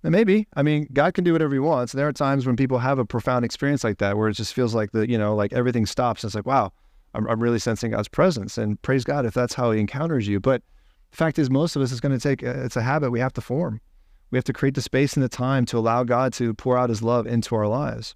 And 0.02 0.12
maybe. 0.12 0.46
I 0.54 0.62
mean, 0.62 0.88
God 0.92 1.14
can 1.14 1.24
do 1.24 1.32
whatever 1.32 1.52
he 1.52 1.58
wants. 1.58 1.92
There 1.92 2.06
are 2.06 2.12
times 2.12 2.46
when 2.46 2.56
people 2.56 2.78
have 2.78 2.98
a 2.98 3.04
profound 3.04 3.44
experience 3.44 3.84
like 3.84 3.98
that 3.98 4.16
where 4.16 4.28
it 4.28 4.34
just 4.34 4.54
feels 4.54 4.74
like 4.74 4.92
the, 4.92 5.08
you 5.08 5.18
know, 5.18 5.34
like 5.34 5.52
everything 5.52 5.86
stops. 5.86 6.22
And 6.22 6.28
it's 6.28 6.34
like, 6.34 6.46
wow, 6.46 6.72
I'm, 7.14 7.26
I'm 7.28 7.42
really 7.42 7.58
sensing 7.58 7.90
God's 7.90 8.08
presence. 8.08 8.58
And 8.58 8.80
praise 8.82 9.04
God 9.04 9.26
if 9.26 9.34
that's 9.34 9.54
how 9.54 9.70
He 9.70 9.80
encounters 9.80 10.28
you. 10.28 10.40
But 10.40 10.62
the 11.10 11.16
fact 11.16 11.38
is, 11.38 11.50
most 11.50 11.76
of 11.76 11.82
us 11.82 11.92
is 11.92 12.00
going 12.00 12.16
to 12.16 12.20
take, 12.20 12.42
it's 12.42 12.76
a 12.76 12.82
habit 12.82 13.10
we 13.10 13.20
have 13.20 13.32
to 13.34 13.40
form. 13.40 13.80
We 14.30 14.38
have 14.38 14.44
to 14.44 14.52
create 14.52 14.74
the 14.74 14.82
space 14.82 15.14
and 15.14 15.22
the 15.22 15.28
time 15.28 15.66
to 15.66 15.78
allow 15.78 16.04
God 16.04 16.32
to 16.34 16.54
pour 16.54 16.78
out 16.78 16.88
His 16.88 17.02
love 17.02 17.26
into 17.26 17.54
our 17.56 17.66
lives. 17.66 18.14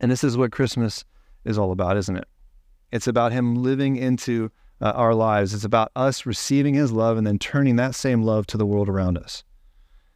And 0.00 0.10
this 0.10 0.24
is 0.24 0.36
what 0.36 0.50
Christmas 0.50 1.04
is 1.44 1.58
all 1.58 1.70
about, 1.70 1.96
isn't 1.96 2.16
it? 2.16 2.26
It's 2.90 3.06
about 3.06 3.32
Him 3.32 3.62
living 3.62 3.96
into 3.96 4.50
uh, 4.80 4.90
our 4.90 5.14
lives. 5.14 5.54
It's 5.54 5.64
about 5.64 5.92
us 5.94 6.26
receiving 6.26 6.74
His 6.74 6.90
love 6.90 7.16
and 7.16 7.26
then 7.26 7.38
turning 7.38 7.76
that 7.76 7.94
same 7.94 8.22
love 8.22 8.46
to 8.48 8.58
the 8.58 8.66
world 8.66 8.88
around 8.88 9.16
us. 9.16 9.44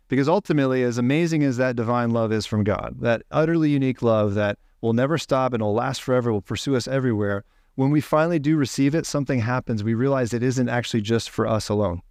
Because 0.08 0.28
ultimately, 0.28 0.82
as 0.82 0.98
amazing 0.98 1.42
as 1.42 1.56
that 1.56 1.76
divine 1.76 2.10
love 2.10 2.32
is 2.32 2.46
from 2.46 2.64
God, 2.64 2.96
that 3.00 3.22
utterly 3.30 3.70
unique 3.70 4.02
love 4.02 4.34
that 4.34 4.58
will 4.80 4.92
never 4.92 5.18
stop 5.18 5.52
and 5.52 5.62
will 5.62 5.74
last 5.74 6.02
forever, 6.02 6.32
will 6.32 6.42
pursue 6.42 6.76
us 6.76 6.86
everywhere, 6.86 7.44
when 7.76 7.90
we 7.90 8.00
finally 8.00 8.38
do 8.38 8.56
receive 8.56 8.94
it, 8.94 9.06
something 9.06 9.38
happens. 9.38 9.84
We 9.84 9.94
realize 9.94 10.32
it 10.32 10.42
isn't 10.42 10.68
actually 10.68 11.02
just 11.02 11.30
for 11.30 11.46
us 11.46 11.68
alone. 11.68 12.02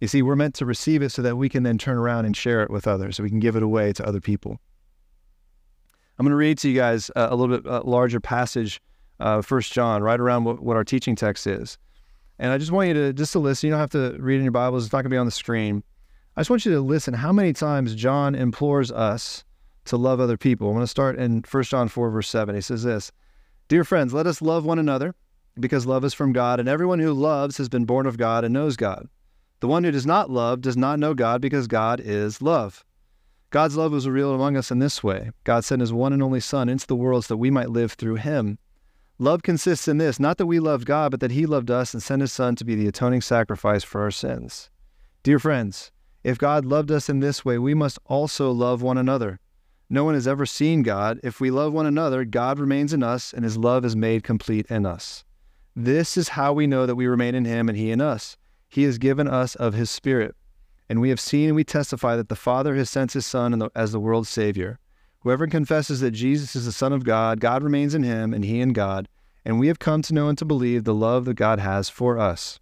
You 0.00 0.08
see, 0.08 0.22
we're 0.22 0.36
meant 0.36 0.54
to 0.56 0.66
receive 0.66 1.02
it 1.02 1.10
so 1.10 1.22
that 1.22 1.36
we 1.36 1.48
can 1.48 1.62
then 1.62 1.78
turn 1.78 1.96
around 1.96 2.26
and 2.26 2.36
share 2.36 2.62
it 2.62 2.70
with 2.70 2.86
others, 2.86 3.16
so 3.16 3.22
we 3.22 3.30
can 3.30 3.40
give 3.40 3.56
it 3.56 3.62
away 3.62 3.92
to 3.94 4.06
other 4.06 4.20
people. 4.20 4.60
I'm 6.18 6.24
going 6.24 6.30
to 6.30 6.36
read 6.36 6.58
to 6.58 6.68
you 6.68 6.76
guys 6.76 7.10
a, 7.16 7.34
little 7.34 7.56
bit 7.56 7.66
uh, 7.66 7.82
larger 7.84 8.20
passage, 8.20 8.80
uh, 9.18 9.40
First 9.40 9.72
John, 9.72 10.02
right 10.02 10.20
around 10.20 10.44
what, 10.44 10.62
what 10.62 10.76
our 10.76 10.84
teaching 10.84 11.16
text 11.16 11.46
is. 11.46 11.78
And 12.38 12.52
I 12.52 12.58
just 12.58 12.70
want 12.70 12.88
you 12.88 12.94
to 12.94 13.12
just 13.12 13.32
to 13.32 13.38
listen. 13.38 13.68
You 13.68 13.72
don't 13.72 13.80
have 13.80 13.90
to 13.90 14.16
read 14.18 14.36
in 14.36 14.42
your 14.42 14.52
Bibles; 14.52 14.84
it's 14.84 14.92
not 14.92 14.98
going 14.98 15.10
to 15.10 15.10
be 15.10 15.16
on 15.16 15.26
the 15.26 15.32
screen. 15.32 15.82
I 16.36 16.40
just 16.40 16.50
want 16.50 16.66
you 16.66 16.72
to 16.72 16.80
listen. 16.80 17.14
How 17.14 17.32
many 17.32 17.52
times 17.52 17.94
John 17.94 18.34
implores 18.34 18.90
us 18.90 19.44
to 19.86 19.96
love 19.96 20.20
other 20.20 20.36
people? 20.36 20.68
I'm 20.68 20.74
going 20.74 20.82
to 20.82 20.88
start 20.88 21.16
in 21.16 21.42
First 21.44 21.70
John 21.70 21.88
4, 21.88 22.10
verse 22.10 22.28
7. 22.28 22.54
He 22.54 22.60
says 22.60 22.82
this. 22.82 23.12
Dear 23.66 23.84
friends, 23.84 24.12
let 24.12 24.26
us 24.26 24.42
love 24.42 24.66
one 24.66 24.78
another 24.78 25.14
because 25.58 25.86
love 25.86 26.04
is 26.04 26.12
from 26.12 26.32
God, 26.32 26.60
and 26.60 26.68
everyone 26.68 26.98
who 26.98 27.12
loves 27.12 27.56
has 27.56 27.68
been 27.68 27.86
born 27.86 28.06
of 28.06 28.18
God 28.18 28.44
and 28.44 28.52
knows 28.52 28.76
God. 28.76 29.08
The 29.60 29.68
one 29.68 29.84
who 29.84 29.90
does 29.90 30.04
not 30.04 30.28
love 30.28 30.60
does 30.60 30.76
not 30.76 30.98
know 30.98 31.14
God 31.14 31.40
because 31.40 31.66
God 31.66 31.98
is 31.98 32.42
love. 32.42 32.84
God's 33.48 33.76
love 33.76 33.92
was 33.92 34.06
revealed 34.06 34.34
among 34.34 34.56
us 34.56 34.70
in 34.70 34.80
this 34.80 35.02
way 35.02 35.30
God 35.44 35.64
sent 35.64 35.80
his 35.80 35.92
one 35.92 36.12
and 36.12 36.22
only 36.22 36.40
Son 36.40 36.68
into 36.68 36.86
the 36.86 36.96
world 36.96 37.24
so 37.24 37.34
that 37.34 37.38
we 37.38 37.50
might 37.50 37.70
live 37.70 37.92
through 37.92 38.16
him. 38.16 38.58
Love 39.18 39.42
consists 39.42 39.88
in 39.88 39.96
this 39.96 40.20
not 40.20 40.36
that 40.38 40.46
we 40.46 40.58
loved 40.58 40.84
God, 40.84 41.12
but 41.12 41.20
that 41.20 41.30
he 41.30 41.46
loved 41.46 41.70
us 41.70 41.94
and 41.94 42.02
sent 42.02 42.20
his 42.20 42.32
Son 42.32 42.56
to 42.56 42.64
be 42.64 42.74
the 42.74 42.88
atoning 42.88 43.22
sacrifice 43.22 43.84
for 43.84 44.02
our 44.02 44.10
sins. 44.10 44.70
Dear 45.22 45.38
friends, 45.38 45.90
if 46.22 46.36
God 46.36 46.66
loved 46.66 46.90
us 46.90 47.08
in 47.08 47.20
this 47.20 47.44
way, 47.44 47.58
we 47.58 47.74
must 47.74 47.98
also 48.06 48.50
love 48.50 48.82
one 48.82 48.98
another. 48.98 49.38
No 49.90 50.04
one 50.04 50.14
has 50.14 50.26
ever 50.26 50.46
seen 50.46 50.82
God. 50.82 51.20
If 51.22 51.40
we 51.40 51.50
love 51.50 51.72
one 51.72 51.86
another, 51.86 52.24
God 52.24 52.58
remains 52.58 52.92
in 52.92 53.02
us, 53.02 53.32
and 53.32 53.44
his 53.44 53.56
love 53.56 53.84
is 53.84 53.94
made 53.94 54.24
complete 54.24 54.66
in 54.66 54.86
us. 54.86 55.24
This 55.76 56.16
is 56.16 56.30
how 56.30 56.52
we 56.52 56.66
know 56.66 56.86
that 56.86 56.94
we 56.94 57.06
remain 57.06 57.34
in 57.34 57.44
him 57.44 57.68
and 57.68 57.76
he 57.76 57.90
in 57.90 58.00
us. 58.00 58.36
He 58.68 58.84
has 58.84 58.98
given 58.98 59.28
us 59.28 59.54
of 59.56 59.74
his 59.74 59.90
Spirit. 59.90 60.34
And 60.88 61.00
we 61.00 61.08
have 61.08 61.20
seen 61.20 61.48
and 61.48 61.56
we 61.56 61.64
testify 61.64 62.16
that 62.16 62.28
the 62.28 62.36
Father 62.36 62.76
has 62.76 62.90
sent 62.90 63.12
his 63.12 63.26
Son 63.26 63.68
as 63.74 63.92
the 63.92 64.00
world's 64.00 64.28
Savior. 64.28 64.78
Whoever 65.20 65.46
confesses 65.46 66.00
that 66.00 66.10
Jesus 66.10 66.54
is 66.54 66.66
the 66.66 66.72
Son 66.72 66.92
of 66.92 67.04
God, 67.04 67.40
God 67.40 67.62
remains 67.62 67.94
in 67.94 68.02
him 68.02 68.34
and 68.34 68.44
he 68.44 68.60
in 68.60 68.72
God. 68.72 69.08
And 69.44 69.58
we 69.58 69.68
have 69.68 69.78
come 69.78 70.02
to 70.02 70.14
know 70.14 70.28
and 70.28 70.38
to 70.38 70.44
believe 70.44 70.84
the 70.84 70.94
love 70.94 71.24
that 71.24 71.34
God 71.34 71.58
has 71.58 71.88
for 71.88 72.18
us. 72.18 72.60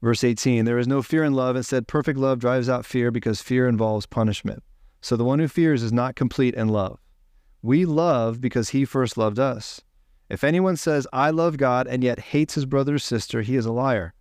Verse 0.00 0.22
18 0.22 0.64
There 0.64 0.78
is 0.78 0.88
no 0.88 1.02
fear 1.02 1.24
in 1.24 1.34
love. 1.34 1.56
Instead, 1.56 1.88
perfect 1.88 2.18
love 2.18 2.38
drives 2.38 2.68
out 2.68 2.86
fear 2.86 3.10
because 3.10 3.40
fear 3.40 3.68
involves 3.68 4.06
punishment. 4.06 4.62
So 5.04 5.18
the 5.18 5.24
one 5.24 5.38
who 5.38 5.48
fears 5.48 5.82
is 5.82 5.92
not 5.92 6.16
complete 6.16 6.54
in 6.54 6.68
love. 6.70 6.98
We 7.60 7.84
love 7.84 8.40
because 8.40 8.70
he 8.70 8.86
first 8.86 9.18
loved 9.18 9.38
us. 9.38 9.82
If 10.30 10.42
anyone 10.42 10.78
says, 10.78 11.06
I 11.12 11.28
love 11.28 11.58
God, 11.58 11.86
and 11.86 12.02
yet 12.02 12.18
hates 12.18 12.54
his 12.54 12.64
brother 12.64 12.94
or 12.94 12.98
sister, 12.98 13.42
he 13.42 13.54
is 13.54 13.66
a 13.66 13.70
liar. 13.70 14.14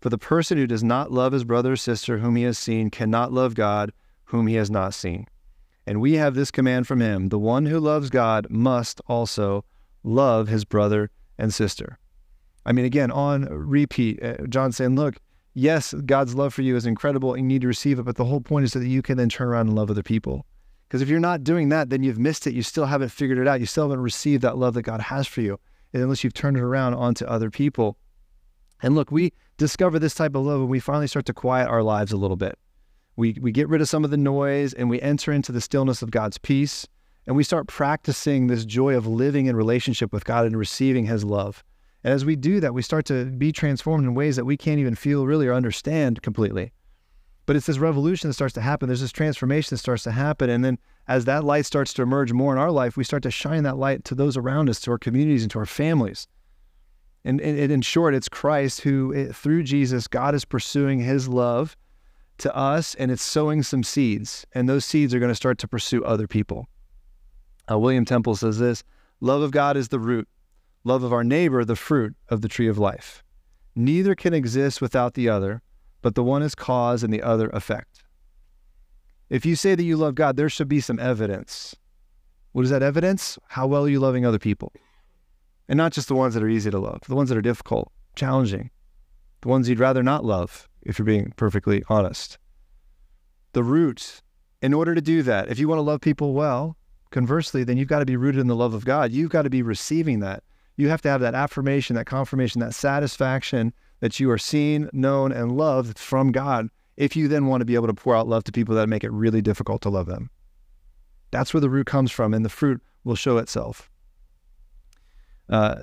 For 0.00 0.10
the 0.10 0.18
person 0.18 0.58
who 0.58 0.66
does 0.66 0.82
not 0.82 1.12
love 1.12 1.32
his 1.32 1.44
brother 1.44 1.74
or 1.74 1.76
sister 1.76 2.18
whom 2.18 2.34
he 2.34 2.42
has 2.42 2.58
seen 2.58 2.90
cannot 2.90 3.32
love 3.32 3.54
God 3.54 3.92
whom 4.24 4.48
he 4.48 4.56
has 4.56 4.72
not 4.72 4.92
seen. 4.92 5.28
And 5.86 6.00
we 6.00 6.14
have 6.14 6.34
this 6.34 6.50
command 6.50 6.88
from 6.88 7.00
him 7.00 7.28
the 7.28 7.38
one 7.38 7.66
who 7.66 7.78
loves 7.78 8.10
God 8.10 8.48
must 8.50 9.00
also 9.06 9.64
love 10.02 10.48
his 10.48 10.64
brother 10.64 11.12
and 11.38 11.54
sister. 11.54 12.00
I 12.66 12.72
mean, 12.72 12.86
again, 12.86 13.12
on 13.12 13.44
repeat, 13.44 14.20
uh, 14.20 14.48
John 14.48 14.72
saying, 14.72 14.96
Look, 14.96 15.14
yes, 15.54 15.94
God's 16.04 16.34
love 16.34 16.52
for 16.52 16.62
you 16.62 16.76
is 16.76 16.86
incredible 16.86 17.34
and 17.34 17.42
you 17.42 17.48
need 17.48 17.62
to 17.62 17.68
receive 17.68 17.98
it, 17.98 18.04
but 18.04 18.16
the 18.16 18.24
whole 18.24 18.40
point 18.40 18.64
is 18.64 18.72
so 18.72 18.78
that 18.80 18.88
you 18.88 19.02
can 19.02 19.16
then 19.16 19.28
turn 19.28 19.48
around 19.48 19.68
and 19.68 19.76
love 19.76 19.90
other 19.90 20.02
people. 20.02 20.44
Because 20.88 21.00
if 21.00 21.08
you're 21.08 21.20
not 21.20 21.42
doing 21.42 21.70
that, 21.70 21.90
then 21.90 22.02
you've 22.02 22.18
missed 22.18 22.46
it. 22.46 22.54
You 22.54 22.62
still 22.62 22.86
haven't 22.86 23.08
figured 23.08 23.38
it 23.38 23.48
out. 23.48 23.60
You 23.60 23.66
still 23.66 23.84
haven't 23.84 24.02
received 24.02 24.42
that 24.42 24.58
love 24.58 24.74
that 24.74 24.82
God 24.82 25.00
has 25.00 25.26
for 25.26 25.40
you 25.40 25.58
unless 25.92 26.24
you've 26.24 26.34
turned 26.34 26.56
it 26.56 26.62
around 26.62 26.94
onto 26.94 27.24
other 27.24 27.50
people. 27.50 27.96
And 28.82 28.94
look, 28.94 29.10
we 29.10 29.32
discover 29.56 29.98
this 29.98 30.14
type 30.14 30.34
of 30.34 30.44
love 30.44 30.60
when 30.60 30.68
we 30.68 30.80
finally 30.80 31.06
start 31.06 31.26
to 31.26 31.32
quiet 31.32 31.68
our 31.68 31.82
lives 31.82 32.12
a 32.12 32.16
little 32.16 32.36
bit. 32.36 32.58
We, 33.16 33.36
we 33.40 33.52
get 33.52 33.68
rid 33.68 33.80
of 33.80 33.88
some 33.88 34.04
of 34.04 34.10
the 34.10 34.16
noise 34.16 34.74
and 34.74 34.90
we 34.90 35.00
enter 35.00 35.32
into 35.32 35.52
the 35.52 35.60
stillness 35.60 36.02
of 36.02 36.10
God's 36.10 36.36
peace 36.38 36.86
and 37.26 37.36
we 37.36 37.44
start 37.44 37.68
practicing 37.68 38.48
this 38.48 38.64
joy 38.64 38.96
of 38.96 39.06
living 39.06 39.46
in 39.46 39.56
relationship 39.56 40.12
with 40.12 40.24
God 40.24 40.46
and 40.46 40.56
receiving 40.56 41.06
His 41.06 41.24
love. 41.24 41.64
And 42.04 42.12
as 42.12 42.24
we 42.24 42.36
do 42.36 42.60
that, 42.60 42.74
we 42.74 42.82
start 42.82 43.06
to 43.06 43.24
be 43.24 43.50
transformed 43.50 44.04
in 44.04 44.14
ways 44.14 44.36
that 44.36 44.44
we 44.44 44.58
can't 44.58 44.78
even 44.78 44.94
feel 44.94 45.26
really 45.26 45.46
or 45.46 45.54
understand 45.54 46.22
completely. 46.22 46.72
But 47.46 47.56
it's 47.56 47.66
this 47.66 47.78
revolution 47.78 48.28
that 48.28 48.34
starts 48.34 48.54
to 48.54 48.60
happen. 48.60 48.88
There's 48.88 49.00
this 49.00 49.12
transformation 49.12 49.74
that 49.74 49.78
starts 49.78 50.02
to 50.04 50.12
happen. 50.12 50.50
And 50.50 50.64
then 50.64 50.78
as 51.08 51.24
that 51.24 51.44
light 51.44 51.66
starts 51.66 51.92
to 51.94 52.02
emerge 52.02 52.32
more 52.32 52.52
in 52.52 52.58
our 52.58 52.70
life, 52.70 52.96
we 52.96 53.04
start 53.04 53.22
to 53.24 53.30
shine 53.30 53.62
that 53.64 53.78
light 53.78 54.04
to 54.04 54.14
those 54.14 54.36
around 54.36 54.68
us, 54.68 54.80
to 54.80 54.90
our 54.92 54.98
communities, 54.98 55.42
and 55.42 55.50
to 55.52 55.58
our 55.58 55.66
families. 55.66 56.26
And, 57.24 57.40
and, 57.40 57.72
in 57.72 57.80
short, 57.80 58.14
it's 58.14 58.28
Christ 58.28 58.82
who, 58.82 59.14
eh, 59.14 59.32
through 59.32 59.62
Jesus, 59.62 60.06
God 60.06 60.34
is 60.34 60.44
pursuing 60.44 61.00
his 61.00 61.26
love 61.26 61.74
to 62.38 62.54
us 62.54 62.94
and 62.96 63.10
it's 63.10 63.22
sowing 63.22 63.62
some 63.62 63.82
seeds. 63.82 64.46
And 64.54 64.68
those 64.68 64.84
seeds 64.84 65.14
are 65.14 65.18
going 65.18 65.30
to 65.30 65.34
start 65.34 65.56
to 65.58 65.68
pursue 65.68 66.04
other 66.04 66.26
people. 66.26 66.68
Uh, 67.70 67.78
William 67.78 68.04
Temple 68.04 68.36
says 68.36 68.58
this 68.58 68.84
love 69.20 69.40
of 69.40 69.52
God 69.52 69.78
is 69.78 69.88
the 69.88 69.98
root, 69.98 70.28
love 70.84 71.02
of 71.02 71.12
our 71.12 71.24
neighbor, 71.24 71.64
the 71.64 71.76
fruit 71.76 72.14
of 72.28 72.42
the 72.42 72.48
tree 72.48 72.68
of 72.68 72.78
life. 72.78 73.24
Neither 73.74 74.14
can 74.14 74.34
exist 74.34 74.80
without 74.80 75.14
the 75.14 75.28
other, 75.28 75.62
but 76.02 76.14
the 76.14 76.22
one 76.22 76.42
is 76.42 76.54
cause 76.54 77.02
and 77.02 77.12
the 77.12 77.22
other 77.22 77.48
effect. 77.50 78.04
If 79.30 79.46
you 79.46 79.56
say 79.56 79.74
that 79.74 79.82
you 79.82 79.96
love 79.96 80.14
God, 80.14 80.36
there 80.36 80.50
should 80.50 80.68
be 80.68 80.80
some 80.80 80.98
evidence. 80.98 81.74
What 82.52 82.64
is 82.64 82.70
that 82.70 82.82
evidence? 82.82 83.38
How 83.48 83.66
well 83.66 83.84
are 83.84 83.88
you 83.88 83.98
loving 83.98 84.24
other 84.24 84.38
people? 84.38 84.72
And 85.68 85.78
not 85.78 85.92
just 85.92 86.08
the 86.08 86.14
ones 86.14 86.34
that 86.34 86.42
are 86.42 86.48
easy 86.48 86.70
to 86.70 86.78
love, 86.78 87.00
the 87.08 87.16
ones 87.16 87.30
that 87.30 87.38
are 87.38 87.42
difficult, 87.42 87.90
challenging, 88.14 88.70
the 89.40 89.48
ones 89.48 89.68
you'd 89.68 89.80
rather 89.80 90.02
not 90.02 90.24
love, 90.24 90.68
if 90.82 90.98
you're 90.98 91.06
being 91.06 91.32
perfectly 91.36 91.82
honest. 91.88 92.38
The 93.54 93.62
root, 93.62 94.20
in 94.60 94.74
order 94.74 94.94
to 94.94 95.00
do 95.00 95.22
that, 95.22 95.48
if 95.48 95.58
you 95.58 95.66
want 95.66 95.78
to 95.78 95.82
love 95.82 96.00
people 96.00 96.34
well, 96.34 96.76
conversely, 97.10 97.64
then 97.64 97.76
you've 97.78 97.88
got 97.88 98.00
to 98.00 98.06
be 98.06 98.16
rooted 98.16 98.40
in 98.40 98.46
the 98.46 98.56
love 98.56 98.74
of 98.74 98.84
God. 98.84 99.12
You've 99.12 99.30
got 99.30 99.42
to 99.42 99.50
be 99.50 99.62
receiving 99.62 100.20
that. 100.20 100.42
You 100.76 100.88
have 100.88 101.02
to 101.02 101.08
have 101.08 101.20
that 101.20 101.34
affirmation, 101.34 101.96
that 101.96 102.06
confirmation, 102.06 102.60
that 102.60 102.74
satisfaction 102.74 103.72
that 104.00 104.18
you 104.18 104.30
are 104.30 104.38
seen, 104.38 104.90
known, 104.92 105.32
and 105.32 105.56
loved 105.56 105.98
from 105.98 106.32
God 106.32 106.68
if 106.96 107.16
you 107.16 107.28
then 107.28 107.46
want 107.46 107.60
to 107.60 107.64
be 107.64 107.74
able 107.74 107.86
to 107.86 107.94
pour 107.94 108.14
out 108.14 108.28
love 108.28 108.44
to 108.44 108.52
people 108.52 108.74
that 108.74 108.88
make 108.88 109.04
it 109.04 109.10
really 109.10 109.42
difficult 109.42 109.82
to 109.82 109.90
love 109.90 110.06
them. 110.06 110.30
That's 111.30 111.52
where 111.52 111.60
the 111.60 111.70
root 111.70 111.86
comes 111.86 112.10
from, 112.10 112.34
and 112.34 112.44
the 112.44 112.50
fruit 112.50 112.80
will 113.04 113.16
show 113.16 113.38
itself. 113.38 113.90
Uh, 115.48 115.76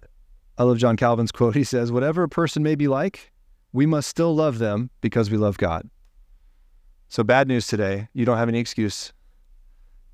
I 0.58 0.64
love 0.64 0.78
John 0.78 0.98
Calvin's 0.98 1.32
quote. 1.32 1.56
He 1.56 1.64
says, 1.64 1.92
Whatever 1.92 2.24
a 2.24 2.30
person 2.30 2.64
may 2.64 2.76
be 2.76 2.88
like, 2.88 3.32
we 3.74 3.86
must 3.86 4.10
still 4.10 4.36
love 4.36 4.60
them 4.60 4.90
because 5.02 5.30
we 5.30 5.38
love 5.38 5.58
God. 5.58 5.90
So, 7.08 7.24
bad 7.24 7.48
news 7.48 7.68
today, 7.68 8.08
you 8.14 8.26
don't 8.26 8.38
have 8.38 8.50
any 8.50 8.60
excuse. 8.60 9.12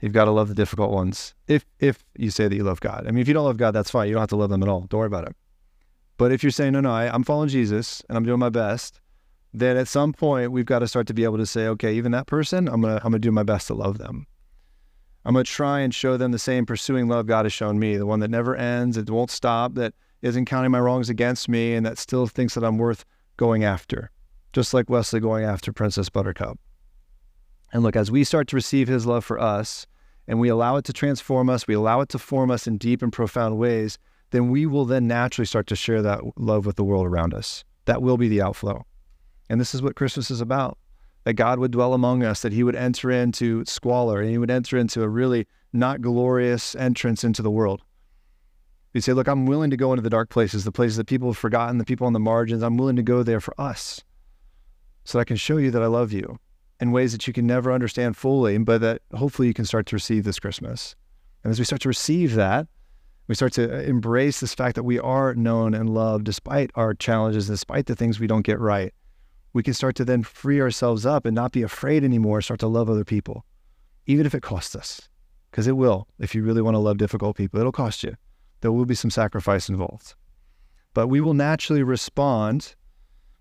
You've 0.02 0.14
got 0.14 0.26
to 0.26 0.32
love 0.32 0.48
the 0.48 0.54
difficult 0.54 0.92
ones 0.92 1.34
if, 1.48 1.66
if 1.80 2.04
you 2.16 2.30
say 2.30 2.48
that 2.48 2.56
you 2.56 2.64
love 2.64 2.80
God. 2.80 3.06
I 3.08 3.12
mean, 3.12 3.22
if 3.22 3.28
you 3.28 3.34
don't 3.34 3.46
love 3.46 3.58
God, 3.58 3.72
that's 3.72 3.90
fine. 3.90 4.08
You 4.08 4.14
don't 4.14 4.22
have 4.22 4.30
to 4.30 4.36
love 4.36 4.50
them 4.50 4.62
at 4.62 4.70
all. 4.70 4.82
Don't 4.82 5.00
worry 5.00 5.08
about 5.08 5.28
it. 5.28 5.36
But 6.18 6.32
if 6.32 6.44
you're 6.44 6.52
saying, 6.52 6.74
no, 6.74 6.82
no, 6.82 6.92
I, 6.92 7.14
I'm 7.14 7.24
following 7.24 7.50
Jesus 7.50 8.04
and 8.08 8.18
I'm 8.18 8.26
doing 8.26 8.40
my 8.40 8.50
best, 8.50 9.00
then 9.54 9.78
at 9.78 9.88
some 9.88 10.14
point 10.14 10.52
we've 10.52 10.66
got 10.66 10.80
to 10.80 10.88
start 10.88 11.08
to 11.08 11.14
be 11.14 11.24
able 11.24 11.38
to 11.38 11.46
say, 11.46 11.68
okay, 11.68 11.94
even 11.96 12.12
that 12.12 12.28
person, 12.28 12.68
I'm 12.68 12.82
gonna 12.82 12.96
I'm 12.96 13.12
gonna 13.12 13.20
do 13.20 13.32
my 13.32 13.44
best 13.44 13.68
to 13.68 13.74
love 13.74 13.98
them. 13.98 14.26
I'm 15.26 15.34
gonna 15.34 15.44
try 15.44 15.80
and 15.80 15.94
show 15.94 16.18
them 16.18 16.32
the 16.32 16.40
same 16.40 16.66
pursuing 16.66 17.08
love 17.08 17.28
God 17.28 17.46
has 17.46 17.54
shown 17.54 17.80
me, 17.80 17.98
the 17.98 18.06
one 18.06 18.20
that 18.20 18.30
never 18.30 18.56
ends, 18.56 18.98
it 18.98 19.10
won't 19.10 19.32
stop, 19.32 19.76
that 19.76 19.94
isn't 20.22 20.46
counting 20.46 20.72
my 20.72 20.80
wrongs 20.80 21.10
against 21.10 21.50
me, 21.50 21.74
and 21.76 21.86
that 21.86 21.98
still 21.98 22.28
thinks 22.28 22.56
that 22.56 22.64
I'm 22.64 22.78
worth 22.78 23.06
going 23.38 23.64
after, 23.64 24.10
just 24.54 24.74
like 24.74 24.90
Westley 24.90 25.20
going 25.20 25.44
after 25.44 25.72
Princess 25.72 26.10
Buttercup. 26.10 26.60
And 27.74 27.84
look, 27.84 27.96
as 27.96 28.10
we 28.10 28.24
start 28.24 28.48
to 28.50 28.56
receive 28.56 28.88
his 28.88 29.06
love 29.06 29.26
for 29.26 29.40
us 29.40 29.86
and 30.28 30.40
we 30.40 30.50
allow 30.50 30.78
it 30.78 30.86
to 30.86 30.94
transform 30.94 31.50
us, 31.50 31.68
we 31.68 31.74
allow 31.74 32.02
it 32.02 32.10
to 32.10 32.20
form 32.20 32.52
us 32.52 32.68
in 32.68 32.78
deep 32.78 33.02
and 33.02 33.12
profound 33.12 33.58
ways, 33.58 33.98
then 34.32 34.50
we 34.50 34.66
will 34.66 34.86
then 34.86 35.08
naturally 35.08 35.46
start 35.46 35.68
to 35.68 35.76
share 35.76 36.02
that 36.02 36.22
love 36.38 36.66
with 36.66 36.76
the 36.76 36.84
world 36.84 37.06
around 37.06 37.34
us. 37.34 37.64
That 37.86 38.02
will 38.02 38.18
be 38.18 38.28
the 38.28 38.42
outflow. 38.42 38.86
And 39.50 39.60
this 39.60 39.74
is 39.74 39.82
what 39.82 39.96
Christmas 39.96 40.30
is 40.32 40.42
about 40.42 40.78
that 41.24 41.34
God 41.34 41.60
would 41.60 41.72
dwell 41.72 41.94
among 41.94 42.24
us, 42.24 42.42
that 42.42 42.54
he 42.54 42.64
would 42.64 42.76
enter 42.76 43.12
into 43.12 43.66
squalor 43.66 44.22
and 44.22 44.30
he 44.30 44.38
would 44.38 44.50
enter 44.50 44.78
into 44.78 45.04
a 45.04 45.10
really 45.10 45.46
not 45.74 46.00
glorious 46.00 46.74
entrance 46.76 47.22
into 47.22 47.42
the 47.42 47.52
world. 47.52 47.82
You 48.94 49.02
say, 49.02 49.12
Look, 49.12 49.28
I'm 49.28 49.46
willing 49.46 49.70
to 49.70 49.78
go 49.78 49.92
into 49.92 50.02
the 50.02 50.10
dark 50.10 50.30
places, 50.30 50.64
the 50.64 50.72
places 50.72 50.96
that 50.96 51.08
people 51.08 51.28
have 51.28 51.38
forgotten, 51.38 51.80
the 51.80 51.86
people 51.86 52.08
on 52.08 52.14
the 52.14 52.20
margins. 52.20 52.64
I'm 52.64 52.78
willing 52.78 52.96
to 52.96 53.04
go 53.04 53.24
there 53.24 53.42
for 53.42 53.54
us 53.60 54.02
so 55.04 55.18
that 55.18 55.24
I 55.24 55.26
can 55.26 55.36
show 55.36 55.58
you 55.58 55.70
that 55.72 55.84
I 55.84 55.88
love 55.88 56.14
you 56.14 56.40
in 56.80 56.92
ways 56.92 57.12
that 57.12 57.28
you 57.28 57.34
can 57.34 57.48
never 57.48 57.72
understand 57.72 58.16
fully, 58.16 58.58
but 58.58 58.82
that 58.82 59.02
hopefully 59.14 59.48
you 59.48 59.54
can 59.54 59.66
start 59.66 59.86
to 59.88 59.96
receive 59.96 60.24
this 60.24 60.40
Christmas. 60.40 60.96
And 61.44 61.52
as 61.52 61.60
we 61.60 61.66
start 61.66 61.82
to 61.82 61.88
receive 61.88 62.36
that, 62.36 62.68
we 63.28 63.36
start 63.36 63.54
to 63.54 63.74
uh, 63.74 63.82
embrace 63.82 64.40
this 64.40 64.54
fact 64.54 64.76
that 64.76 64.84
we 64.84 65.00
are 65.00 65.34
known 65.36 65.74
and 65.74 65.90
loved 65.90 66.26
despite 66.26 66.72
our 66.76 66.94
challenges, 66.94 67.48
despite 67.48 67.86
the 67.88 67.96
things 67.96 68.20
we 68.20 68.28
don't 68.28 68.46
get 68.46 68.60
right. 68.60 68.94
We 69.54 69.64
can 69.64 69.74
start 69.74 69.96
to 69.96 70.06
then 70.06 70.24
free 70.24 70.62
ourselves 70.62 71.06
up 71.06 71.26
and 71.26 71.36
not 71.36 71.52
be 71.52 71.64
afraid 71.64 72.04
anymore, 72.04 72.42
start 72.42 72.60
to 72.62 72.68
love 72.68 72.90
other 72.90 73.04
people, 73.04 73.46
even 74.06 74.26
if 74.26 74.36
it 74.36 74.44
costs 74.44 74.76
us, 74.76 75.10
because 75.52 75.68
it 75.68 75.76
will. 75.76 76.08
If 76.20 76.36
you 76.36 76.44
really 76.44 76.62
want 76.62 76.76
to 76.76 76.80
love 76.80 76.98
difficult 76.98 77.36
people, 77.36 77.60
it'll 77.60 77.72
cost 77.72 78.04
you. 78.04 78.16
There 78.62 78.72
will 78.72 78.86
be 78.86 78.96
some 78.96 79.12
sacrifice 79.12 79.68
involved. 79.68 80.16
But 80.94 81.08
we 81.08 81.22
will 81.22 81.34
naturally 81.34 81.84
respond 81.84 82.76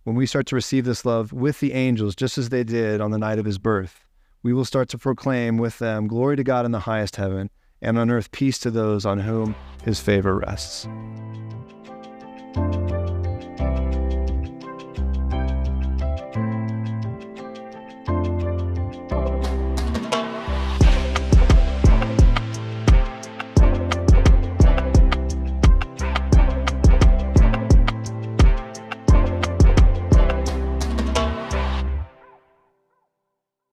when 0.06 0.14
we 0.14 0.24
start 0.24 0.46
to 0.46 0.54
receive 0.54 0.84
this 0.84 1.04
love 1.04 1.32
with 1.32 1.58
the 1.58 1.72
angels, 1.72 2.14
just 2.14 2.38
as 2.38 2.48
they 2.48 2.62
did 2.62 3.00
on 3.00 3.10
the 3.10 3.18
night 3.18 3.40
of 3.40 3.44
his 3.44 3.58
birth, 3.58 4.04
we 4.40 4.52
will 4.52 4.64
start 4.64 4.88
to 4.90 4.96
proclaim 4.96 5.58
with 5.58 5.80
them, 5.80 6.06
Glory 6.06 6.36
to 6.36 6.44
God 6.44 6.64
in 6.64 6.70
the 6.70 6.78
highest 6.78 7.16
heaven, 7.16 7.50
and 7.82 7.98
on 7.98 8.08
earth 8.08 8.30
peace 8.30 8.56
to 8.60 8.70
those 8.70 9.04
on 9.04 9.18
whom 9.18 9.56
his 9.82 9.98
favor 9.98 10.38
rests. 10.38 10.86